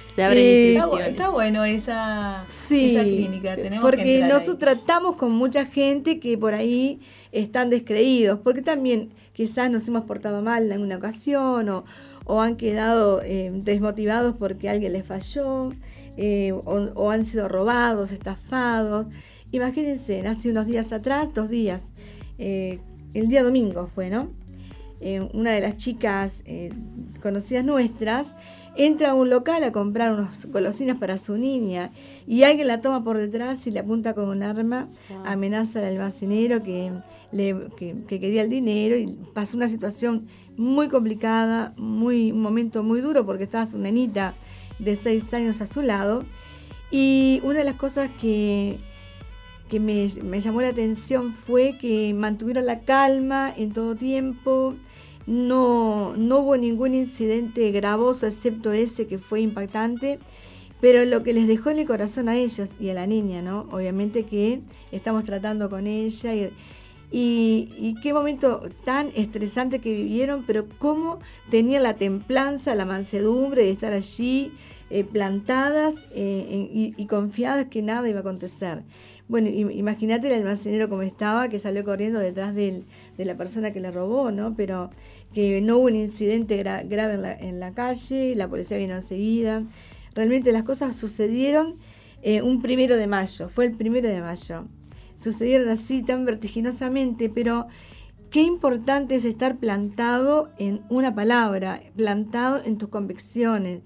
Se 0.07 0.23
abren 0.23 0.43
Eh, 0.43 0.79
Está, 1.07 1.29
bueno 1.29 1.63
esa, 1.65 2.45
Sí, 2.49 2.95
esa 2.95 3.03
clínica. 3.03 3.55
Tenemos 3.55 3.77
que 3.79 3.81
porque 3.97 4.23
ahí. 4.23 4.29
nosotros 4.29 4.57
tratamos 4.59 5.15
con 5.15 5.31
mucha 5.31 5.65
gente 5.65 6.19
que 6.19 6.37
por 6.37 6.53
ahí 6.53 6.99
están 7.31 7.69
descreídos, 7.71 8.39
porque 8.43 8.61
también 8.61 9.09
quizás 9.33 9.71
nos 9.71 9.87
hemos 9.87 10.03
portado 10.03 10.41
mal 10.43 10.65
en 10.65 10.71
alguna 10.73 10.97
ocasión 10.97 11.67
o, 11.69 11.83
o 12.25 12.41
han 12.41 12.57
quedado 12.57 13.21
eh, 13.23 13.49
desmotivados 13.55 14.35
porque 14.37 14.69
alguien 14.69 14.93
les 14.93 15.03
falló 15.05 15.71
eh, 16.15 16.51
o, 16.51 16.61
o 16.93 17.09
han 17.09 17.23
sido 17.23 17.47
robados, 17.49 18.11
estafados. 18.11 19.07
Imagínense, 19.53 20.27
hace 20.27 20.49
unos 20.49 20.65
días 20.65 20.91
atrás, 20.93 21.31
dos 21.31 21.47
días, 21.47 21.93
eh, 22.39 22.79
el 23.13 23.27
día 23.27 23.43
domingo 23.43 23.87
fue, 23.93 24.09
¿no? 24.09 24.31
Eh, 24.99 25.29
una 25.31 25.51
de 25.51 25.61
las 25.61 25.77
chicas 25.77 26.41
eh, 26.47 26.71
conocidas 27.21 27.63
nuestras 27.63 28.35
entra 28.75 29.11
a 29.11 29.13
un 29.13 29.29
local 29.29 29.63
a 29.63 29.71
comprar 29.71 30.11
unas 30.11 30.47
golosinas 30.47 30.97
para 30.97 31.19
su 31.19 31.37
niña 31.37 31.91
y 32.25 32.41
alguien 32.41 32.67
la 32.67 32.79
toma 32.79 33.03
por 33.03 33.19
detrás 33.19 33.67
y 33.67 33.71
le 33.71 33.79
apunta 33.79 34.15
con 34.15 34.27
un 34.27 34.41
arma, 34.41 34.87
amenaza 35.23 35.77
al 35.79 35.85
almacenero 35.85 36.63
que, 36.63 36.91
le, 37.31 37.55
que, 37.77 37.95
que 38.07 38.19
quería 38.19 38.41
el 38.41 38.49
dinero 38.49 38.95
y 38.95 39.05
pasó 39.35 39.55
una 39.55 39.67
situación 39.67 40.25
muy 40.57 40.87
complicada, 40.87 41.75
muy, 41.77 42.31
un 42.31 42.41
momento 42.41 42.81
muy 42.81 43.01
duro 43.01 43.23
porque 43.23 43.43
estaba 43.43 43.67
su 43.67 43.77
nenita 43.77 44.33
de 44.79 44.95
seis 44.95 45.31
años 45.35 45.61
a 45.61 45.67
su 45.67 45.83
lado 45.83 46.25
y 46.89 47.39
una 47.43 47.59
de 47.59 47.65
las 47.65 47.75
cosas 47.75 48.09
que, 48.19 48.79
que 49.69 49.79
me, 49.79 50.07
llamó 50.07 50.61
la 50.61 50.69
atención 50.69 51.31
fue 51.31 51.77
que 51.79 52.13
mantuvieron 52.13 52.65
la 52.65 52.81
calma 52.81 53.53
en 53.55 53.73
todo 53.73 53.95
tiempo, 53.95 54.75
no, 55.25 56.13
no 56.17 56.39
hubo 56.39 56.57
ningún 56.57 56.93
incidente 56.93 57.71
gravoso 57.71 58.25
excepto 58.25 58.71
ese 58.71 59.07
que 59.07 59.17
fue 59.17 59.41
impactante, 59.41 60.19
pero 60.81 61.05
lo 61.05 61.23
que 61.23 61.33
les 61.33 61.47
dejó 61.47 61.69
en 61.69 61.79
el 61.79 61.87
corazón 61.87 62.27
a 62.27 62.35
ellos 62.35 62.71
y 62.79 62.89
a 62.89 62.93
la 62.93 63.07
niña, 63.07 63.41
¿no? 63.41 63.67
Obviamente 63.71 64.23
que 64.23 64.61
estamos 64.91 65.23
tratando 65.23 65.69
con 65.69 65.87
ella 65.87 66.35
y, 66.35 66.51
y, 67.09 67.69
y 67.77 67.95
qué 68.01 68.11
momento 68.13 68.61
tan 68.83 69.11
estresante 69.15 69.79
que 69.79 69.93
vivieron, 69.93 70.43
pero 70.45 70.67
cómo 70.79 71.19
tenían 71.49 71.83
la 71.83 71.93
templanza, 71.93 72.75
la 72.75 72.85
mansedumbre 72.85 73.63
de 73.63 73.71
estar 73.71 73.93
allí 73.93 74.51
eh, 74.89 75.05
plantadas 75.05 76.05
eh, 76.11 76.69
y, 76.71 76.93
y 76.97 77.05
confiadas 77.07 77.65
que 77.65 77.81
nada 77.81 78.09
iba 78.09 78.17
a 78.17 78.21
acontecer. 78.21 78.83
Bueno, 79.27 79.47
im- 79.49 79.71
imagínate 79.71 80.27
el 80.27 80.33
almacenero 80.33 80.89
como 80.89 81.01
estaba, 81.01 81.47
que 81.49 81.57
salió 81.59 81.83
corriendo 81.83 82.19
detrás 82.19 82.53
de 82.53 82.83
la 83.17 83.35
persona 83.37 83.71
que 83.71 83.79
le 83.79 83.91
robó, 83.91 84.31
¿no? 84.31 84.53
Pero 84.55 84.89
que 85.33 85.61
no 85.61 85.77
hubo 85.77 85.85
un 85.85 85.95
incidente 85.95 86.61
gra- 86.63 86.87
grave 86.87 87.15
en 87.15 87.21
la, 87.21 87.33
en 87.33 87.59
la 87.59 87.73
calle, 87.73 88.35
la 88.35 88.47
policía 88.47 88.77
vino 88.77 88.93
enseguida. 88.95 89.63
Realmente 90.13 90.51
las 90.51 90.63
cosas 90.63 90.95
sucedieron 90.95 91.77
eh, 92.21 92.41
un 92.41 92.61
primero 92.61 92.97
de 92.97 93.07
mayo, 93.07 93.49
fue 93.49 93.65
el 93.65 93.71
primero 93.73 94.07
de 94.09 94.21
mayo. 94.21 94.65
Sucedieron 95.15 95.69
así 95.69 96.03
tan 96.03 96.25
vertiginosamente, 96.25 97.29
pero 97.29 97.67
qué 98.29 98.41
importante 98.41 99.15
es 99.15 99.25
estar 99.25 99.57
plantado 99.57 100.51
en 100.57 100.81
una 100.89 101.15
palabra, 101.15 101.81
plantado 101.95 102.61
en 102.63 102.77
tus 102.77 102.89
convicciones, 102.89 103.81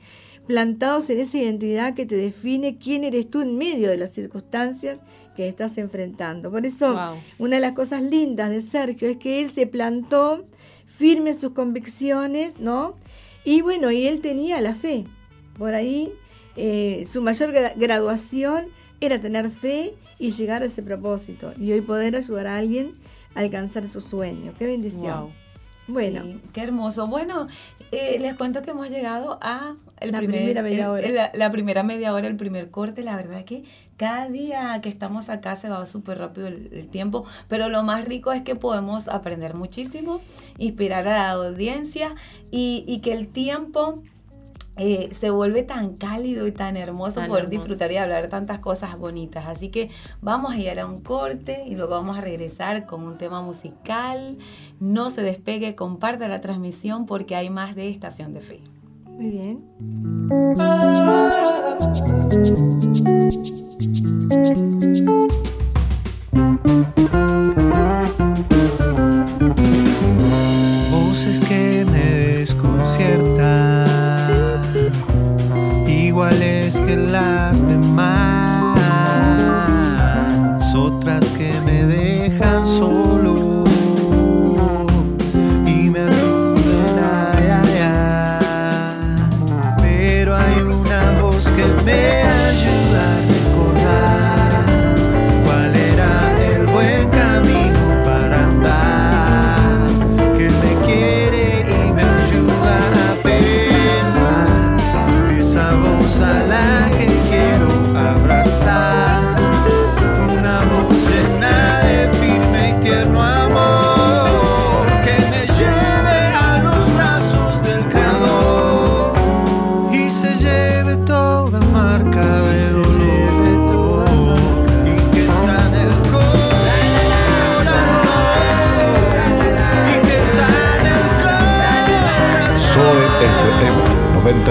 plantados 0.47 1.09
en 1.09 1.19
esa 1.19 1.37
identidad 1.37 1.93
que 1.93 2.05
te 2.05 2.15
define 2.15 2.77
quién 2.77 3.03
eres 3.03 3.29
tú 3.29 3.41
en 3.41 3.57
medio 3.57 3.89
de 3.89 3.97
las 3.97 4.13
circunstancias 4.13 4.99
que 5.37 5.47
estás 5.47 5.77
enfrentando. 5.77 6.51
Por 6.51 6.65
eso, 6.65 6.93
Wow. 6.93 7.15
una 7.37 7.55
de 7.55 7.61
las 7.61 7.71
cosas 7.71 8.01
lindas 8.01 8.49
de 8.49 8.59
Sergio 8.61 9.07
es 9.07 9.15
que 9.17 9.39
él 9.41 9.49
se 9.49 9.67
plantó 9.67 10.43
firme 10.85 11.29
en 11.29 11.35
sus 11.39 11.51
convicciones, 11.51 12.59
¿no? 12.59 12.95
Y 13.45 13.61
bueno, 13.61 13.91
y 13.91 14.07
él 14.07 14.19
tenía 14.19 14.59
la 14.59 14.75
fe. 14.75 15.05
Por 15.57 15.73
ahí, 15.75 16.11
eh, 16.57 17.05
su 17.09 17.21
mayor 17.21 17.53
gra- 17.53 17.73
graduación 17.77 18.65
era 18.99 19.21
tener 19.21 19.49
fe 19.51 19.93
y 20.19 20.31
llegar 20.31 20.63
a 20.63 20.65
ese 20.65 20.81
propósito. 20.83 21.53
Y 21.59 21.71
hoy 21.71 21.81
poder 21.81 22.15
ayudar 22.15 22.47
a 22.47 22.57
alguien 22.57 22.93
a 23.35 23.39
alcanzar 23.41 23.87
su 23.87 24.01
sueño. 24.01 24.53
Qué 24.57 24.65
bendición. 24.65 25.21
Wow. 25.21 25.31
Bueno, 25.87 26.21
Sí, 26.23 26.37
qué 26.53 26.61
hermoso. 26.63 27.07
Bueno, 27.07 27.47
eh, 27.91 28.17
les 28.19 28.33
cuento 28.35 28.61
que 28.61 28.71
hemos 28.71 28.89
llegado 28.89 29.39
a 29.41 29.75
el 30.01 30.11
La 30.11 30.17
primer- 30.19 30.39
primera 30.41 30.61
media 30.61 30.83
el- 30.85 30.89
hora. 30.89 31.09
La, 31.09 31.31
la 31.33 31.49
primera 31.51 31.83
media 31.83 32.13
hora, 32.13 32.27
el 32.27 32.35
primer 32.35 32.69
corte. 32.69 33.03
La 33.03 33.15
verdad 33.15 33.45
que 33.45 33.63
cada 33.95 34.27
día 34.27 34.79
que 34.81 34.89
estamos 34.89 35.29
acá 35.29 35.55
se 35.55 35.69
va 35.69 35.85
súper 35.85 36.17
rápido 36.17 36.47
el, 36.47 36.69
el 36.73 36.87
tiempo, 36.89 37.25
pero 37.47 37.69
lo 37.69 37.83
más 37.83 38.05
rico 38.05 38.31
es 38.33 38.41
que 38.41 38.55
podemos 38.55 39.07
aprender 39.07 39.53
muchísimo, 39.53 40.21
inspirar 40.57 41.07
a 41.07 41.13
la 41.13 41.29
audiencia 41.31 42.15
y, 42.51 42.83
y 42.87 42.99
que 42.99 43.13
el 43.13 43.27
tiempo 43.29 44.03
eh, 44.77 45.09
se 45.13 45.29
vuelve 45.29 45.63
tan 45.63 45.95
cálido 45.95 46.47
y 46.47 46.51
tan 46.51 46.77
hermoso 46.77 47.15
Tan 47.21 47.27
poder 47.29 47.45
hermoso. 47.45 47.59
disfrutar 47.61 47.91
y 47.91 47.97
hablar 47.97 48.27
tantas 48.27 48.59
cosas 48.59 48.97
bonitas. 48.97 49.45
Así 49.47 49.69
que 49.69 49.89
vamos 50.21 50.53
a 50.53 50.57
ir 50.57 50.79
a 50.79 50.85
un 50.85 51.01
corte 51.01 51.63
y 51.65 51.75
luego 51.75 51.91
vamos 51.95 52.17
a 52.17 52.21
regresar 52.21 52.85
con 52.85 53.03
un 53.03 53.17
tema 53.17 53.41
musical. 53.41 54.37
No 54.79 55.09
se 55.09 55.21
despegue, 55.23 55.75
comparta 55.75 56.27
la 56.27 56.41
transmisión 56.41 57.05
porque 57.05 57.35
hay 57.35 57.49
más 57.49 57.75
de 57.75 57.89
Estación 57.89 58.33
de 58.33 58.41
Fe. 58.41 58.61
muy 59.05 59.29
bien. 59.31 59.63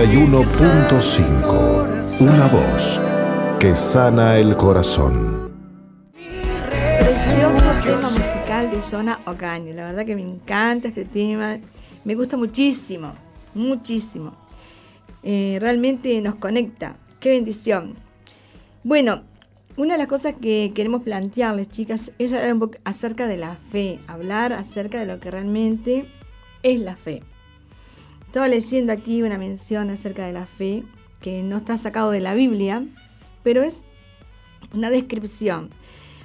91.5. 0.06 2.20
Una 2.20 2.46
voz 2.46 3.00
que 3.58 3.74
sana 3.74 4.38
el 4.38 4.56
corazón. 4.56 5.50
Precioso 6.12 7.72
tema 7.82 8.08
musical 8.10 8.70
de 8.70 8.80
Jonah 8.80 9.18
Ocaña. 9.26 9.74
La 9.74 9.86
verdad 9.86 10.06
que 10.06 10.14
me 10.14 10.22
encanta 10.22 10.86
este 10.88 11.06
tema. 11.06 11.58
me 12.04 12.14
gusta 12.14 12.36
muchísimo, 12.36 13.14
muchísimo. 13.54 14.36
Eh, 15.24 15.58
realmente 15.60 16.22
nos 16.22 16.36
conecta. 16.36 16.94
Qué 17.18 17.30
bendición. 17.30 17.96
Bueno, 18.84 19.24
una 19.76 19.94
de 19.94 19.98
las 19.98 20.06
cosas 20.06 20.34
que 20.40 20.70
queremos 20.72 21.02
plantearles, 21.02 21.68
chicas, 21.68 22.12
es 22.20 22.32
hablar 22.32 22.52
un 22.52 22.60
poco 22.60 22.78
acerca 22.84 23.26
de 23.26 23.38
la 23.38 23.56
fe, 23.72 23.98
hablar 24.06 24.52
acerca 24.52 25.00
de 25.00 25.06
lo 25.06 25.18
que 25.18 25.32
realmente 25.32 26.06
es 26.62 26.78
la 26.78 26.94
fe. 26.94 27.24
Estaba 28.36 28.48
leyendo 28.48 28.92
aquí 28.92 29.22
una 29.22 29.38
mención 29.38 29.88
acerca 29.88 30.26
de 30.26 30.34
la 30.34 30.44
fe 30.44 30.82
que 31.22 31.42
no 31.42 31.56
está 31.56 31.78
sacado 31.78 32.10
de 32.10 32.20
la 32.20 32.34
Biblia, 32.34 32.84
pero 33.42 33.62
es 33.62 33.84
una 34.74 34.90
descripción. 34.90 35.70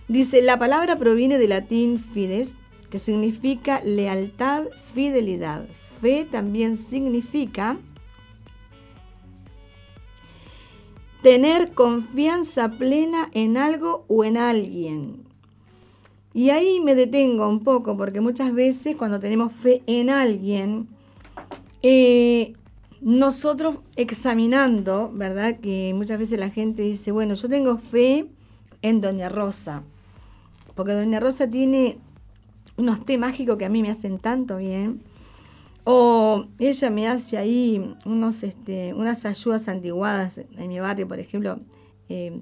Dice, 0.10 0.42
la 0.42 0.60
palabra 0.60 0.98
proviene 0.98 1.38
del 1.38 1.52
latín 1.52 2.00
fides, 2.00 2.58
que 2.90 3.00
significa 3.00 3.80
lealtad, 3.86 4.66
fidelidad. 4.94 5.66
Fe 6.02 6.28
también 6.30 6.76
significa 6.76 7.78
tener 11.22 11.72
confianza 11.72 12.72
plena 12.72 13.30
en 13.34 13.56
algo 13.56 14.04
o 14.10 14.26
en 14.26 14.36
alguien. 14.36 15.24
Y 16.34 16.50
ahí 16.50 16.82
me 16.82 16.94
detengo 16.94 17.48
un 17.48 17.64
poco, 17.64 17.96
porque 17.96 18.20
muchas 18.20 18.54
veces 18.54 18.98
cuando 18.98 19.22
tenemos 19.22 19.54
fe 19.54 19.82
en 19.88 20.10
alguien, 20.10 20.90
eh, 21.84 22.54
nosotros 23.02 23.78
examinando, 23.96 25.12
¿verdad? 25.14 25.60
Que 25.60 25.94
muchas 25.96 26.20
veces 26.20 26.40
la 26.40 26.50
gente 26.50 26.84
dice, 26.84 27.12
bueno, 27.12 27.34
yo 27.34 27.50
tengo 27.50 27.78
fe 27.78 28.28
en 28.82 29.02
Doña 29.02 29.30
Rosa, 29.30 29.84
porque 30.76 30.94
Doña 30.94 31.20
Rosa 31.20 31.50
tiene 31.50 31.98
unos 32.78 33.06
té 33.06 33.18
mágicos 33.18 33.58
que 33.58 33.66
a 33.66 33.70
mí 33.70 33.82
me 33.82 33.90
hacen 33.90 34.18
tanto 34.18 34.58
bien. 34.58 35.02
O 35.84 36.46
ella 36.60 36.90
me 36.92 37.08
hace 37.08 37.40
ahí 37.40 37.96
unos, 38.06 38.44
este, 38.44 38.94
unas 38.94 39.26
ayudas 39.26 39.68
antiguadas 39.68 40.38
en 40.38 40.68
mi 40.68 40.80
barrio, 40.80 41.08
por 41.08 41.20
ejemplo, 41.20 41.60
eh, 42.08 42.40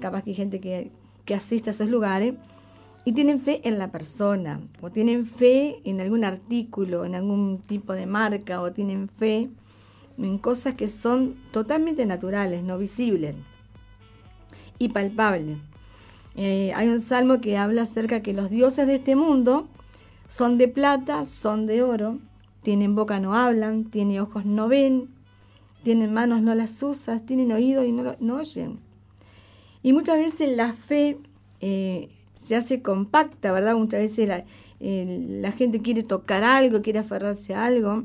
capaz 0.00 0.22
que 0.22 0.30
hay 0.30 0.36
gente 0.36 0.60
que, 0.60 0.90
que 1.24 1.34
asiste 1.34 1.70
a 1.70 1.72
esos 1.72 1.88
lugares 1.88 2.34
tienen 3.12 3.40
fe 3.40 3.66
en 3.66 3.78
la 3.78 3.90
persona, 3.90 4.60
o 4.80 4.90
tienen 4.90 5.24
fe 5.24 5.80
en 5.84 6.00
algún 6.00 6.24
artículo, 6.24 7.04
en 7.04 7.14
algún 7.14 7.58
tipo 7.58 7.94
de 7.94 8.06
marca, 8.06 8.60
o 8.60 8.72
tienen 8.72 9.08
fe 9.08 9.50
en 10.18 10.38
cosas 10.38 10.74
que 10.74 10.88
son 10.88 11.36
totalmente 11.50 12.04
naturales, 12.06 12.62
no 12.62 12.78
visibles 12.78 13.34
y 14.78 14.90
palpables. 14.90 15.58
Eh, 16.36 16.72
hay 16.74 16.88
un 16.88 17.00
salmo 17.00 17.40
que 17.40 17.56
habla 17.56 17.82
acerca 17.82 18.22
que 18.22 18.34
los 18.34 18.50
dioses 18.50 18.86
de 18.86 18.96
este 18.96 19.16
mundo 19.16 19.68
son 20.28 20.58
de 20.58 20.68
plata, 20.68 21.24
son 21.24 21.66
de 21.66 21.82
oro, 21.82 22.18
tienen 22.62 22.94
boca 22.94 23.18
no 23.18 23.34
hablan, 23.34 23.84
tienen 23.84 24.20
ojos 24.20 24.44
no 24.44 24.68
ven, 24.68 25.08
tienen 25.82 26.12
manos 26.12 26.42
no 26.42 26.54
las 26.54 26.82
usas, 26.82 27.24
tienen 27.24 27.52
oído 27.52 27.84
y 27.84 27.92
no, 27.92 28.14
no 28.20 28.36
oyen. 28.36 28.78
Y 29.82 29.92
muchas 29.92 30.18
veces 30.18 30.56
la 30.56 30.74
fe 30.74 31.18
eh, 31.60 32.10
se 32.42 32.56
hace 32.56 32.82
compacta, 32.82 33.52
¿verdad? 33.52 33.76
Muchas 33.76 34.00
veces 34.00 34.28
la, 34.28 35.52
gente 35.52 35.80
quiere 35.80 36.02
tocar 36.02 36.42
algo, 36.42 36.82
quiere 36.82 36.98
aferrarse 37.00 37.54
a 37.54 37.64
algo. 37.64 38.04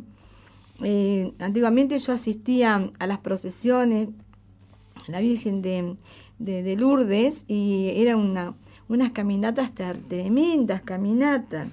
Eh, 0.84 1.32
antiguamente 1.39 1.98
yo 1.98 2.12
asistía 2.12 2.91
a 3.00 3.08
las 3.08 3.19
procesiones, 3.19 4.10
la 5.08 5.21
Virgen 5.21 5.62
de, 5.62 5.95
de, 6.39 6.76
Lourdes, 6.76 7.45
y 7.48 7.91
era 7.95 8.17
una, 8.17 8.56
unas 8.89 9.12
caminatas 9.12 9.71
tremendas, 9.74 10.82
caminatas, 10.82 11.69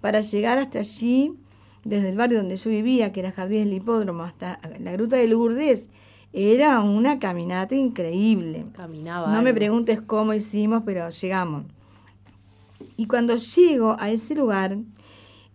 para 0.00 0.20
llegar 0.20 0.58
hasta 0.58 0.80
allí, 0.80 1.34
desde 1.84 2.10
el 2.10 2.16
barrio 2.16 2.38
donde 2.38 2.56
yo 2.56 2.70
vivía, 2.70 3.12
que 3.12 3.20
era 3.20 3.32
Jardín 3.32 3.64
del 3.64 3.74
Hipódromo, 3.74 4.22
hasta 4.22 4.60
la 4.78 4.92
Gruta 4.92 5.16
de 5.16 5.26
Lourdes, 5.26 5.88
era 6.32 6.80
una 6.80 7.18
caminata 7.18 7.74
increíble. 7.74 8.66
Caminaba. 8.74 9.32
No 9.32 9.42
me 9.42 9.54
preguntes 9.54 10.00
cómo 10.00 10.34
hicimos, 10.34 10.82
pero 10.84 11.08
llegamos. 11.08 11.64
Y 12.96 13.06
cuando 13.06 13.36
llego 13.36 13.96
a 13.98 14.10
ese 14.10 14.34
lugar, 14.34 14.78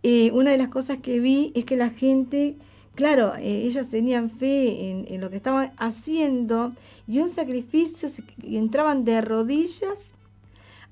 eh, 0.03 0.31
una 0.31 0.51
de 0.51 0.57
las 0.57 0.69
cosas 0.69 0.97
que 0.97 1.19
vi 1.19 1.51
es 1.55 1.65
que 1.65 1.77
la 1.77 1.89
gente, 1.89 2.57
claro, 2.95 3.35
eh, 3.35 3.63
ellas 3.65 3.89
tenían 3.89 4.29
fe 4.29 4.91
en, 4.91 5.21
lo 5.21 5.29
que 5.29 5.37
estaban 5.37 5.73
haciendo 5.77 6.73
y 7.07 7.19
un 7.19 7.29
sacrificio, 7.29 8.09
y 8.41 8.57
entraban 8.57 9.03
de 9.03 9.21
rodillas 9.21 10.15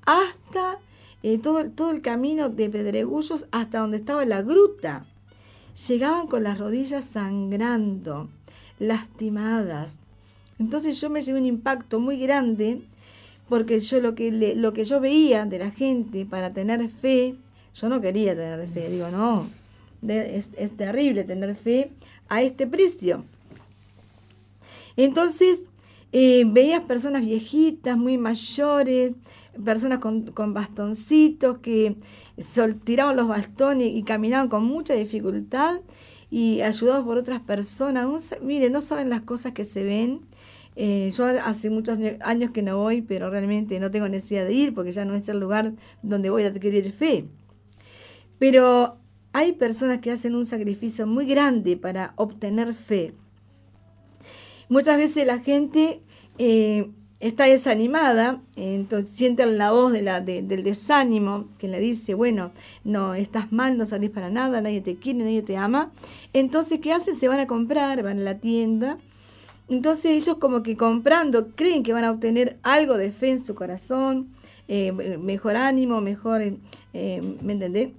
hasta 0.04 0.78
eh, 1.22 1.38
todo, 1.38 1.70
todo 1.70 1.90
el 1.90 2.02
camino 2.02 2.48
de 2.48 2.70
Pedregullos 2.70 3.46
hasta 3.50 3.80
donde 3.80 3.98
estaba 3.98 4.24
la 4.24 4.42
gruta. 4.42 5.06
Llegaban 5.86 6.26
con 6.26 6.42
las 6.42 6.58
rodillas 6.58 7.04
sangrando, 7.04 8.28
lastimadas. 8.78 10.00
Entonces 10.58 11.00
yo 11.00 11.08
me 11.08 11.20
llevé 11.20 11.38
un 11.38 11.46
impacto 11.46 12.00
muy 12.00 12.18
grande 12.18 12.82
porque 13.48 13.80
yo 13.80 14.00
lo 14.00 14.14
que, 14.14 14.54
lo 14.56 14.72
que 14.72 14.84
yo 14.84 15.00
veía 15.00 15.46
de 15.46 15.58
la 15.58 15.70
gente 15.70 16.26
para 16.26 16.52
tener 16.52 16.88
fe, 16.88 17.36
yo 17.74 17.88
no 17.88 18.00
quería 18.00 18.34
tener 18.34 18.68
fe, 18.68 18.90
digo, 18.90 19.08
no, 19.10 19.46
es, 20.06 20.50
terrible 20.76 21.24
tener 21.24 21.54
fe 21.54 21.90
a 22.28 22.42
este 22.42 22.66
precio. 22.66 23.24
Entonces, 24.96 25.68
eh, 26.12 26.44
veías 26.46 26.82
personas 26.82 27.22
viejitas, 27.22 27.96
muy 27.96 28.18
mayores, 28.18 29.12
personas 29.64 29.98
con, 29.98 30.26
con 30.32 30.54
bastoncitos 30.54 31.58
que 31.58 31.96
tiraban 32.84 33.16
los 33.16 33.28
bastones 33.28 33.88
y 33.94 34.02
caminaban 34.02 34.48
con 34.48 34.64
mucha 34.64 34.94
dificultad 34.94 35.80
y 36.30 36.60
ayudados 36.60 37.04
por 37.04 37.16
otras 37.16 37.40
personas. 37.40 38.34
Mire, 38.42 38.70
no 38.70 38.80
saben 38.80 39.08
las 39.08 39.22
cosas 39.22 39.52
que 39.52 39.64
se 39.64 39.84
ven 39.84 40.20
eh, 40.80 41.10
yo 41.10 41.26
hace 41.26 41.70
muchos 41.70 41.98
años 42.20 42.52
que 42.52 42.62
no 42.62 42.76
voy, 42.78 43.02
pero 43.02 43.30
realmente 43.30 43.80
no 43.80 43.90
tengo 43.90 44.08
necesidad 44.08 44.44
de 44.44 44.52
ir 44.52 44.72
porque 44.72 44.92
ya 44.92 45.04
no 45.04 45.16
es 45.16 45.28
el 45.28 45.40
lugar 45.40 45.72
donde 46.04 46.30
voy 46.30 46.44
a 46.44 46.48
adquirir 46.48 46.92
fe. 46.92 47.24
Pero 48.38 48.96
hay 49.32 49.54
personas 49.54 49.98
que 49.98 50.12
hacen 50.12 50.36
un 50.36 50.46
sacrificio 50.46 51.04
muy 51.04 51.26
grande 51.26 51.76
para 51.76 52.12
obtener 52.14 52.76
fe. 52.76 53.12
Muchas 54.68 54.98
veces 54.98 55.26
la 55.26 55.40
gente 55.40 56.00
eh, 56.38 56.88
está 57.18 57.46
desanimada, 57.46 58.40
entonces 58.54 59.10
sienten 59.10 59.58
la 59.58 59.72
voz 59.72 59.92
del 59.92 60.62
desánimo 60.62 61.48
que 61.58 61.66
le 61.66 61.80
dice, 61.80 62.14
bueno, 62.14 62.52
no, 62.84 63.16
estás 63.16 63.50
mal, 63.50 63.78
no 63.78 63.84
salís 63.84 64.10
para 64.10 64.30
nada, 64.30 64.60
nadie 64.60 64.80
te 64.80 64.94
quiere, 64.94 65.24
nadie 65.24 65.42
te 65.42 65.56
ama. 65.56 65.90
Entonces, 66.32 66.78
¿qué 66.80 66.92
hacen? 66.92 67.16
Se 67.16 67.26
van 67.26 67.40
a 67.40 67.48
comprar, 67.48 68.00
van 68.04 68.18
a 68.20 68.22
la 68.22 68.38
tienda 68.38 68.98
entonces 69.68 70.06
ellos 70.06 70.38
como 70.38 70.62
que 70.62 70.76
comprando 70.76 71.48
creen 71.54 71.82
que 71.82 71.92
van 71.92 72.04
a 72.04 72.10
obtener 72.10 72.58
algo 72.62 72.96
de 72.96 73.12
fe 73.12 73.30
en 73.30 73.40
su 73.40 73.54
corazón, 73.54 74.34
eh, 74.66 74.92
mejor 74.92 75.56
ánimo, 75.56 76.00
mejor, 76.00 76.42
eh, 76.42 77.36
¿me 77.42 77.52
entendés? 77.52 77.90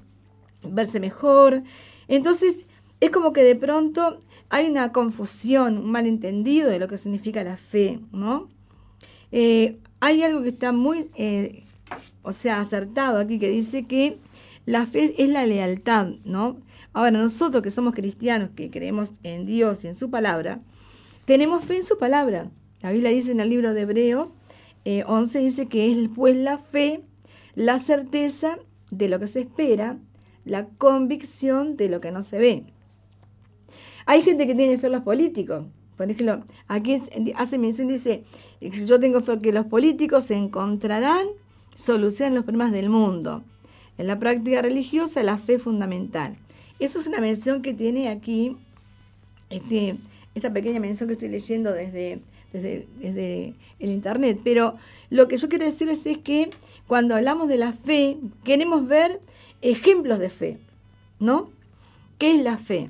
Verse 0.64 1.00
mejor. 1.00 1.64
Entonces 2.08 2.66
es 3.00 3.10
como 3.12 3.34
que 3.34 3.44
de 3.44 3.56
pronto 3.56 4.22
hay 4.50 4.68
una 4.68 4.92
confusión, 4.92 5.78
un 5.78 5.92
malentendido 5.92 6.70
de 6.70 6.80
lo 6.80 6.88
que 6.88 6.98
significa 6.98 7.44
la 7.44 7.58
fe, 7.58 8.00
¿no? 8.12 8.50
Eh, 9.32 9.78
hay 10.00 10.24
algo 10.24 10.42
que 10.42 10.50
está 10.50 10.72
muy, 10.72 11.12
o 12.24 12.34
sea, 12.34 12.60
acertado 12.60 13.20
aquí, 13.20 13.38
que 13.38 13.50
dice 13.50 13.86
que 13.86 14.18
la 14.66 14.88
fe 14.88 15.14
es 15.18 15.30
la 15.30 15.46
lealtad, 15.46 16.08
¿no? 16.26 16.58
Ahora, 16.94 17.12
nosotros 17.12 17.62
que 17.62 17.70
somos 17.72 17.94
cristianos, 17.94 18.50
que 18.56 18.72
creemos 18.72 19.12
en 19.24 19.46
Dios 19.46 19.84
y 19.84 19.88
en 19.88 19.96
su 19.96 20.10
palabra, 20.10 20.62
tenemos 21.30 21.64
fe 21.64 21.78
en 21.78 21.84
su 21.84 22.00
palabra. 22.00 22.50
La 22.82 22.92
Biblia 22.92 23.12
dice 23.12 23.32
en 23.32 23.40
el 23.40 23.52
libro 23.52 23.76
de 23.76 23.82
Hebreos 23.82 24.34
11, 24.84 25.40
eh, 25.40 25.42
dice 25.44 25.68
que 25.68 25.92
es 25.92 26.10
pues 26.16 26.36
la 26.36 26.58
fe, 26.58 27.04
la 27.54 27.78
certeza 27.78 28.58
de 28.90 29.10
lo 29.10 29.20
que 29.20 29.28
se 29.28 29.42
espera, 29.42 30.00
la 30.44 30.66
convicción 30.70 31.76
de 31.76 31.88
lo 31.88 32.02
que 32.02 32.10
no 32.10 32.24
se 32.24 32.40
ve. 32.40 32.64
Hay 34.08 34.24
gente 34.24 34.48
que 34.48 34.56
tiene 34.56 34.76
fe 34.80 34.88
en 34.88 34.94
los 34.94 35.04
políticos. 35.04 35.66
Por 35.98 36.10
ejemplo, 36.10 36.44
aquí 36.68 37.00
hace 37.36 37.60
mención, 37.60 37.90
dice, 37.90 38.24
yo 38.60 39.00
tengo 39.00 39.22
fe 39.22 39.38
que 39.38 39.54
los 39.54 39.68
políticos 39.68 40.32
encontrarán 40.32 41.28
solución 41.76 42.32
a 42.32 42.36
los 42.38 42.44
problemas 42.44 42.72
del 42.72 42.90
mundo. 42.90 43.44
En 44.00 44.08
la 44.08 44.18
práctica 44.18 44.64
religiosa, 44.64 45.22
la 45.22 45.38
fe 45.38 45.60
fundamental. 45.60 46.38
Eso 46.80 46.98
es 46.98 47.06
una 47.06 47.22
mención 47.22 47.62
que 47.62 47.76
tiene 47.76 48.10
aquí 48.10 48.58
este, 49.52 50.00
esta 50.36 50.52
pequeña 50.54 50.80
mención 50.80 51.08
que 51.08 51.14
estoy 51.14 51.30
leyendo 51.30 51.74
desde, 51.74 52.22
desde, 52.54 53.56
el 53.80 53.90
Internet. 53.90 54.40
Pero 54.44 54.76
lo 55.10 55.28
que 55.28 55.38
yo 55.38 55.50
quiero 55.50 55.66
decirles 55.66 56.06
es 56.06 56.18
que 56.18 56.50
cuando 56.88 57.16
hablamos 57.16 57.48
de 57.48 57.58
la 57.58 57.74
fe, 57.74 58.18
queremos 58.44 58.88
ver 58.88 59.22
ejemplos 59.62 60.20
de 60.20 60.30
fe, 60.30 60.58
¿no? 61.20 61.50
¿Qué 62.18 62.36
es 62.36 62.44
la 62.44 62.58
fe? 62.58 62.90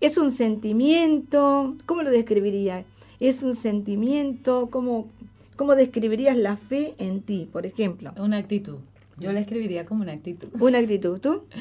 Es 0.00 0.18
un 0.18 0.30
sentimiento, 0.30 1.76
¿cómo 1.86 2.02
lo 2.02 2.10
describiría? 2.10 2.84
Es 3.18 3.42
un 3.42 3.54
sentimiento, 3.54 4.68
¿cómo, 4.70 5.08
cómo 5.56 5.74
describirías 5.74 6.36
la 6.36 6.56
fe 6.56 6.94
en 6.98 7.22
ti, 7.22 7.48
por 7.50 7.66
ejemplo? 7.66 8.12
Una 8.18 8.36
actitud. 8.36 8.76
Yo 9.18 9.32
la 9.32 9.40
escribiría 9.40 9.86
como 9.86 10.02
una 10.02 10.12
actitud. 10.12 10.48
Una 10.60 10.78
actitud, 10.78 11.20
¿tú? 11.20 11.42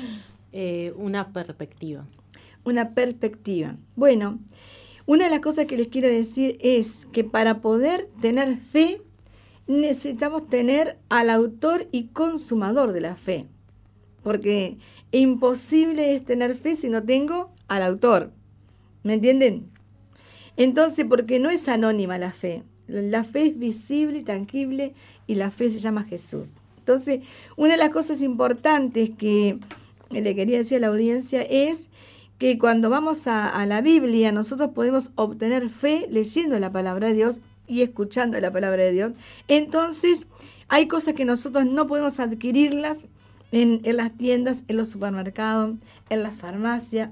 Eh, 0.58 0.94
una 0.96 1.34
perspectiva. 1.34 2.06
Una 2.65 2.93
perspectiva. 2.93 3.78
Bueno, 3.95 4.39
una 5.06 5.25
de 5.25 5.30
las 5.30 5.39
cosas 5.39 5.65
que 5.65 5.78
les 5.78 5.88
quiero 5.88 6.10
decir 6.10 6.58
es 6.60 7.06
que 7.06 7.23
para 7.23 7.62
poder 7.62 8.10
tener 8.21 8.58
fe, 8.58 9.01
necesitamos 9.67 10.47
tener 10.47 10.97
al 11.10 11.30
autor 11.30 11.88
y 11.91 12.08
consumador 12.08 12.91
de 12.91 13.01
la 13.01 13.15
fe. 13.15 13.47
Porque 14.23 14.78
imposible 15.12 16.15
es 16.15 16.25
tener 16.25 16.56
fe 16.56 16.75
si 16.75 16.89
no 16.89 17.04
tengo 17.04 17.51
al 17.67 17.84
autor. 17.84 18.32
¿Me 19.04 19.13
entienden? 19.13 19.69
Entonces, 20.58 21.06
porque 21.08 21.39
no 21.39 21.49
es 21.49 21.67
anónima 21.67 22.17
la 22.17 22.32
fe. 22.32 22.63
La 22.88 23.23
fe 23.23 23.47
es 23.47 23.60
visible 23.60 24.19
y 24.19 24.23
tangible 24.23 24.93
y 25.28 25.36
la 25.36 25.51
fe 25.51 25.69
se 25.69 25.80
llama 25.80 26.04
Jesús. 26.04 26.54
Entonces, 26.80 27.21
una 27.56 27.71
de 27.73 27.78
las 27.78 27.89
cosas 27.89 28.21
importantes 28.21 29.10
que 29.15 29.60
le 30.12 30.36
quería 30.36 30.58
decir 30.58 30.78
a 30.78 30.82
la 30.82 30.88
audiencia 30.88 31.41
es 31.41 31.89
que 32.38 32.58
cuando 32.58 32.89
vamos 32.89 33.28
a, 33.28 33.65
la 33.65 33.82
Biblia 33.82 34.32
nosotros 34.32 34.71
podemos 34.74 35.12
obtener 35.15 35.69
fe 35.69 36.08
leyendo 36.10 36.60
la 36.60 36.71
palabra 36.71 37.08
de 37.08 37.13
Dios 37.13 37.41
y 37.67 37.82
escuchando 37.82 38.39
la 38.39 38.52
palabra 38.52 38.84
de 38.84 38.91
Dios. 38.91 39.12
Entonces, 39.48 40.28
hay 40.67 40.88
cosas 40.88 41.13
que 41.13 41.26
nosotros 41.26 41.65
no 41.65 41.88
podemos 41.88 42.19
adquirirlas 42.19 43.08
en, 43.52 43.82
las 43.95 44.15
tiendas, 44.17 44.63
en 44.67 44.78
los 44.78 44.89
supermercados, 44.89 45.78
en 46.10 46.24
la 46.24 46.32
farmacia. 46.32 47.12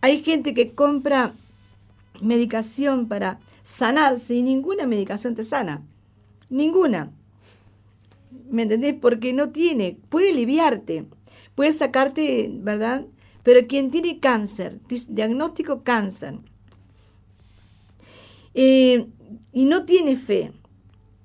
Hay 0.00 0.22
gente 0.22 0.54
que 0.54 0.72
compra 0.72 1.34
medicación 2.20 3.08
para 3.08 3.38
sanarse 3.62 4.34
y 4.34 4.42
ninguna 4.42 4.86
medicación 4.86 5.34
te 5.34 5.44
sana. 5.44 5.82
Ninguna. 6.48 7.10
¿Me 8.50 8.62
entendés? 8.62 8.94
Porque 8.94 9.32
no 9.32 9.50
tiene. 9.50 9.98
Puede 10.08 10.30
aliviarte, 10.30 11.04
puede 11.54 11.72
sacarte, 11.72 12.50
¿verdad? 12.52 13.04
Pero 13.46 13.68
quien 13.68 13.92
tiene 13.92 14.18
cáncer, 14.18 14.80
diagnóstico 15.06 15.84
cáncer, 15.84 16.40
eh, 18.54 19.06
y 19.52 19.66
no 19.66 19.84
tiene 19.84 20.16
fe, 20.16 20.50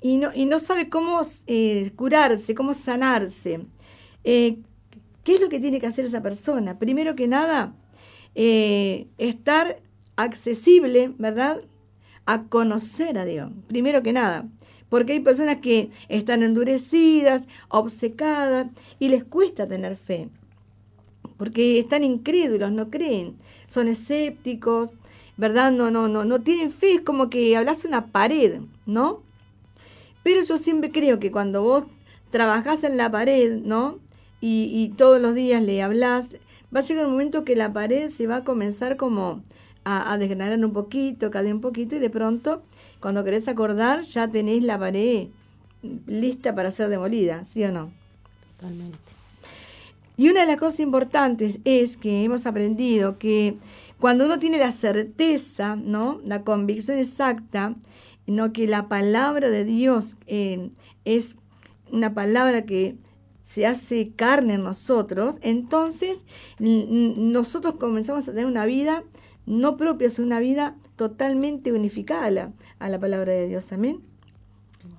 y 0.01 0.17
no, 0.19 0.59
sabe 0.59 0.87
cómo 0.87 1.19
eh, 1.47 1.91
curarse, 1.95 2.53
cómo 2.53 2.75
sanarse, 2.75 3.65
eh, 4.23 4.59
¿qué 5.23 5.33
es 5.33 5.41
lo 5.41 5.49
que 5.49 5.59
tiene 5.59 5.79
que 5.79 5.87
hacer 5.87 6.05
esa 6.05 6.21
persona? 6.21 6.77
Primero 6.77 7.15
que 7.15 7.27
nada, 7.27 7.73
estar 8.35 9.81
accesible, 10.15 11.15
¿verdad? 11.17 11.63
A 12.27 12.43
conocer 12.43 13.17
a 13.17 13.25
Dios, 13.25 13.51
primero 13.65 14.03
que 14.03 14.13
nada. 14.13 14.47
Porque 14.89 15.13
hay 15.13 15.21
personas 15.21 15.57
que 15.57 15.89
están 16.07 16.43
endurecidas, 16.43 17.47
obcecadas 17.69 18.67
y 18.99 19.09
les 19.09 19.23
cuesta 19.23 19.67
tener 19.67 19.95
fe. 19.95 20.29
Porque 21.41 21.79
están 21.79 22.03
incrédulos, 22.03 22.71
no 22.71 22.91
creen, 22.91 23.33
son 23.65 23.87
escépticos, 23.87 24.93
¿verdad? 25.37 25.71
No, 25.71 25.89
no, 25.89 26.07
no, 26.07 26.23
no 26.23 26.41
tienen 26.41 26.71
fe, 26.71 26.93
es 26.93 27.01
como 27.01 27.31
que 27.31 27.57
hablas 27.57 27.83
una 27.83 28.05
pared, 28.11 28.61
¿no? 28.85 29.23
Pero 30.21 30.43
yo 30.43 30.59
siempre 30.59 30.91
creo 30.91 31.17
que 31.17 31.31
cuando 31.31 31.63
vos 31.63 31.85
trabajás 32.29 32.83
en 32.83 32.95
la 32.95 33.09
pared, 33.09 33.55
¿no? 33.55 33.97
Y, 34.39 34.93
todos 34.97 35.19
los 35.19 35.33
días 35.33 35.63
le 35.63 35.81
hablas, 35.81 36.35
va 36.75 36.81
a 36.81 36.83
llegar 36.83 37.07
un 37.07 37.13
momento 37.13 37.43
que 37.43 37.55
la 37.55 37.73
pared 37.73 38.09
se 38.09 38.27
va 38.27 38.35
a 38.35 38.43
comenzar 38.43 38.95
como 38.95 39.41
a, 39.83 40.15
desgranar 40.19 40.63
un 40.63 40.73
poquito, 40.73 41.31
cada 41.31 41.51
un 41.51 41.59
poquito, 41.59 41.95
y 41.95 41.99
de 41.99 42.11
pronto, 42.11 42.61
cuando 42.99 43.23
querés 43.23 43.47
acordar, 43.47 44.03
ya 44.03 44.27
tenés 44.27 44.61
la 44.61 44.77
pared 44.77 45.29
lista 46.05 46.53
para 46.53 46.69
ser 46.69 46.89
demolida, 46.89 47.45
¿sí 47.45 47.63
o 47.63 47.71
no? 47.71 47.91
Totalmente. 48.57 49.20
Y 50.17 50.29
una 50.29 50.41
de 50.41 50.47
las 50.47 50.57
cosas 50.57 50.79
importantes 50.81 51.59
es 51.63 51.97
que 51.97 52.23
hemos 52.23 52.45
aprendido 52.45 53.17
que 53.17 53.57
cuando 53.99 54.25
uno 54.25 54.39
tiene 54.39 54.57
la 54.57 54.71
certeza, 54.71 55.75
¿no? 55.75 56.19
La 56.23 56.43
convicción 56.43 56.97
exacta, 56.97 57.75
¿no? 58.27 58.51
Que 58.51 58.67
la 58.67 58.87
palabra 58.87 59.49
de 59.49 59.63
Dios 59.65 60.17
eh, 60.27 60.71
es 61.05 61.37
una 61.91 62.13
palabra 62.13 62.65
que 62.65 62.95
se 63.41 63.65
hace 63.65 64.11
carne 64.15 64.53
en 64.53 64.63
nosotros, 64.63 65.35
entonces 65.41 66.25
nosotros 66.59 67.75
comenzamos 67.75 68.27
a 68.27 68.31
tener 68.31 68.45
una 68.45 68.65
vida 68.65 69.03
no 69.45 69.75
propia, 69.77 70.09
sino 70.09 70.27
una 70.27 70.39
vida 70.39 70.77
totalmente 70.95 71.73
unificada 71.73 72.25
a 72.25 72.31
la, 72.31 72.53
a 72.79 72.89
la 72.89 72.99
palabra 72.99 73.33
de 73.33 73.47
Dios. 73.47 73.71
Amén. 73.73 74.01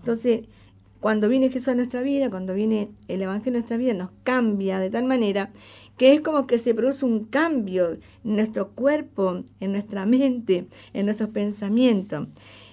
Entonces, 0.00 0.42
cuando 1.02 1.28
viene 1.28 1.50
Jesús 1.50 1.66
a 1.66 1.74
nuestra 1.74 2.00
vida, 2.00 2.30
cuando 2.30 2.54
viene 2.54 2.88
el 3.08 3.20
Evangelio 3.20 3.58
a 3.58 3.60
nuestra 3.60 3.76
vida, 3.76 3.92
nos 3.92 4.10
cambia 4.22 4.78
de 4.78 4.88
tal 4.88 5.02
manera 5.04 5.50
que 5.98 6.14
es 6.14 6.20
como 6.20 6.46
que 6.46 6.58
se 6.58 6.74
produce 6.74 7.04
un 7.04 7.24
cambio 7.24 7.94
en 7.94 8.36
nuestro 8.36 8.70
cuerpo, 8.70 9.42
en 9.58 9.72
nuestra 9.72 10.06
mente, 10.06 10.68
en 10.94 11.06
nuestros 11.06 11.30
pensamientos. 11.30 12.28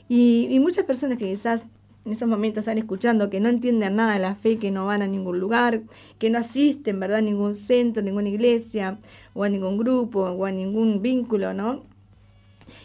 Y, 0.07 0.55
muchas 0.59 0.85
personas 0.85 1.17
que 1.17 1.27
quizás 1.27 1.65
en 2.05 2.11
estos 2.11 2.27
momentos 2.27 2.61
están 2.61 2.77
escuchando 2.77 3.31
que 3.31 3.39
no 3.39 3.49
entienden 3.49 3.95
nada 3.95 4.13
de 4.13 4.19
la 4.19 4.35
fe, 4.35 4.59
que 4.59 4.69
no 4.69 4.85
van 4.85 5.01
a 5.01 5.07
ningún 5.07 5.39
lugar, 5.39 5.81
que 6.19 6.29
no 6.29 6.37
asisten, 6.37 6.99
¿verdad?, 6.99 7.17
a 7.17 7.21
ningún 7.21 7.55
centro, 7.55 8.03
ninguna 8.03 8.29
iglesia, 8.29 8.99
o 9.33 9.43
a 9.43 9.49
ningún 9.49 9.79
grupo, 9.79 10.21
o 10.21 10.45
a 10.45 10.51
ningún 10.51 11.01
vínculo, 11.01 11.55
¿no? 11.55 11.83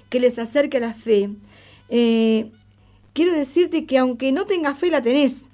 Que 0.08 0.20
les 0.20 0.38
acerque 0.38 0.78
a 0.78 0.80
la 0.80 0.94
fe. 0.94 1.28
Eh, 1.90 2.50
quiero 3.14 3.32
decirte 3.32 3.86
que 3.86 3.96
aunque 3.96 4.30
no 4.32 4.44
tengas 4.44 4.78
fe, 4.78 4.90
la 4.90 5.00
tenés. 5.00 5.48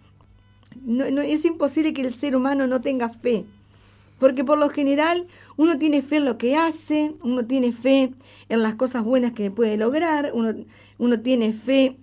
no, 0.83 1.05
es 1.05 1.45
imposible 1.45 1.93
que 1.93 2.03
el 2.03 2.11
ser 2.11 2.35
humano 2.35 2.67
no 2.67 2.81
tenga 2.81 3.09
fe. 3.09 3.45
Porque 4.19 4.45
por 4.45 4.59
lo 4.59 4.69
general 4.69 5.29
uno 5.57 5.79
tiene 5.79 6.03
fe 6.03 6.17
en 6.17 6.25
lo 6.25 6.37
que 6.37 6.57
hace, 6.57 7.15
uno 7.23 7.47
tiene 7.47 7.73
fe 7.73 8.13
en 8.49 8.63
las 8.63 8.75
cosas 8.75 9.05
buenas 9.05 9.33
que 9.33 9.51
puede 9.51 9.77
lograr, 9.77 10.33
uno, 10.35 10.55
uno 10.99 11.21
tiene 11.21 11.53
fe, 11.55 11.97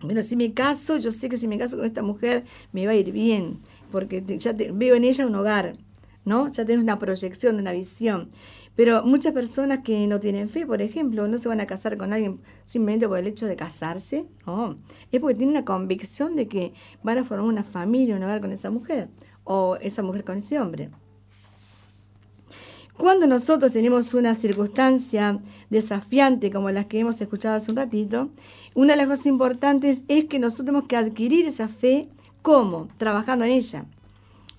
bueno, 0.00 0.22
si 0.22 0.36
me 0.36 0.52
caso, 0.52 0.96
yo 0.98 1.12
sé 1.12 1.28
que 1.28 1.36
si 1.36 1.48
me 1.48 1.58
caso 1.58 1.76
con 1.76 1.86
esta 1.86 2.02
mujer 2.02 2.44
me 2.72 2.86
va 2.86 2.92
a 2.92 2.96
ir 2.96 3.10
bien, 3.10 3.58
porque 3.90 4.22
ya 4.38 4.52
veo 4.52 4.94
en 4.94 5.04
ella 5.04 5.26
un 5.26 5.34
hogar, 5.34 5.72
¿no? 6.24 6.48
Ya 6.48 6.64
tengo 6.64 6.82
una 6.82 6.98
proyección, 6.98 7.56
una 7.56 7.72
visión. 7.72 8.28
Pero 8.76 9.04
muchas 9.04 9.32
personas 9.32 9.80
que 9.80 10.06
no 10.08 10.18
tienen 10.18 10.48
fe, 10.48 10.66
por 10.66 10.82
ejemplo, 10.82 11.28
no 11.28 11.38
se 11.38 11.48
van 11.48 11.60
a 11.60 11.66
casar 11.66 11.96
con 11.96 12.12
alguien 12.12 12.40
simplemente 12.64 13.06
por 13.06 13.18
el 13.18 13.26
hecho 13.26 13.46
de 13.46 13.54
casarse, 13.54 14.26
oh, 14.46 14.74
es 15.12 15.20
porque 15.20 15.36
tienen 15.36 15.56
una 15.56 15.64
convicción 15.64 16.34
de 16.34 16.48
que 16.48 16.72
van 17.02 17.18
a 17.18 17.24
formar 17.24 17.46
una 17.46 17.62
familia, 17.62 18.16
un 18.16 18.24
hogar 18.24 18.40
con 18.40 18.50
esa 18.50 18.70
mujer, 18.70 19.08
o 19.44 19.76
esa 19.80 20.02
mujer 20.02 20.24
con 20.24 20.38
ese 20.38 20.58
hombre. 20.58 20.90
Cuando 22.96 23.26
nosotros 23.26 23.72
tenemos 23.72 24.14
una 24.14 24.34
circunstancia 24.36 25.40
desafiante 25.68 26.52
como 26.52 26.70
las 26.70 26.86
que 26.86 27.00
hemos 27.00 27.20
escuchado 27.20 27.56
hace 27.56 27.72
un 27.72 27.76
ratito, 27.76 28.30
una 28.74 28.92
de 28.92 28.98
las 28.98 29.08
cosas 29.08 29.26
importantes 29.26 30.04
es 30.06 30.26
que 30.26 30.38
nosotros 30.38 30.66
tenemos 30.66 30.88
que 30.88 30.96
adquirir 30.96 31.46
esa 31.46 31.68
fe. 31.68 32.08
¿Cómo? 32.40 32.88
Trabajando 32.96 33.44
en 33.44 33.52
ella. 33.52 33.86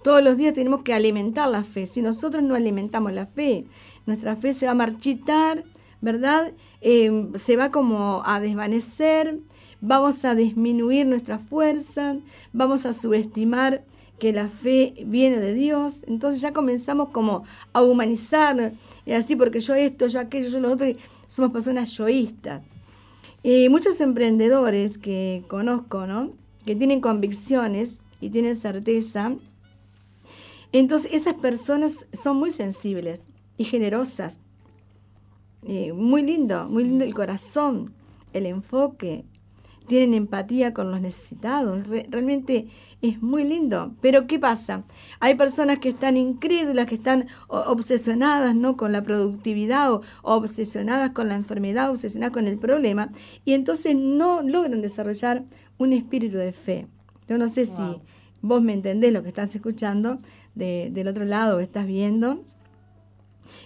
Todos 0.04 0.22
los 0.22 0.36
días 0.36 0.54
tenemos 0.54 0.84
que 0.84 0.94
alimentar 0.94 1.50
la 1.50 1.64
fe. 1.64 1.88
Si 1.88 2.02
nosotros 2.02 2.44
no 2.44 2.56
alimentamos 2.56 3.14
la 3.14 3.26
fe, 3.26 3.66
nuestra 4.06 4.36
fe 4.36 4.54
se 4.54 4.66
va 4.66 4.74
a 4.74 4.76
marchitar, 4.76 5.64
¿verdad? 6.02 6.54
Eh, 6.82 7.32
se 7.36 7.56
va 7.56 7.72
como 7.72 8.22
a 8.26 8.40
desvanecer, 8.40 9.40
vamos 9.82 10.26
a 10.26 10.36
disminuir 10.36 11.06
nuestra 11.06 11.40
fuerza, 11.40 12.18
vamos 12.54 12.86
a 12.86 12.94
subestimar 12.94 13.84
que 14.20 14.32
la 14.32 14.48
fe 14.48 14.94
viene 15.06 15.40
de 15.40 15.54
Dios, 15.54 16.06
entonces 16.08 16.42
ya 16.42 16.54
comenzamos 16.54 17.10
como 17.10 17.44
a 17.74 17.82
humanizar, 17.82 18.74
y 19.06 19.12
así 19.12 19.36
porque 19.36 19.60
yo 19.60 19.74
esto, 19.74 20.08
yo 20.08 20.20
aquello, 20.20 20.50
yo 20.50 20.60
lo 20.60 20.72
otro, 20.72 20.88
y 20.88 20.98
somos 21.28 21.52
personas 21.52 21.92
yoístas. 21.98 22.62
Y 23.44 23.68
muchos 23.70 24.00
emprendedores 24.00 24.98
que 24.98 25.44
conozco, 25.48 26.08
¿no? 26.08 26.32
Que 26.66 26.76
tienen 26.76 27.02
convicciones 27.02 28.00
y 28.22 28.30
tienen 28.30 28.56
certeza, 28.56 29.36
entonces 30.72 31.14
esas 31.14 31.36
personas 31.36 32.08
son 32.12 32.38
muy 32.38 32.52
sensibles 32.52 33.22
y 33.58 33.64
generosas. 33.66 34.42
muy 35.94 36.22
lindo, 36.22 36.68
muy 36.70 36.84
lindo 36.84 37.06
el 37.06 37.14
corazón, 37.14 37.94
el 38.34 38.46
enfoque, 38.46 39.26
tienen 39.88 40.14
empatía 40.14 40.74
con 40.74 40.92
los 40.92 41.02
necesitados. 41.02 41.88
realmente 41.88 42.68
es 43.02 43.22
muy 43.22 43.44
lindo. 43.44 43.94
Pero 44.02 44.28
¿qué 44.28 44.40
pasa? 44.40 44.84
Hay 45.20 45.36
personas 45.36 45.80
que 45.80 45.90
están 45.90 46.18
incrédulas, 46.18 46.86
que 46.88 46.96
están 46.96 47.28
obsesionadas 47.48 48.56
¿no? 48.56 48.78
con 48.78 48.92
la 48.92 49.04
productividad 49.04 49.94
o 49.94 50.02
obsesionadas 50.24 51.12
con 51.12 51.28
la 51.28 51.36
enfermedad, 51.36 51.92
obsesionadas 51.92 52.34
con 52.34 52.48
el 52.48 52.58
problema, 52.58 53.12
y 53.44 53.54
entonces 53.54 53.96
no 53.96 54.42
logran 54.42 54.82
desarrollar 54.82 55.46
un 55.78 55.94
espíritu 55.94 56.38
de 56.38 56.54
fe. 56.54 56.88
Yo 57.28 57.38
no 57.38 57.50
sé 57.50 57.66
si 57.66 57.82
vos 58.42 58.62
me 58.62 58.74
entendés 58.74 59.14
lo 59.14 59.22
que 59.24 59.30
estás 59.30 59.56
escuchando 59.56 60.18
del 60.56 61.08
otro 61.08 61.26
lado, 61.26 61.60
estás 61.60 61.86
viendo. 61.86 62.44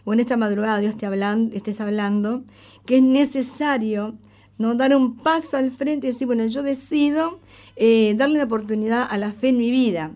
O 0.06 0.14
en 0.14 0.20
esta 0.20 0.38
madrugada 0.38 0.80
Dios 0.80 0.98
te, 0.98 1.06
hablando, 1.06 1.60
te 1.60 1.72
está 1.72 1.86
hablando 1.86 2.44
que 2.86 2.98
es 2.98 3.04
necesario 3.04 4.16
¿no? 4.58 4.76
dar 4.76 4.96
un 4.96 5.18
paso 5.18 5.58
al 5.58 5.72
frente 5.72 6.08
y 6.08 6.12
decir, 6.12 6.28
bueno, 6.28 6.46
yo 6.46 6.64
decido 6.64 7.40
eh, 7.76 8.14
darle 8.18 8.36
una 8.36 8.44
oportunidad 8.44 9.08
a 9.10 9.18
la 9.18 9.32
fe 9.32 9.50
en 9.50 9.58
mi 9.58 9.72
vida, 9.72 10.12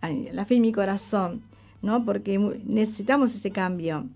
a 0.00 0.10
la 0.10 0.44
fe 0.44 0.56
en 0.56 0.62
mi 0.62 0.72
corazón, 0.72 1.42
¿no? 1.82 2.04
porque 2.04 2.38
necesitamos 2.64 3.34
ese 3.34 3.50
cambio. 3.50 4.06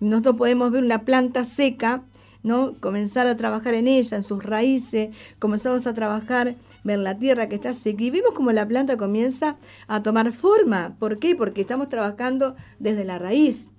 Nosotros 0.00 0.36
podemos 0.36 0.72
ver 0.72 0.82
una 0.82 1.04
planta 1.04 1.44
seca, 1.44 2.02
¿no? 2.42 2.74
Comenzar 2.80 3.28
a 3.28 3.36
trabajar 3.36 3.74
en 3.74 3.86
ella, 3.86 4.16
en 4.16 4.24
sus 4.24 4.42
raíces, 4.42 5.10
comenzamos 5.38 5.86
a 5.86 5.94
trabajar 5.94 6.56
ver 6.82 6.98
la 6.98 7.18
tierra 7.18 7.48
que 7.48 7.54
está 7.54 7.72
seca 7.72 8.02
y 8.02 8.10
vemos 8.10 8.32
como 8.32 8.50
la 8.50 8.66
planta 8.66 8.96
comienza 8.96 9.58
a 9.86 10.02
tomar 10.02 10.32
forma. 10.32 10.96
¿Por 10.98 11.18
qué? 11.18 11.36
Porque 11.36 11.60
estamos 11.60 11.88
trabajando 11.88 12.56
desde 12.80 13.04
la 13.04 13.18
raíz. 13.18 13.70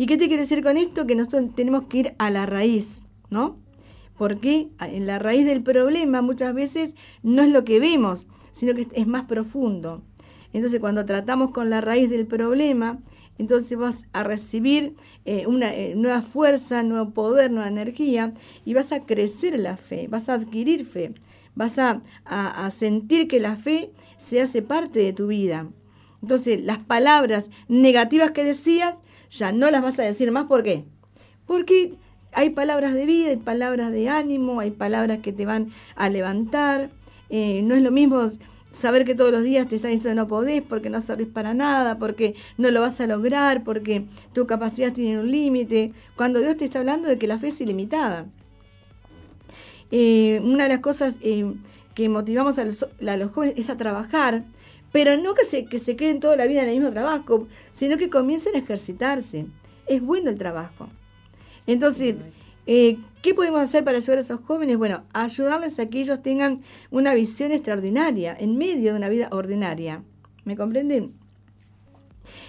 ¿Y 0.00 0.06
qué 0.06 0.16
te 0.16 0.28
quiere 0.28 0.44
decir 0.44 0.62
con 0.62 0.76
esto? 0.76 1.08
Que 1.08 1.16
nosotros 1.16 1.56
tenemos 1.56 1.82
que 1.88 1.98
ir 1.98 2.14
a 2.18 2.30
la 2.30 2.46
raíz, 2.46 3.06
¿no? 3.30 3.58
Porque 4.16 4.68
en 4.80 5.06
la 5.08 5.18
raíz 5.18 5.44
del 5.44 5.64
problema 5.64 6.22
muchas 6.22 6.54
veces 6.54 6.94
no 7.24 7.42
es 7.42 7.50
lo 7.50 7.64
que 7.64 7.80
vemos, 7.80 8.28
sino 8.52 8.74
que 8.76 8.86
es 8.92 9.06
más 9.08 9.24
profundo. 9.24 10.04
Entonces 10.52 10.78
cuando 10.78 11.04
tratamos 11.04 11.50
con 11.50 11.68
la 11.68 11.80
raíz 11.80 12.10
del 12.10 12.28
problema, 12.28 13.00
entonces 13.38 13.76
vas 13.76 14.04
a 14.12 14.22
recibir 14.22 14.94
eh, 15.24 15.48
una 15.48 15.74
eh, 15.74 15.94
nueva 15.96 16.22
fuerza, 16.22 16.84
nuevo 16.84 17.10
poder, 17.10 17.50
nueva 17.50 17.68
energía 17.68 18.34
y 18.64 18.74
vas 18.74 18.92
a 18.92 19.04
crecer 19.04 19.58
la 19.58 19.76
fe, 19.76 20.06
vas 20.06 20.28
a 20.28 20.34
adquirir 20.34 20.84
fe, 20.84 21.12
vas 21.56 21.76
a, 21.80 22.02
a 22.24 22.70
sentir 22.70 23.26
que 23.26 23.40
la 23.40 23.56
fe 23.56 23.92
se 24.16 24.40
hace 24.40 24.62
parte 24.62 25.00
de 25.00 25.12
tu 25.12 25.26
vida. 25.26 25.68
Entonces 26.22 26.64
las 26.64 26.78
palabras 26.78 27.50
negativas 27.66 28.30
que 28.30 28.44
decías 28.44 29.00
ya 29.30 29.52
no 29.52 29.70
las 29.70 29.82
vas 29.82 29.98
a 29.98 30.02
decir 30.02 30.30
más. 30.30 30.46
¿Por 30.46 30.62
qué? 30.62 30.84
Porque 31.46 31.94
hay 32.32 32.50
palabras 32.50 32.94
de 32.94 33.06
vida, 33.06 33.30
hay 33.30 33.36
palabras 33.36 33.92
de 33.92 34.08
ánimo, 34.08 34.60
hay 34.60 34.70
palabras 34.70 35.18
que 35.18 35.32
te 35.32 35.46
van 35.46 35.70
a 35.96 36.08
levantar. 36.08 36.90
Eh, 37.30 37.62
no 37.62 37.74
es 37.74 37.82
lo 37.82 37.90
mismo 37.90 38.28
saber 38.70 39.04
que 39.04 39.14
todos 39.14 39.32
los 39.32 39.42
días 39.42 39.66
te 39.68 39.76
están 39.76 39.90
diciendo 39.90 40.22
no 40.22 40.28
podés 40.28 40.62
porque 40.62 40.90
no 40.90 41.00
servís 41.00 41.28
para 41.28 41.54
nada, 41.54 41.98
porque 41.98 42.34
no 42.56 42.70
lo 42.70 42.80
vas 42.80 43.00
a 43.00 43.06
lograr, 43.06 43.64
porque 43.64 44.06
tu 44.32 44.46
capacidad 44.46 44.92
tiene 44.92 45.20
un 45.20 45.30
límite, 45.30 45.92
cuando 46.16 46.40
Dios 46.40 46.56
te 46.56 46.64
está 46.64 46.78
hablando 46.78 47.08
de 47.08 47.18
que 47.18 47.26
la 47.26 47.38
fe 47.38 47.48
es 47.48 47.60
ilimitada. 47.60 48.26
Eh, 49.90 50.40
una 50.44 50.64
de 50.64 50.68
las 50.68 50.80
cosas 50.80 51.18
eh, 51.22 51.54
que 51.94 52.08
motivamos 52.08 52.58
a 52.58 52.64
los, 52.64 52.82
a 52.84 53.16
los, 53.16 53.30
jóvenes 53.30 53.58
es 53.58 53.70
a 53.70 53.76
trabajar, 53.76 54.44
pero 54.92 55.16
no 55.16 55.34
que 55.34 55.44
se, 55.44 55.66
que 55.66 55.78
se 55.78 55.96
queden 55.96 56.20
toda 56.20 56.36
la 56.36 56.46
vida 56.46 56.62
en 56.62 56.68
el 56.68 56.76
mismo 56.76 56.90
trabajo, 56.90 57.46
sino 57.72 57.96
que 57.96 58.10
comiencen 58.10 58.54
a 58.56 58.58
ejercitarse. 58.58 59.46
Es 59.86 60.02
bueno 60.02 60.30
el 60.30 60.38
trabajo. 60.38 60.88
Entonces, 61.66 62.16
eh, 62.66 62.98
¿qué 63.22 63.34
podemos 63.34 63.60
hacer 63.60 63.84
para 63.84 63.98
ayudar 63.98 64.18
a 64.18 64.22
esos 64.22 64.40
jóvenes? 64.40 64.76
Bueno, 64.76 65.04
ayudarles 65.12 65.78
a 65.78 65.86
que 65.86 66.00
ellos 66.00 66.22
tengan 66.22 66.60
una 66.90 67.14
visión 67.14 67.52
extraordinaria 67.52 68.36
en 68.38 68.56
medio 68.56 68.92
de 68.92 68.98
una 68.98 69.08
vida 69.08 69.28
ordinaria. 69.32 70.02
¿Me 70.44 70.56
comprenden? 70.56 71.14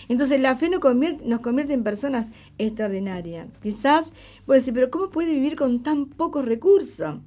Entonces 0.07 0.41
la 0.41 0.55
fe 0.55 0.69
nos 0.69 0.79
convierte, 0.79 1.25
nos 1.25 1.39
convierte 1.39 1.73
en 1.73 1.83
personas 1.83 2.31
extraordinarias. 2.57 3.47
Quizás 3.61 4.13
puede 4.45 4.59
decir, 4.59 4.73
pero 4.73 4.89
¿cómo 4.89 5.09
puede 5.09 5.33
vivir 5.33 5.55
con 5.55 5.83
tan 5.83 6.07
pocos 6.07 6.45
recursos? 6.45 7.19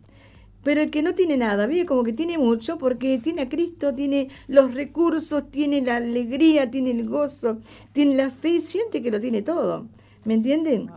Pero 0.63 0.81
el 0.81 0.91
que 0.91 1.03
no 1.03 1.15
tiene 1.15 1.37
nada, 1.37 1.67
vive 1.67 1.87
como 1.87 2.05
que 2.05 2.13
tiene 2.13 2.39
mucho 2.39 2.79
porque 2.79 3.19
tiene 3.19 3.43
a 3.43 3.49
Cristo, 3.49 3.95
tiene 3.95 4.29
los 4.47 4.75
recursos, 4.75 5.51
tiene 5.51 5.81
la 5.81 5.97
alegría, 5.97 6.71
tiene 6.71 6.93
el 6.93 7.09
gozo, 7.09 7.59
tiene 7.93 8.15
la 8.15 8.31
fe 8.31 8.51
y 8.51 8.61
siente 8.61 9.03
que 9.03 9.11
lo 9.11 9.21
tiene 9.21 9.43
todo. 9.43 9.87
¿Me 10.25 10.35
entienden? 10.35 10.89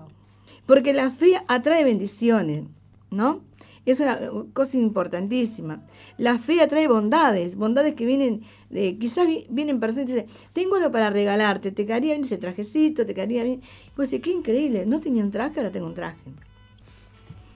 Porque 0.66 0.93
la 0.93 1.09
fe 1.09 1.34
atrae 1.47 1.84
bendiciones, 1.84 2.63
¿no? 3.09 3.41
Es 3.86 3.99
una 3.99 4.20
cosa 4.53 4.78
importantísima. 4.78 5.84
La 6.18 6.39
fe 6.39 6.61
atrae 6.61 6.88
bondades, 6.88 7.55
bondades 7.55 7.93
que 7.93 8.05
vienen, 8.05 8.41
de, 8.70 8.97
quizás 8.97 9.28
vienen 9.49 9.80
personas 9.80 10.09
y 10.09 10.13
dicen, 10.13 10.30
tengo 10.53 10.76
algo 10.76 10.89
para 10.89 11.11
regalarte, 11.11 11.72
te 11.72 11.86
quedaría 11.86 12.13
bien 12.13 12.26
ese 12.26 12.38
trajecito, 12.38 13.05
te 13.05 13.13
quedaría 13.13 13.43
bien. 13.43 13.61
Pues 13.95 14.09
qué 14.09 14.32
increíble, 14.32 14.86
no 14.86 14.99
tenía 14.99 15.24
un 15.24 15.32
traje, 15.32 15.59
ahora 15.59 15.72
tengo 15.72 15.86
un 15.86 15.93
traje. 15.93 16.22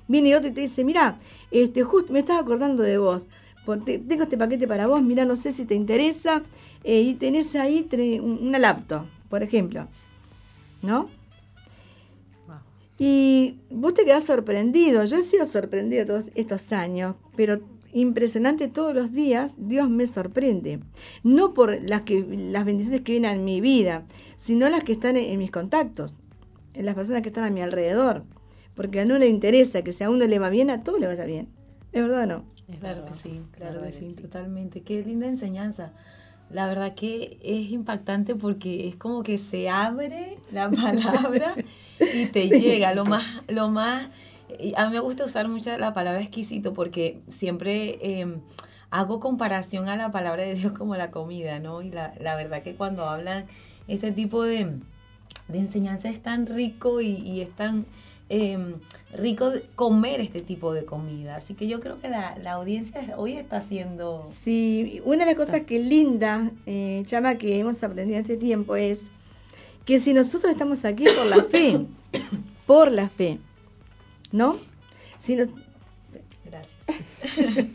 Viene 0.09 0.35
otro 0.35 0.49
y 0.49 0.51
te 0.51 0.61
dice, 0.61 0.83
mira, 0.83 1.17
este, 1.51 1.83
justo 1.83 2.11
me 2.11 2.19
estaba 2.19 2.39
acordando 2.39 2.83
de 2.83 2.97
vos, 2.97 3.29
tengo 3.85 4.23
este 4.23 4.37
paquete 4.37 4.67
para 4.67 4.87
vos, 4.87 5.01
mira, 5.01 5.23
no 5.23 5.35
sé 5.35 5.51
si 5.51 5.65
te 5.65 5.75
interesa, 5.75 6.43
eh, 6.83 7.01
y 7.01 7.13
tenés 7.13 7.55
ahí 7.55 7.87
una 8.21 8.59
laptop, 8.59 9.05
por 9.29 9.43
ejemplo, 9.43 9.87
¿no? 10.81 11.09
Y 12.97 13.55
vos 13.69 13.93
te 13.93 14.03
quedás 14.03 14.25
sorprendido. 14.25 15.05
Yo 15.05 15.17
he 15.17 15.21
sido 15.21 15.45
sorprendido 15.45 16.05
todos 16.05 16.31
estos 16.35 16.73
años, 16.73 17.15
pero 17.37 17.61
impresionante 17.93 18.67
todos 18.67 18.93
los 18.93 19.13
días, 19.13 19.55
Dios 19.57 19.89
me 19.89 20.05
sorprende. 20.05 20.81
No 21.23 21.53
por 21.53 21.81
las, 21.81 22.01
que, 22.01 22.25
las 22.29 22.65
bendiciones 22.65 23.01
que 23.01 23.13
vienen 23.13 23.35
en 23.35 23.45
mi 23.45 23.61
vida, 23.61 24.03
sino 24.35 24.67
las 24.67 24.83
que 24.83 24.91
están 24.91 25.15
en, 25.15 25.39
mis 25.39 25.49
contactos, 25.49 26.13
en 26.73 26.85
las 26.85 26.95
personas 26.95 27.21
que 27.21 27.29
están 27.29 27.45
a 27.45 27.49
mi 27.49 27.61
alrededor. 27.61 28.23
Porque 28.79 29.01
a 29.01 29.03
uno 29.03 29.17
le 29.17 29.27
interesa 29.27 29.81
que 29.81 29.91
si 29.91 30.05
a 30.05 30.09
uno 30.09 30.25
le 30.25 30.39
va 30.39 30.49
bien, 30.49 30.69
a 30.69 30.85
todo 30.85 30.99
le 30.99 31.07
vaya 31.07 31.25
bien. 31.25 31.49
¿Es 31.91 32.01
verdad 32.01 32.23
o 32.23 32.25
no? 32.27 32.45
Es 32.69 32.79
claro 32.79 33.03
que 33.03 33.13
sí, 33.13 33.41
claro 33.51 33.81
que 33.81 33.91
sí, 33.91 34.15
totalmente. 34.15 34.83
Qué 34.83 35.03
linda 35.03 35.27
enseñanza 35.27 35.91
la 36.49 36.65
verdad 36.65 36.95
que 36.95 37.37
es 37.43 37.71
impactante 37.71 38.35
porque 38.35 38.87
es 38.87 38.95
como 38.95 39.21
que 39.21 39.37
se 39.37 39.69
abre 39.69 40.37
la 40.53 40.71
palabra 40.71 41.55
y 41.99 42.27
te 42.27 42.47
llega 42.47 42.93
lo 42.93 43.03
más, 43.03 43.25
lo 43.49 43.67
más, 43.67 44.07
a 44.77 44.85
mí 44.85 44.91
me 44.93 45.01
gusta 45.01 45.25
usar 45.25 45.49
mucho 45.49 45.77
la 45.77 45.93
palabra 45.93 46.21
exquisito 46.21 46.73
porque 46.73 47.19
siempre 47.27 48.21
em, 48.21 48.39
hago 48.91 49.19
comparación 49.19 49.89
a 49.89 49.97
la 49.97 50.09
palabra 50.09 50.43
de 50.43 50.55
Dios 50.55 50.71
como 50.71 50.95
la 50.95 51.11
comida, 51.11 51.59
¿no? 51.59 51.81
Y 51.81 51.91
la, 51.91 52.13
verdad 52.17 52.63
que 52.63 52.75
cuando 52.75 53.03
hablan 53.03 53.43
este 53.89 54.13
tipo 54.13 54.41
de, 54.45 54.77
de 55.49 55.59
enseñanza 55.59 56.07
es 56.07 56.23
tan 56.23 56.45
rico 56.45 57.01
y, 57.01 57.17
y 57.17 57.41
es 57.41 57.51
tan 57.51 57.85
eh, 58.29 58.75
rico 59.13 59.51
comer 59.75 60.21
este 60.21 60.41
tipo 60.41 60.73
de 60.73 60.85
comida. 60.85 61.35
Así 61.35 61.55
que 61.55 61.67
yo 61.67 61.79
creo 61.79 61.99
que 61.99 62.09
la, 62.09 62.53
audiencia 62.53 63.15
hoy 63.17 63.33
está 63.33 63.57
haciendo... 63.57 64.21
Sí, 64.23 65.01
una 65.03 65.25
de 65.25 65.33
las 65.33 65.35
cosas 65.35 65.61
que 65.61 65.79
linda, 65.79 66.51
eh, 66.65 67.03
Chama, 67.05 67.35
que 67.35 67.59
hemos 67.59 67.83
aprendido 67.83 68.17
en 68.17 68.21
este 68.21 68.37
tiempo 68.37 68.75
es 68.75 69.09
que 69.85 69.99
si 69.99 70.13
nosotros 70.13 70.51
estamos 70.51 70.85
aquí 70.85 71.03
por 71.03 71.25
la 71.25 71.43
fe, 71.43 71.85
por 72.67 72.91
la 72.91 73.09
fe, 73.09 73.39
¿no? 74.31 74.55
Si 75.17 75.35
nos... 75.35 75.49
Gracias. 76.45 76.85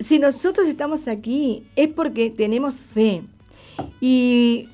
si 0.00 0.18
nosotros 0.18 0.66
estamos 0.66 1.06
aquí 1.08 1.66
es 1.76 1.88
porque 1.88 2.30
tenemos 2.30 2.80
fe. 2.80 3.22
Y 4.00 4.68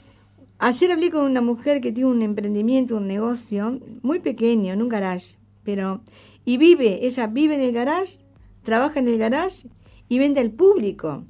Ayer 0.66 0.92
hablé 0.92 1.10
con 1.10 1.26
una 1.26 1.42
mujer 1.42 1.82
que 1.82 1.92
tiene 1.92 2.08
un 2.08 2.22
emprendimiento, 2.22 2.96
un 2.96 3.06
negocio 3.06 3.80
muy 4.00 4.20
pequeño, 4.20 4.72
en 4.72 4.80
un 4.80 4.88
garage, 4.88 5.36
pero 5.62 6.00
y 6.46 6.56
vive, 6.56 7.04
ella 7.04 7.26
vive 7.26 7.56
en 7.56 7.60
el 7.60 7.72
garage, 7.72 8.24
trabaja 8.62 8.98
en 8.98 9.08
el 9.08 9.18
garage 9.18 9.68
y 10.08 10.18
vende 10.18 10.40
al 10.40 10.52
público. 10.52 11.24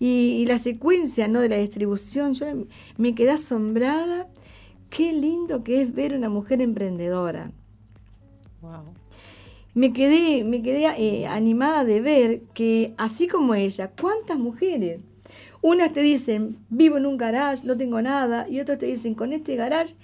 Y, 0.00 0.44
la 0.46 0.58
secuencia 0.58 1.28
¿no? 1.28 1.38
de 1.38 1.50
la 1.50 1.56
distribución, 1.58 2.34
yo 2.34 2.46
me 2.96 3.14
quedé 3.14 3.30
asombrada. 3.30 4.28
Qué 4.90 5.12
lindo 5.12 5.62
que 5.62 5.80
es 5.80 5.94
ver 5.94 6.12
una 6.12 6.28
mujer 6.28 6.60
emprendedora. 6.60 7.52
Me 9.72 9.92
quedé, 9.92 10.42
me 10.42 10.62
quedé 10.62 10.88
eh, 10.98 11.28
animada 11.28 11.84
de 11.84 12.00
ver 12.00 12.42
que 12.54 12.92
así 12.98 13.28
como 13.28 13.54
ella, 13.54 13.92
¿cuántas 13.92 14.36
mujeres? 14.36 14.98
Unas 15.64 15.94
te 15.94 16.02
dicen, 16.02 16.58
vivo 16.68 16.98
en 16.98 17.06
un 17.06 17.16
garage, 17.16 17.66
no 17.66 17.74
tengo 17.74 18.02
nada, 18.02 18.46
y 18.50 18.60
otras 18.60 18.78
te 18.78 18.84
dicen, 18.84 19.14
con 19.14 19.32
este 19.32 19.56
garage 19.56 19.94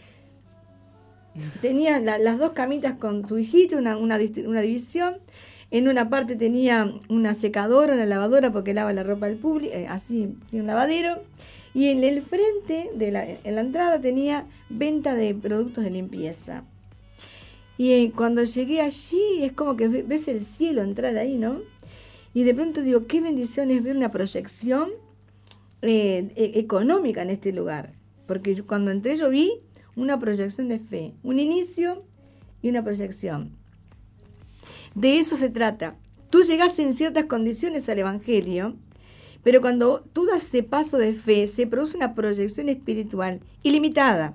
tenía 1.61 2.01
las 2.01 2.39
dos 2.39 2.53
camitas 2.53 2.95
con 2.95 3.27
su 3.27 3.39
hijito, 3.39 3.77
una, 3.77 3.99
una, 3.99 4.17
división. 4.17 5.19
En 5.71 5.89
una 5.89 6.09
parte 6.09 6.35
tenía 6.37 6.91
una 7.11 7.35
secadora, 7.35 7.93
una 7.93 8.07
lavadora 8.07 8.51
porque 8.51 8.73
lava 8.73 8.95
la 8.95 9.03
ropa 9.03 9.27
del 9.27 9.37
público, 9.37 9.75
eh, 9.75 9.87
así, 9.87 10.35
tiene 10.49 10.63
un 10.63 10.67
lavadero. 10.67 11.23
Y 11.75 11.89
en 11.89 12.05
el 12.05 12.23
frente, 12.23 12.91
de 12.95 13.13
la, 13.13 13.27
en 13.27 13.55
la 13.55 13.61
entrada, 13.61 14.01
tenía 14.01 14.47
venta 14.71 15.15
de 15.15 15.35
productos 15.35 15.85
de 15.85 15.91
limpieza. 15.91 16.65
Y 17.77 17.93
eh, 17.93 18.13
cuando 18.17 18.45
llegué 18.45 18.81
allí, 18.81 19.43
es 19.43 19.53
como 19.53 19.77
que 19.77 19.89
ves 19.89 20.27
el 20.29 20.41
cielo 20.41 20.81
entrar 20.81 21.19
ahí, 21.19 21.37
¿no? 21.37 21.61
Y 22.33 22.45
de 22.45 22.55
pronto 22.55 22.81
digo, 22.81 23.07
qué 23.07 23.21
bendición 23.21 23.71
es 23.71 23.83
ver 23.83 23.95
una 23.95 24.11
proyección 24.11 24.89
eh, 25.83 26.33
e, 26.37 26.59
económica 26.59 27.23
en 27.23 27.31
este 27.31 27.53
lugar. 27.53 27.93
Porque 28.27 28.63
cuando 28.63 28.91
entré 28.91 29.17
yo 29.17 29.31
vi 29.31 29.61
una 29.97 30.19
proyección 30.19 30.69
de 30.69 30.79
fe, 30.79 31.15
un 31.23 31.39
inicio 31.39 32.05
y 32.63 32.69
una 32.69 32.85
proyección. 32.85 33.57
De 34.95 35.19
eso 35.19 35.37
se 35.37 35.51
trata. 35.51 35.97
Tú 36.31 36.43
llegas 36.43 36.79
en 36.79 36.93
ciertas 36.93 37.25
condiciones 37.25 37.89
al 37.89 37.99
Evangelio, 37.99 38.77
pero 39.43 39.61
cuando 39.61 40.05
tú 40.13 40.27
das 40.27 40.45
ese 40.45 40.63
paso 40.63 40.99
de 40.99 41.13
fe, 41.13 41.47
se 41.47 41.67
produce 41.67 41.97
una 41.97 42.15
proyección 42.15 42.69
espiritual 42.69 43.41
ilimitada. 43.63 44.35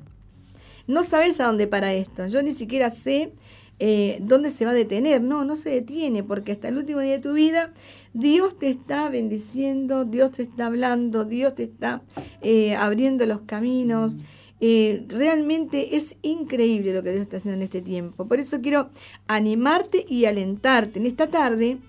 No 0.88 1.04
sabes 1.04 1.40
a 1.40 1.46
dónde 1.46 1.68
para 1.68 1.94
esto. 1.94 2.28
Yo 2.28 2.42
ni 2.42 2.52
siquiera 2.52 2.90
sé 2.90 3.32
eh, 3.80 4.18
dónde 4.22 4.50
se 4.50 4.66
va 4.66 4.72
a 4.72 4.76
detener. 4.76 5.22
No, 5.22 5.46
no 5.46 5.56
se 5.56 5.70
detiene, 5.70 6.24
porque 6.24 6.54
hasta 6.54 6.70
el 6.70 6.78
último 6.78 7.00
día 7.00 7.14
de 7.14 7.20
tu 7.20 7.34
vida 7.34 7.74
Dios 8.16 8.58
te 8.58 8.70
está 8.70 9.10
bendiciendo, 9.10 10.06
Dios 10.06 10.32
te 10.32 10.44
está 10.44 10.68
hablando, 10.68 11.26
Dios 11.26 11.54
te 11.54 11.64
está 11.64 12.02
eh, 12.42 12.74
abriendo 12.76 13.26
los 13.26 13.42
caminos. 13.42 14.16
eh, 14.62 15.06
realmente 15.10 15.98
es 15.98 16.16
increíble 16.22 16.94
lo 16.94 17.04
que 17.04 17.12
Dios 17.12 17.24
está 17.24 17.36
haciendo 17.36 17.58
en 17.58 17.64
este 17.64 17.82
tiempo. 17.82 18.26
Por 18.26 18.40
eso 18.40 18.62
quiero 18.62 18.90
animarte 19.28 20.06
y 20.08 20.24
alentarte 20.24 20.98
en 20.98 21.08
esta 21.08 21.28
tarde 21.28 21.80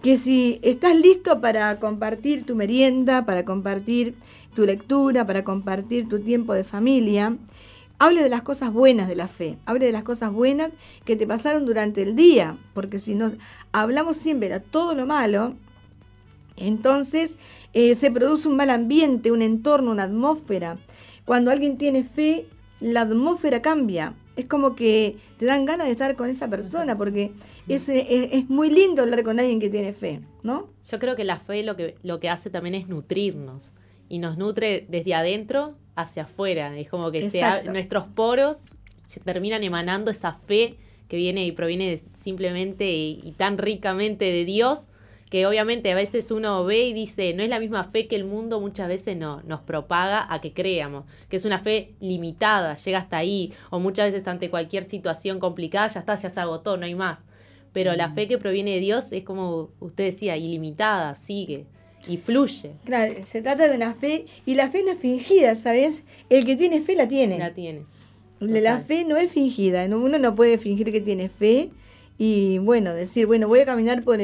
que 0.00 0.16
si 0.16 0.58
estás 0.62 0.98
listo 0.98 1.42
para 1.42 1.78
compartir 1.78 2.46
tu 2.46 2.56
merienda, 2.56 3.26
para 3.26 3.44
compartir 3.44 4.14
tu 4.54 4.64
lectura, 4.64 5.26
para 5.26 5.44
compartir 5.44 6.08
tu 6.08 6.20
tiempo 6.20 6.54
de 6.54 6.64
familia, 6.64 7.36
hable 8.00 8.22
de 8.22 8.30
las 8.30 8.42
cosas 8.42 8.72
buenas 8.72 9.08
de 9.08 9.14
la 9.14 9.28
fe, 9.28 9.58
hable 9.66 9.86
de 9.86 9.92
las 9.92 10.02
cosas 10.02 10.32
buenas 10.32 10.70
que 11.04 11.16
te 11.16 11.26
pasaron 11.26 11.66
durante 11.66 12.02
el 12.02 12.16
día, 12.16 12.58
porque 12.72 12.98
si 12.98 13.14
nos 13.14 13.34
hablamos 13.72 14.16
siempre 14.16 14.48
de 14.48 14.58
todo 14.58 14.94
lo 14.94 15.06
malo, 15.06 15.54
entonces 16.56 17.38
eh, 17.74 17.94
se 17.94 18.10
produce 18.10 18.48
un 18.48 18.56
mal 18.56 18.70
ambiente, 18.70 19.30
un 19.30 19.42
entorno, 19.42 19.90
una 19.90 20.04
atmósfera. 20.04 20.78
Cuando 21.26 21.50
alguien 21.50 21.76
tiene 21.76 22.02
fe, 22.02 22.46
la 22.80 23.02
atmósfera 23.02 23.60
cambia. 23.60 24.14
Es 24.34 24.48
como 24.48 24.74
que 24.74 25.18
te 25.36 25.44
dan 25.44 25.66
ganas 25.66 25.86
de 25.86 25.92
estar 25.92 26.16
con 26.16 26.30
esa 26.30 26.48
persona, 26.48 26.96
porque 26.96 27.32
es, 27.68 27.86
es, 27.90 28.48
muy 28.48 28.70
lindo 28.70 29.02
hablar 29.02 29.22
con 29.22 29.38
alguien 29.38 29.60
que 29.60 29.68
tiene 29.68 29.92
fe, 29.92 30.20
¿no? 30.42 30.70
Yo 30.90 30.98
creo 30.98 31.16
que 31.16 31.24
la 31.24 31.38
fe 31.38 31.62
lo 31.62 31.76
que, 31.76 31.96
lo 32.02 32.18
que 32.18 32.30
hace 32.30 32.48
también 32.48 32.74
es 32.74 32.88
nutrirnos, 32.88 33.72
y 34.08 34.18
nos 34.18 34.38
nutre 34.38 34.86
desde 34.88 35.14
adentro 35.14 35.76
hacia 35.94 36.24
afuera. 36.24 36.76
Es 36.76 36.88
como 36.88 37.10
que 37.10 37.28
nuestros 37.66 38.04
poros 38.08 38.58
se 39.06 39.20
terminan 39.20 39.62
emanando 39.64 40.10
esa 40.10 40.32
fe 40.32 40.76
que 41.08 41.16
viene 41.16 41.44
y 41.44 41.52
proviene 41.52 42.00
simplemente 42.14 42.88
y, 42.88 43.34
tan 43.36 43.58
ricamente 43.58 44.26
de 44.26 44.44
Dios, 44.44 44.86
que 45.28 45.46
obviamente 45.46 45.90
a 45.90 45.94
veces 45.94 46.30
uno 46.30 46.64
ve 46.64 46.86
y 46.86 46.92
dice, 46.92 47.34
no 47.34 47.42
es 47.42 47.48
la 47.48 47.60
misma 47.60 47.84
fe 47.84 48.06
que 48.06 48.16
el 48.16 48.24
mundo 48.24 48.60
muchas 48.60 48.88
veces 48.88 49.16
no, 49.16 49.42
nos 49.42 49.60
propaga 49.60 50.32
a 50.32 50.40
que 50.40 50.52
creamos, 50.52 51.04
que 51.28 51.36
es 51.36 51.44
una 51.44 51.58
fe 51.58 51.94
limitada, 52.00 52.76
llega 52.76 52.98
hasta 52.98 53.16
ahí, 53.16 53.52
o 53.70 53.78
muchas 53.78 54.12
veces 54.12 54.26
ante 54.28 54.50
cualquier 54.50 54.84
situación 54.84 55.40
complicada 55.40 55.88
ya 55.88 56.00
está, 56.00 56.14
ya 56.14 56.30
se 56.30 56.40
agotó, 56.40 56.76
no 56.76 56.86
hay 56.86 56.94
más. 56.94 57.20
Pero 57.72 57.94
la 57.94 58.08
mm. 58.08 58.14
fe 58.14 58.28
que 58.28 58.38
proviene 58.38 58.72
de 58.72 58.80
Dios 58.80 59.12
es 59.12 59.22
como 59.24 59.70
usted 59.78 60.04
decía, 60.04 60.36
ilimitada, 60.36 61.14
sigue 61.14 61.66
y 62.06 62.16
fluye. 62.16 62.72
Claro, 62.84 63.14
se 63.24 63.42
trata 63.42 63.68
de 63.68 63.76
una 63.76 63.94
fe 63.94 64.26
y 64.46 64.54
la 64.54 64.68
fe 64.68 64.82
no 64.82 64.92
es 64.92 64.98
fingida, 64.98 65.54
¿sabes? 65.54 66.04
El 66.28 66.44
que 66.44 66.56
tiene 66.56 66.80
fe 66.80 66.94
la 66.94 67.08
tiene. 67.08 67.38
La 67.38 67.52
tiene. 67.52 67.82
La 68.40 68.80
fe 68.80 69.04
no 69.04 69.16
es 69.18 69.30
fingida, 69.30 69.84
uno 69.84 70.18
no 70.18 70.34
puede 70.34 70.56
fingir 70.56 70.90
que 70.90 71.02
tiene 71.02 71.28
fe 71.28 71.70
y 72.16 72.58
bueno, 72.58 72.94
decir, 72.94 73.26
bueno, 73.26 73.48
voy 73.48 73.60
a 73.60 73.66
caminar 73.66 74.02
por 74.02 74.18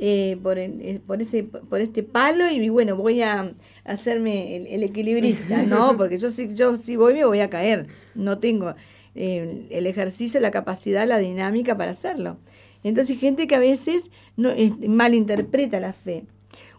eh, 0.00 0.36
por, 0.42 0.58
eh, 0.58 1.00
por, 1.06 1.22
ese, 1.22 1.44
por 1.44 1.80
este 1.80 2.02
palo 2.02 2.50
y 2.50 2.68
bueno, 2.68 2.96
voy 2.96 3.22
a 3.22 3.52
hacerme 3.84 4.74
el, 4.74 4.82
equilibrista, 4.82 5.62
¿no? 5.62 5.96
Porque 5.98 6.18
yo 6.18 6.30
si, 6.30 6.52
yo 6.52 6.76
si 6.76 6.96
voy 6.96 7.14
me 7.14 7.24
voy 7.24 7.40
a 7.40 7.48
caer, 7.48 7.86
no 8.16 8.38
tengo 8.38 8.74
eh, 9.14 9.68
el 9.70 9.86
ejercicio, 9.86 10.40
la 10.40 10.50
capacidad, 10.50 11.06
la 11.06 11.18
dinámica 11.18 11.76
para 11.76 11.92
hacerlo. 11.92 12.38
Entonces 12.82 13.18
gente 13.20 13.46
que 13.46 13.54
a 13.54 13.60
veces 13.60 14.10
no, 14.36 14.50
malinterpreta 14.88 15.78
la 15.78 15.92
fe. 15.92 16.24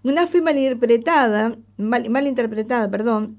Una 0.06 0.28
fe 0.28 0.40
malinterpretada, 0.40 1.58
mal, 1.78 2.28
interpretada, 2.28 2.88
perdón, 2.92 3.38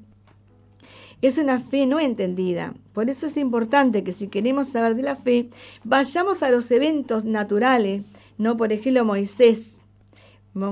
es 1.23 1.39
una 1.39 1.61
fe 1.61 1.87
no 1.87 2.01
entendida. 2.01 2.75
Por 2.93 3.09
eso 3.09 3.27
es 3.27 3.37
importante 3.37 4.03
que 4.03 4.11
si 4.13 4.27
queremos 4.27 4.67
saber 4.67 4.97
de 4.97 5.05
la 5.05 5.15
fe, 5.15 5.49
vayamos 5.85 6.43
a 6.43 6.51
los 6.51 6.69
eventos 6.73 7.25
naturales, 7.25 8.03
no 8.37 8.57
por 8.57 8.73
ejemplo 8.73 9.05
Moisés, 9.05 9.85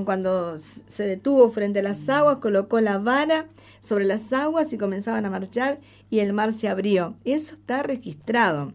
cuando 0.04 0.58
se 0.58 1.06
detuvo 1.06 1.48
frente 1.52 1.78
a 1.78 1.84
las 1.84 2.08
aguas, 2.08 2.38
colocó 2.38 2.80
la 2.80 2.98
vara 2.98 3.46
sobre 3.78 4.04
las 4.04 4.32
aguas 4.32 4.72
y 4.72 4.78
comenzaban 4.78 5.24
a 5.26 5.30
marchar 5.30 5.78
y 6.10 6.18
el 6.18 6.32
mar 6.32 6.52
se 6.52 6.68
abrió. 6.68 7.14
Eso 7.24 7.54
está 7.54 7.84
registrado. 7.84 8.72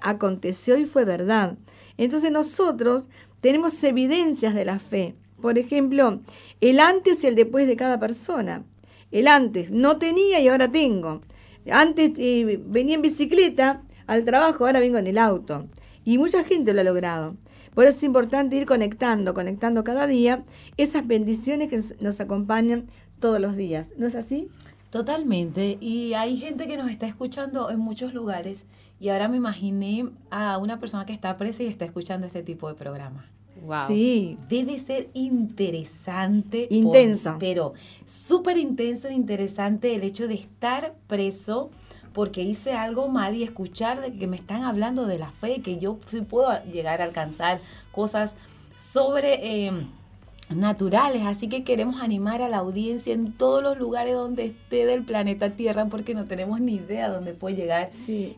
Aconteció 0.00 0.78
y 0.78 0.86
fue 0.86 1.04
verdad. 1.04 1.58
Entonces 1.98 2.30
nosotros 2.30 3.10
tenemos 3.42 3.84
evidencias 3.84 4.54
de 4.54 4.64
la 4.64 4.78
fe. 4.78 5.14
Por 5.44 5.58
ejemplo, 5.58 6.20
el 6.62 6.80
antes 6.80 7.22
y 7.22 7.26
el 7.26 7.34
después 7.34 7.66
de 7.66 7.76
cada 7.76 8.00
persona. 8.00 8.64
El 9.10 9.28
antes 9.28 9.70
no 9.70 9.98
tenía 9.98 10.40
y 10.40 10.48
ahora 10.48 10.72
tengo. 10.72 11.20
Antes 11.70 12.12
eh, 12.16 12.58
venía 12.64 12.94
en 12.94 13.02
bicicleta 13.02 13.82
al 14.06 14.24
trabajo, 14.24 14.64
ahora 14.64 14.80
vengo 14.80 14.96
en 14.96 15.06
el 15.06 15.18
auto. 15.18 15.66
Y 16.02 16.16
mucha 16.16 16.44
gente 16.44 16.72
lo 16.72 16.80
ha 16.80 16.84
logrado. 16.84 17.36
Por 17.74 17.84
eso 17.84 17.98
es 17.98 18.04
importante 18.04 18.56
ir 18.56 18.64
conectando, 18.64 19.34
conectando 19.34 19.84
cada 19.84 20.06
día 20.06 20.44
esas 20.78 21.06
bendiciones 21.06 21.68
que 21.68 21.78
nos, 22.02 22.20
acompañan 22.20 22.86
todos 23.20 23.38
los 23.38 23.54
días. 23.54 23.92
¿No 23.98 24.06
es 24.06 24.14
así? 24.14 24.48
Totalmente. 24.88 25.76
Y 25.78 26.14
hay 26.14 26.38
gente 26.38 26.66
que 26.66 26.78
nos 26.78 26.90
está 26.90 27.06
escuchando 27.06 27.68
en 27.68 27.80
muchos 27.80 28.14
lugares. 28.14 28.64
Y 28.98 29.10
ahora 29.10 29.28
me 29.28 29.36
imaginé 29.36 30.08
a 30.30 30.56
una 30.56 30.80
persona 30.80 31.04
que 31.04 31.12
está 31.12 31.36
presa 31.36 31.64
y 31.64 31.66
está 31.66 31.84
escuchando 31.84 32.26
este 32.26 32.42
tipo 32.42 32.66
de 32.66 32.76
programa. 32.76 33.28
Sí. 33.86 34.38
Debe 34.48 34.78
ser 34.78 35.08
interesante. 35.14 36.66
Intenso. 36.70 37.36
pero 37.38 37.72
súper 38.06 38.56
intenso 38.56 39.08
e 39.08 39.14
interesante 39.14 39.94
el 39.94 40.02
hecho 40.02 40.28
de 40.28 40.34
estar 40.34 40.94
preso 41.06 41.70
porque 42.12 42.42
hice 42.42 42.72
algo 42.72 43.08
mal 43.08 43.34
y 43.34 43.42
escuchar 43.42 44.00
de 44.00 44.16
que 44.16 44.26
me 44.26 44.36
están 44.36 44.62
hablando 44.62 45.04
de 45.06 45.18
la 45.18 45.30
fe, 45.30 45.60
que 45.62 45.78
yo 45.78 45.98
sí 46.06 46.20
puedo 46.20 46.48
llegar 46.64 47.00
a 47.00 47.04
alcanzar 47.04 47.60
cosas 47.92 48.36
sobre... 48.76 49.66
Eh, 49.66 49.86
naturales, 50.50 51.22
así 51.24 51.48
que 51.48 51.64
queremos 51.64 52.00
animar 52.02 52.42
a 52.42 52.48
la 52.48 52.58
audiencia 52.58 53.14
en 53.14 53.32
todos 53.32 53.62
los 53.62 53.78
lugares 53.78 54.14
donde 54.14 54.44
esté 54.44 54.84
del 54.84 55.04
planeta 55.04 55.50
Tierra 55.56 55.86
porque 55.86 56.14
no 56.14 56.24
tenemos 56.26 56.60
ni 56.60 56.74
idea 56.74 57.08
dónde 57.08 57.32
puede 57.32 57.56
llegar 57.56 57.88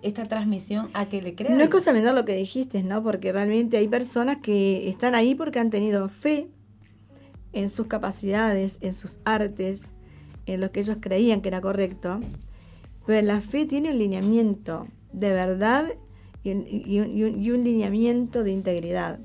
esta 0.03 0.25
transmisión 0.25 0.89
a 0.93 1.09
que 1.09 1.21
le 1.21 1.35
crean. 1.35 1.59
No 1.59 1.65
es 1.65 1.71
cosa 1.71 1.93
menor 1.93 2.15
lo 2.15 2.25
que 2.25 2.35
dijiste, 2.35 2.83
¿no? 2.83 3.03
Porque 3.03 3.33
realmente 3.33 3.77
hay 3.77 3.89
personas 3.89 4.39
que 4.39 4.89
están 4.89 5.15
ahí 5.15 5.35
porque 5.35 5.59
han 5.59 5.71
tenido 5.71 6.09
fe 6.09 6.49
en 7.53 7.69
sus 7.71 7.87
capacidades, 7.87 8.79
en 8.83 8.93
sus 8.95 9.19
artes, 9.25 9.93
en 10.47 10.61
lo 10.61 10.71
que 10.71 10.81
ellos 10.81 10.99
creían 11.01 11.41
que 11.41 11.49
era 11.49 11.61
correcto, 11.61 12.21
pero 13.05 13.27
la 13.27 13.41
fe 13.41 13.67
tiene 13.67 13.91
un 13.91 13.99
lineamiento 13.99 14.85
de 15.13 15.31
verdad 15.31 15.87
y 16.45 16.51
un 16.51 17.65
lineamiento 17.65 18.45
de 18.45 18.53
integridad. 18.53 19.19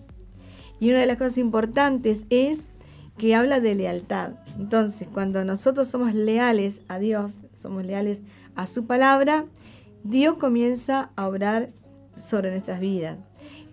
Y 0.79 0.89
una 0.89 0.99
de 0.99 1.05
las 1.05 1.17
cosas 1.17 1.37
importantes 1.37 2.25
es 2.31 2.69
que 3.17 3.35
habla 3.35 3.59
de 3.59 3.75
lealtad. 3.75 4.33
Entonces, 4.59 5.07
cuando 5.13 5.43
nosotros 5.45 5.87
somos 5.87 6.13
leales 6.13 6.83
a 6.87 6.99
Dios, 6.99 7.45
somos 7.53 7.85
leales 7.85 8.23
a 8.55 8.67
su 8.67 8.85
palabra, 8.85 9.45
Dios 10.03 10.35
comienza 10.35 11.11
a 11.15 11.27
obrar 11.27 11.69
sobre 12.15 12.51
nuestras 12.51 12.79
vidas. 12.79 13.17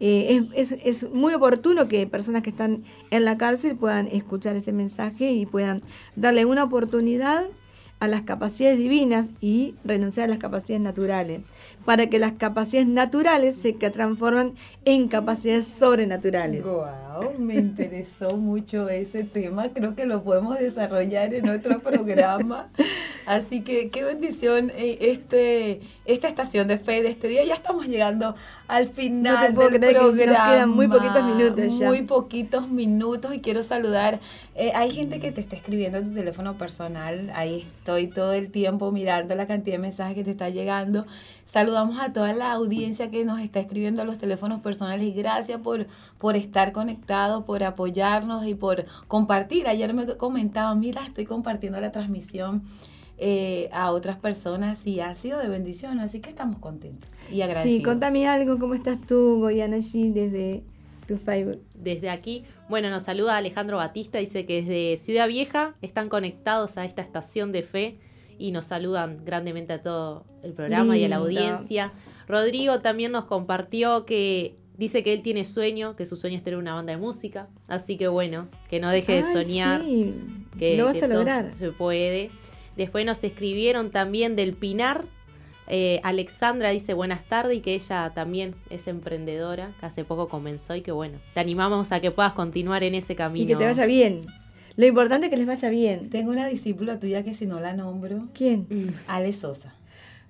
Eh, 0.01 0.47
es, 0.55 0.73
es, 0.73 1.11
muy 1.11 1.35
oportuno 1.35 1.89
que 1.89 2.07
personas 2.07 2.43
que 2.43 2.51
están 2.51 2.85
en 3.11 3.25
la 3.25 3.37
cárcel 3.37 3.77
puedan 3.77 4.07
escuchar 4.07 4.55
este 4.55 4.73
mensaje 4.73 5.33
y 5.33 5.45
puedan 5.45 5.83
darle 6.15 6.45
una 6.45 6.63
oportunidad 6.63 7.47
a 8.01 8.09
las 8.09 8.23
capacidades 8.23 8.79
divinas 8.79 9.31
y 9.41 9.75
renunciar 9.85 10.27
a 10.27 10.29
las 10.29 10.39
capacidades 10.39 10.83
naturales 10.83 11.41
para 11.85 12.11
que 12.11 12.19
las 12.19 12.33
capacidades 12.33 12.87
naturales 12.87 13.57
se 13.57 13.73
transforman 13.73 14.53
en 14.85 15.09
capacidades 15.09 15.67
sobrenaturales. 15.67 16.63
Wow, 16.63 17.39
me 17.39 17.55
interesó 17.55 18.37
mucho 18.37 18.91
ese 18.91 19.25
tema. 19.25 19.71
Creo 19.71 19.95
que 19.95 20.05
lo 20.05 20.23
podemos 20.23 20.59
desarrollar 20.59 21.33
en 21.33 21.49
otro 21.49 21.79
programa. 21.81 22.69
Así 23.25 23.63
que 23.63 23.89
qué 23.89 24.05
bendición 24.05 24.71
eh, 24.77 24.99
este, 25.01 25.81
esta 26.05 26.29
estación 26.29 26.69
de 26.69 26.79
fe 26.79 27.03
de 27.03 27.09
este 27.09 27.27
día. 27.27 27.43
Ya 27.45 27.55
estamos 27.55 27.87
llegando 27.87 28.35
al 28.67 28.89
final 28.89 29.47
del 29.47 29.55
programa. 29.55 30.51
quedan 30.51 30.69
muy 30.69 30.89
poquitos 30.89 31.25
minutos 31.25 31.79
ya. 31.79 31.89
Muy 31.89 32.03
poquitos 32.03 32.69
minutos 32.69 33.35
y 33.35 33.41
quiero 33.41 33.63
saludar. 33.63 34.21
Eh, 34.61 34.73
hay 34.75 34.91
gente 34.91 35.21
que 35.21 35.31
te 35.31 35.41
está 35.41 35.55
escribiendo 35.55 35.99
a 35.99 36.03
tu 36.03 36.13
teléfono 36.13 36.59
personal. 36.59 37.31
Ahí 37.37 37.65
estoy 37.79 38.09
todo 38.09 38.33
el 38.33 38.51
tiempo 38.51 38.91
mirando 38.91 39.37
la 39.37 39.47
cantidad 39.47 39.77
de 39.77 39.83
mensajes 39.83 40.17
que 40.17 40.25
te 40.25 40.33
está 40.33 40.49
llegando. 40.49 41.07
Saludamos 41.47 42.01
a 42.01 42.13
toda 42.13 42.33
la 42.33 42.51
audiencia 42.51 43.09
que 43.09 43.25
nos 43.25 43.41
está 43.41 43.61
escribiendo 43.61 44.03
a 44.03 44.05
los 44.05 44.19
teléfonos 44.19 44.61
personales 44.61 45.07
y 45.07 45.13
gracias 45.13 45.61
por, 45.61 45.87
por 46.19 46.35
estar 46.35 46.73
conectado, 46.73 47.45
por 47.45 47.63
apoyarnos 47.63 48.47
y 48.47 48.57
por 48.57 48.85
compartir. 49.07 49.69
Ayer 49.69 49.95
me 49.95 50.09
comentaban, 50.17 50.81
mira, 50.81 51.07
estoy 51.07 51.25
compartiendo 51.25 51.81
la 51.81 51.93
transmisión. 51.93 52.65
Eh, 53.21 53.69
a 53.73 53.91
otras 53.91 54.17
personas 54.17 54.87
y 54.87 55.01
ha 55.01 55.13
sido 55.17 55.41
de 55.41 55.49
bendición, 55.49 55.99
así 55.99 56.21
que 56.21 56.31
estamos 56.31 56.61
contentos 56.61 57.11
y 57.33 57.43
agradecidos. 57.43 57.79
Sí, 57.79 57.83
contame 57.83 58.29
algo, 58.29 58.61
¿cómo 58.61 58.75
estás 58.75 59.01
tú, 59.01 59.41
Goyana, 59.41 59.75
allí 59.75 60.13
desde 60.13 60.63
tu 61.09 61.17
Facebook? 61.17 61.61
Desde 61.75 62.11
aquí, 62.11 62.45
bueno, 62.69 62.91
nos 62.91 63.05
saluda 63.05 63.37
Alejandro 63.37 63.79
Batista, 63.79 64.19
dice 64.19 64.45
que 64.45 64.63
desde 64.63 64.97
Ciudad 65.03 65.29
Vieja 65.29 65.75
están 65.81 66.09
conectados 66.09 66.77
a 66.77 66.85
esta 66.85 67.03
estación 67.03 67.53
de 67.53 67.63
fe 67.63 67.99
y 68.39 68.53
nos 68.53 68.67
saludan 68.67 69.25
grandemente 69.25 69.73
a 69.73 69.81
todo 69.81 70.25
el 70.43 70.53
programa 70.53 70.97
y 70.97 71.05
a 71.05 71.09
la 71.09 71.17
audiencia. 71.17 71.93
Rodrigo 72.27 72.81
también 72.81 73.13
nos 73.13 73.25
compartió 73.25 74.05
que 74.05 74.57
dice 74.77 75.03
que 75.03 75.13
él 75.13 75.23
tiene 75.23 75.45
sueño, 75.45 75.97
que 75.97 76.07
su 76.07 76.17
sueño 76.17 76.37
es 76.37 76.45
tener 76.45 76.59
una 76.59 76.75
banda 76.75 76.93
de 76.93 76.99
música, 76.99 77.49
así 77.67 77.97
que 77.97 78.07
bueno, 78.09 78.49
que 78.69 78.81
no 78.81 78.91
deje 78.91 79.15
de 79.15 79.23
soñar. 79.23 79.83
Que, 80.59 80.77
lo 80.77 80.87
vas 80.87 81.03
a 81.03 81.07
lograr. 81.09 81.53
Se 81.59 81.73
puede. 81.73 82.31
Después 82.77 83.05
nos 83.05 83.23
escribieron 83.25 83.91
también 83.91 84.37
del 84.37 84.55
Pinar, 84.55 85.05
Eh, 85.69 86.01
Alexandra 86.03 86.71
dice 86.71 86.95
buenas 86.95 87.25
tardes 87.25 87.59
y 87.59 87.61
que 87.61 87.75
ella 87.75 88.13
también 88.15 88.55
es 88.71 88.89
emprendedora, 88.89 89.73
que 89.81 89.87
hace 89.87 90.05
poco 90.05 90.29
comenzó 90.29 90.75
y 90.75 90.83
que 90.83 90.93
bueno, 90.93 91.19
te 91.35 91.41
animamos 91.41 91.93
a 91.93 92.01
que 92.01 92.11
puedas 92.11 92.33
continuar 92.33 92.83
en 92.83 92.95
ese 92.95 93.15
camino. 93.15 93.45
Y 93.45 93.47
que 93.47 93.57
te 93.57 93.65
vaya 93.65 93.87
bien. 93.87 94.27
Lo 94.77 94.87
importante 94.87 95.27
es 95.27 95.31
que 95.31 95.37
les 95.37 95.47
vaya 95.47 95.69
bien. 95.71 96.09
Tengo 96.09 96.31
una 96.31 96.47
discípula 96.47 97.01
tuya 97.01 97.25
que 97.25 97.35
si 97.35 97.47
no 97.47 97.59
la 97.59 97.75
nombro. 97.75 98.29
¿Quién? 98.33 98.67
Mm, 98.71 98.91
Ale 99.09 99.33
Sosa. 99.33 99.75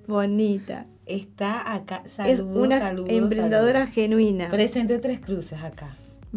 Bonita. 0.07 0.86
Está 1.05 1.74
acá. 1.74 2.03
Saludos, 2.07 2.32
es 2.32 2.41
una 2.41 2.91
emprendedora 2.91 3.86
genuina. 3.86 4.49
Presente 4.49 4.99
Tres 4.99 5.20
Cruces 5.20 5.62
acá. 5.62 5.95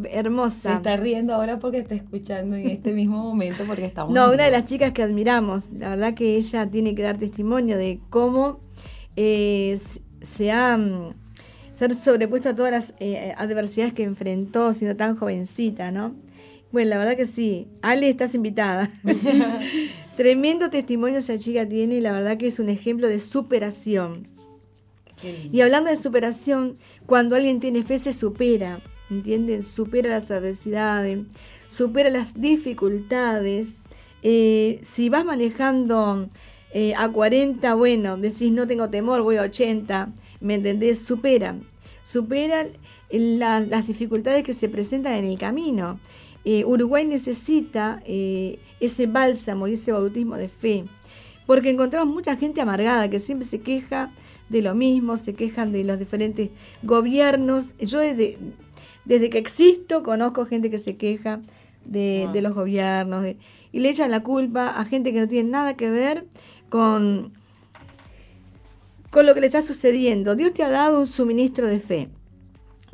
Hermosa. 0.09 0.69
Se 0.69 0.75
está 0.75 0.97
riendo 0.97 1.33
ahora 1.33 1.59
porque 1.59 1.77
está 1.77 1.95
escuchando 1.95 2.55
en 2.55 2.69
este 2.69 2.93
mismo 2.93 3.23
momento 3.23 3.63
porque 3.65 3.85
estamos. 3.85 4.13
No, 4.13 4.31
una 4.31 4.45
de 4.45 4.51
las 4.51 4.65
chicas 4.65 4.91
que 4.91 5.03
admiramos. 5.03 5.69
La 5.71 5.89
verdad 5.89 6.13
que 6.13 6.35
ella 6.35 6.69
tiene 6.69 6.95
que 6.95 7.03
dar 7.03 7.17
testimonio 7.17 7.77
de 7.77 7.99
cómo 8.09 8.59
eh, 9.15 9.79
se 10.21 10.51
ha 10.51 10.77
ser 11.73 11.95
sobrepuesto 11.95 12.49
a 12.49 12.55
todas 12.55 12.71
las 12.71 12.93
eh, 12.99 13.33
adversidades 13.37 13.93
que 13.93 14.03
enfrentó 14.03 14.73
siendo 14.73 14.95
tan 14.95 15.15
jovencita, 15.15 15.91
¿no? 15.91 16.13
Bueno, 16.71 16.91
la 16.91 16.97
verdad 16.99 17.17
que 17.17 17.25
sí. 17.25 17.67
Ale, 17.81 18.09
estás 18.09 18.35
invitada. 18.35 18.91
Tremendo 20.15 20.69
testimonio 20.69 21.19
esa 21.19 21.37
chica 21.37 21.67
tiene 21.67 21.95
y 21.95 22.01
la 22.01 22.11
verdad 22.11 22.37
que 22.37 22.47
es 22.47 22.59
un 22.59 22.69
ejemplo 22.69 23.07
de 23.07 23.19
superación. 23.19 24.27
Y 25.51 25.61
hablando 25.61 25.89
de 25.89 25.95
superación, 25.95 26.77
cuando 27.05 27.35
alguien 27.35 27.59
tiene 27.59 27.83
fe 27.83 27.99
se 27.99 28.11
supera, 28.13 28.79
¿entienden? 29.09 29.61
Supera 29.61 30.09
las 30.09 30.31
adversidades, 30.31 31.19
supera 31.67 32.09
las 32.09 32.39
dificultades. 32.39 33.79
Eh, 34.23 34.79
si 34.83 35.09
vas 35.09 35.25
manejando 35.25 36.29
eh, 36.73 36.93
a 36.95 37.09
40, 37.09 37.73
bueno, 37.75 38.17
decís 38.17 38.51
no 38.51 38.67
tengo 38.67 38.89
temor, 38.89 39.21
voy 39.21 39.37
a 39.37 39.43
80, 39.43 40.11
¿me 40.39 40.55
entendés? 40.55 41.03
Supera, 41.03 41.55
supera 42.03 42.65
las 43.11 43.87
dificultades 43.87 44.43
que 44.43 44.53
se 44.53 44.69
presentan 44.69 45.15
en 45.15 45.25
el 45.25 45.37
camino. 45.37 45.99
Eh, 46.43 46.65
Uruguay 46.65 47.05
necesita 47.05 48.01
eh, 48.05 48.59
ese 48.79 49.05
bálsamo 49.05 49.67
y 49.67 49.73
ese 49.73 49.91
bautismo 49.91 50.37
de 50.37 50.49
fe, 50.49 50.85
porque 51.45 51.69
encontramos 51.69 52.13
mucha 52.13 52.35
gente 52.35 52.61
amargada 52.61 53.09
que 53.09 53.19
siempre 53.19 53.47
se 53.47 53.59
queja 53.59 54.11
de 54.49 54.61
lo 54.61 54.73
mismo, 54.73 55.17
se 55.17 55.33
quejan 55.33 55.71
de 55.71 55.83
los 55.83 55.99
diferentes 55.99 56.49
gobiernos. 56.83 57.75
Yo 57.79 57.99
desde, 57.99 58.37
desde 59.05 59.29
que 59.29 59.37
existo 59.37 60.03
conozco 60.03 60.45
gente 60.45 60.69
que 60.69 60.77
se 60.77 60.97
queja 60.97 61.41
de, 61.85 62.29
los 62.41 62.53
gobiernos 62.53 63.25
y 63.71 63.79
le 63.79 63.89
echan 63.89 64.11
la 64.11 64.21
culpa 64.21 64.69
a 64.69 64.85
gente 64.85 65.13
que 65.13 65.19
no 65.19 65.27
tiene 65.27 65.49
nada 65.49 65.75
que 65.75 65.89
ver 65.89 66.25
con, 66.71 67.33
con 69.11 69.25
lo 69.25 69.35
que 69.35 69.41
le 69.41 69.47
está 69.47 69.61
sucediendo. 69.61 70.35
Dios 70.35 70.53
te 70.53 70.63
ha 70.63 70.69
dado 70.69 71.01
un 71.01 71.05
suministro 71.05 71.67
de 71.67 71.79
fe, 71.79 72.09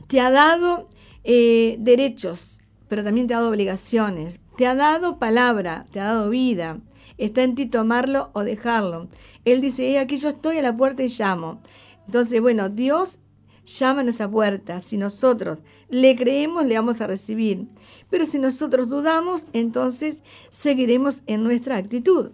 te 0.07 0.19
ha 0.19 0.31
dado 0.31 0.89
eh, 1.23 1.77
derechos, 1.79 2.59
pero 2.89 3.03
también 3.03 3.27
te 3.27 3.35
ha 3.35 3.37
dado 3.37 3.51
obligaciones, 3.51 4.39
te 4.57 4.65
ha 4.65 4.75
dado 4.75 5.19
palabra, 5.19 5.85
te 5.91 6.01
ha 6.01 6.05
dado 6.05 6.29
vida. 6.29 6.79
Está 7.17 7.43
en 7.43 7.55
ti 7.55 7.67
tomarlo 7.67 8.31
o 8.33 8.43
dejarlo. 8.43 9.07
Él 9.45 9.61
dice, 9.61 9.97
aquí 9.99 10.17
yo 10.17 10.29
estoy 10.29 10.57
a 10.57 10.61
la 10.61 10.75
puerta 10.75 11.03
y 11.03 11.09
llamo. 11.09 11.61
Entonces, 12.05 12.41
bueno, 12.41 12.69
Dios 12.69 13.19
llama 13.65 14.01
a 14.01 14.03
nuestra 14.03 14.29
puerta. 14.29 14.81
Si 14.81 14.97
nosotros 14.97 15.59
le 15.89 16.15
creemos, 16.15 16.65
le 16.65 16.75
vamos 16.75 17.01
a 17.01 17.07
recibir. 17.07 17.67
Pero 18.09 18.25
si 18.25 18.39
nosotros 18.39 18.89
dudamos, 18.89 19.47
entonces 19.53 20.23
seguiremos 20.49 21.23
en 21.25 21.43
nuestra 21.43 21.77
actitud 21.77 22.31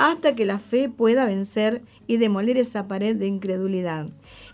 hasta 0.00 0.34
que 0.34 0.46
la 0.46 0.58
fe 0.58 0.88
pueda 0.88 1.26
vencer 1.26 1.82
y 2.06 2.16
demoler 2.16 2.56
esa 2.56 2.88
pared 2.88 3.14
de 3.14 3.26
incredulidad. 3.26 4.06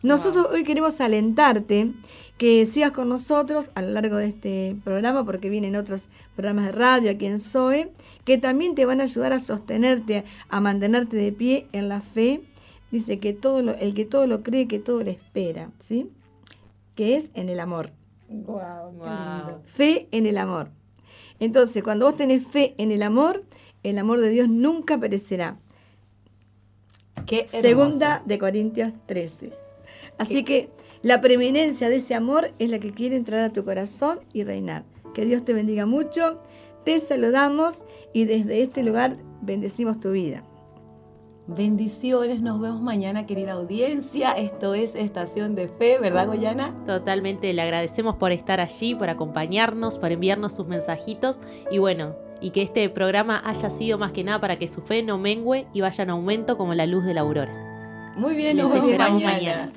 Nosotros 0.02 0.48
hoy 0.52 0.64
queremos 0.64 1.00
alentarte 1.00 1.92
que 2.36 2.66
sigas 2.66 2.90
con 2.90 3.08
nosotros 3.08 3.70
a 3.76 3.82
lo 3.82 3.90
largo 3.90 4.16
de 4.16 4.26
este 4.26 4.76
programa, 4.82 5.24
porque 5.24 5.48
vienen 5.48 5.76
otros 5.76 6.08
programas 6.34 6.66
de 6.66 6.72
radio 6.72 7.12
aquí 7.12 7.26
en 7.26 7.38
SOE, 7.38 7.92
que 8.24 8.38
también 8.38 8.74
te 8.74 8.86
van 8.86 9.00
a 9.00 9.04
ayudar 9.04 9.32
a 9.32 9.38
sostenerte, 9.38 10.24
a 10.48 10.60
mantenerte 10.60 11.16
de 11.16 11.30
pie 11.30 11.68
en 11.70 11.88
la 11.88 12.00
fe. 12.00 12.42
Dice 12.90 13.20
que 13.20 13.32
todo 13.32 13.62
lo, 13.62 13.74
el 13.76 13.94
que 13.94 14.04
todo 14.04 14.26
lo 14.26 14.42
cree, 14.42 14.66
que 14.66 14.80
todo 14.80 15.04
lo 15.04 15.10
espera, 15.12 15.70
¿sí? 15.78 16.10
Que 16.96 17.14
es 17.14 17.30
en 17.34 17.50
el 17.50 17.60
amor. 17.60 17.92
Wow, 18.28 19.62
Fe 19.64 20.08
en 20.10 20.26
el 20.26 20.38
amor. 20.38 20.70
Entonces, 21.38 21.84
cuando 21.84 22.06
vos 22.06 22.16
tenés 22.16 22.44
fe 22.44 22.74
en 22.78 22.90
el 22.90 23.02
amor, 23.02 23.44
el 23.90 23.98
amor 23.98 24.20
de 24.20 24.30
Dios 24.30 24.48
nunca 24.48 24.98
perecerá. 24.98 25.58
Segunda 27.46 28.22
de 28.24 28.38
Corintios 28.38 28.92
13. 29.06 29.52
Así 30.18 30.44
que 30.44 30.70
la 31.02 31.20
preeminencia 31.20 31.88
de 31.88 31.96
ese 31.96 32.14
amor 32.14 32.52
es 32.58 32.70
la 32.70 32.78
que 32.78 32.92
quiere 32.92 33.16
entrar 33.16 33.42
a 33.42 33.52
tu 33.52 33.64
corazón 33.64 34.20
y 34.32 34.44
reinar. 34.44 34.84
Que 35.14 35.24
Dios 35.24 35.44
te 35.44 35.52
bendiga 35.52 35.86
mucho. 35.86 36.40
Te 36.84 36.98
saludamos 36.98 37.84
y 38.12 38.24
desde 38.24 38.62
este 38.62 38.82
lugar 38.82 39.16
bendecimos 39.40 40.00
tu 40.00 40.12
vida. 40.12 40.44
Bendiciones, 41.48 42.42
nos 42.42 42.60
vemos 42.60 42.80
mañana, 42.82 43.24
querida 43.24 43.52
audiencia. 43.52 44.32
Esto 44.32 44.74
es 44.74 44.96
Estación 44.96 45.54
de 45.54 45.68
Fe, 45.68 45.98
¿verdad, 46.00 46.26
Goyana? 46.26 46.74
Totalmente, 46.84 47.52
le 47.52 47.62
agradecemos 47.62 48.16
por 48.16 48.32
estar 48.32 48.58
allí, 48.58 48.96
por 48.96 49.10
acompañarnos, 49.10 49.98
por 49.98 50.10
enviarnos 50.10 50.54
sus 50.54 50.66
mensajitos 50.66 51.38
y 51.70 51.78
bueno, 51.78 52.16
y 52.40 52.50
que 52.50 52.62
este 52.62 52.88
programa 52.88 53.42
haya 53.44 53.70
sido 53.70 53.98
más 53.98 54.12
que 54.12 54.24
nada 54.24 54.40
para 54.40 54.58
que 54.58 54.68
su 54.68 54.82
fe 54.82 55.02
no 55.02 55.18
mengue 55.18 55.66
y 55.72 55.80
vaya 55.80 56.04
en 56.04 56.10
aumento 56.10 56.56
como 56.56 56.74
la 56.74 56.86
luz 56.86 57.04
de 57.04 57.14
la 57.14 57.22
aurora. 57.22 57.52
Muy 58.16 58.34
bien, 58.34 58.56
nos 58.56 58.72
vemos 58.72 58.96
mañana. 58.96 59.70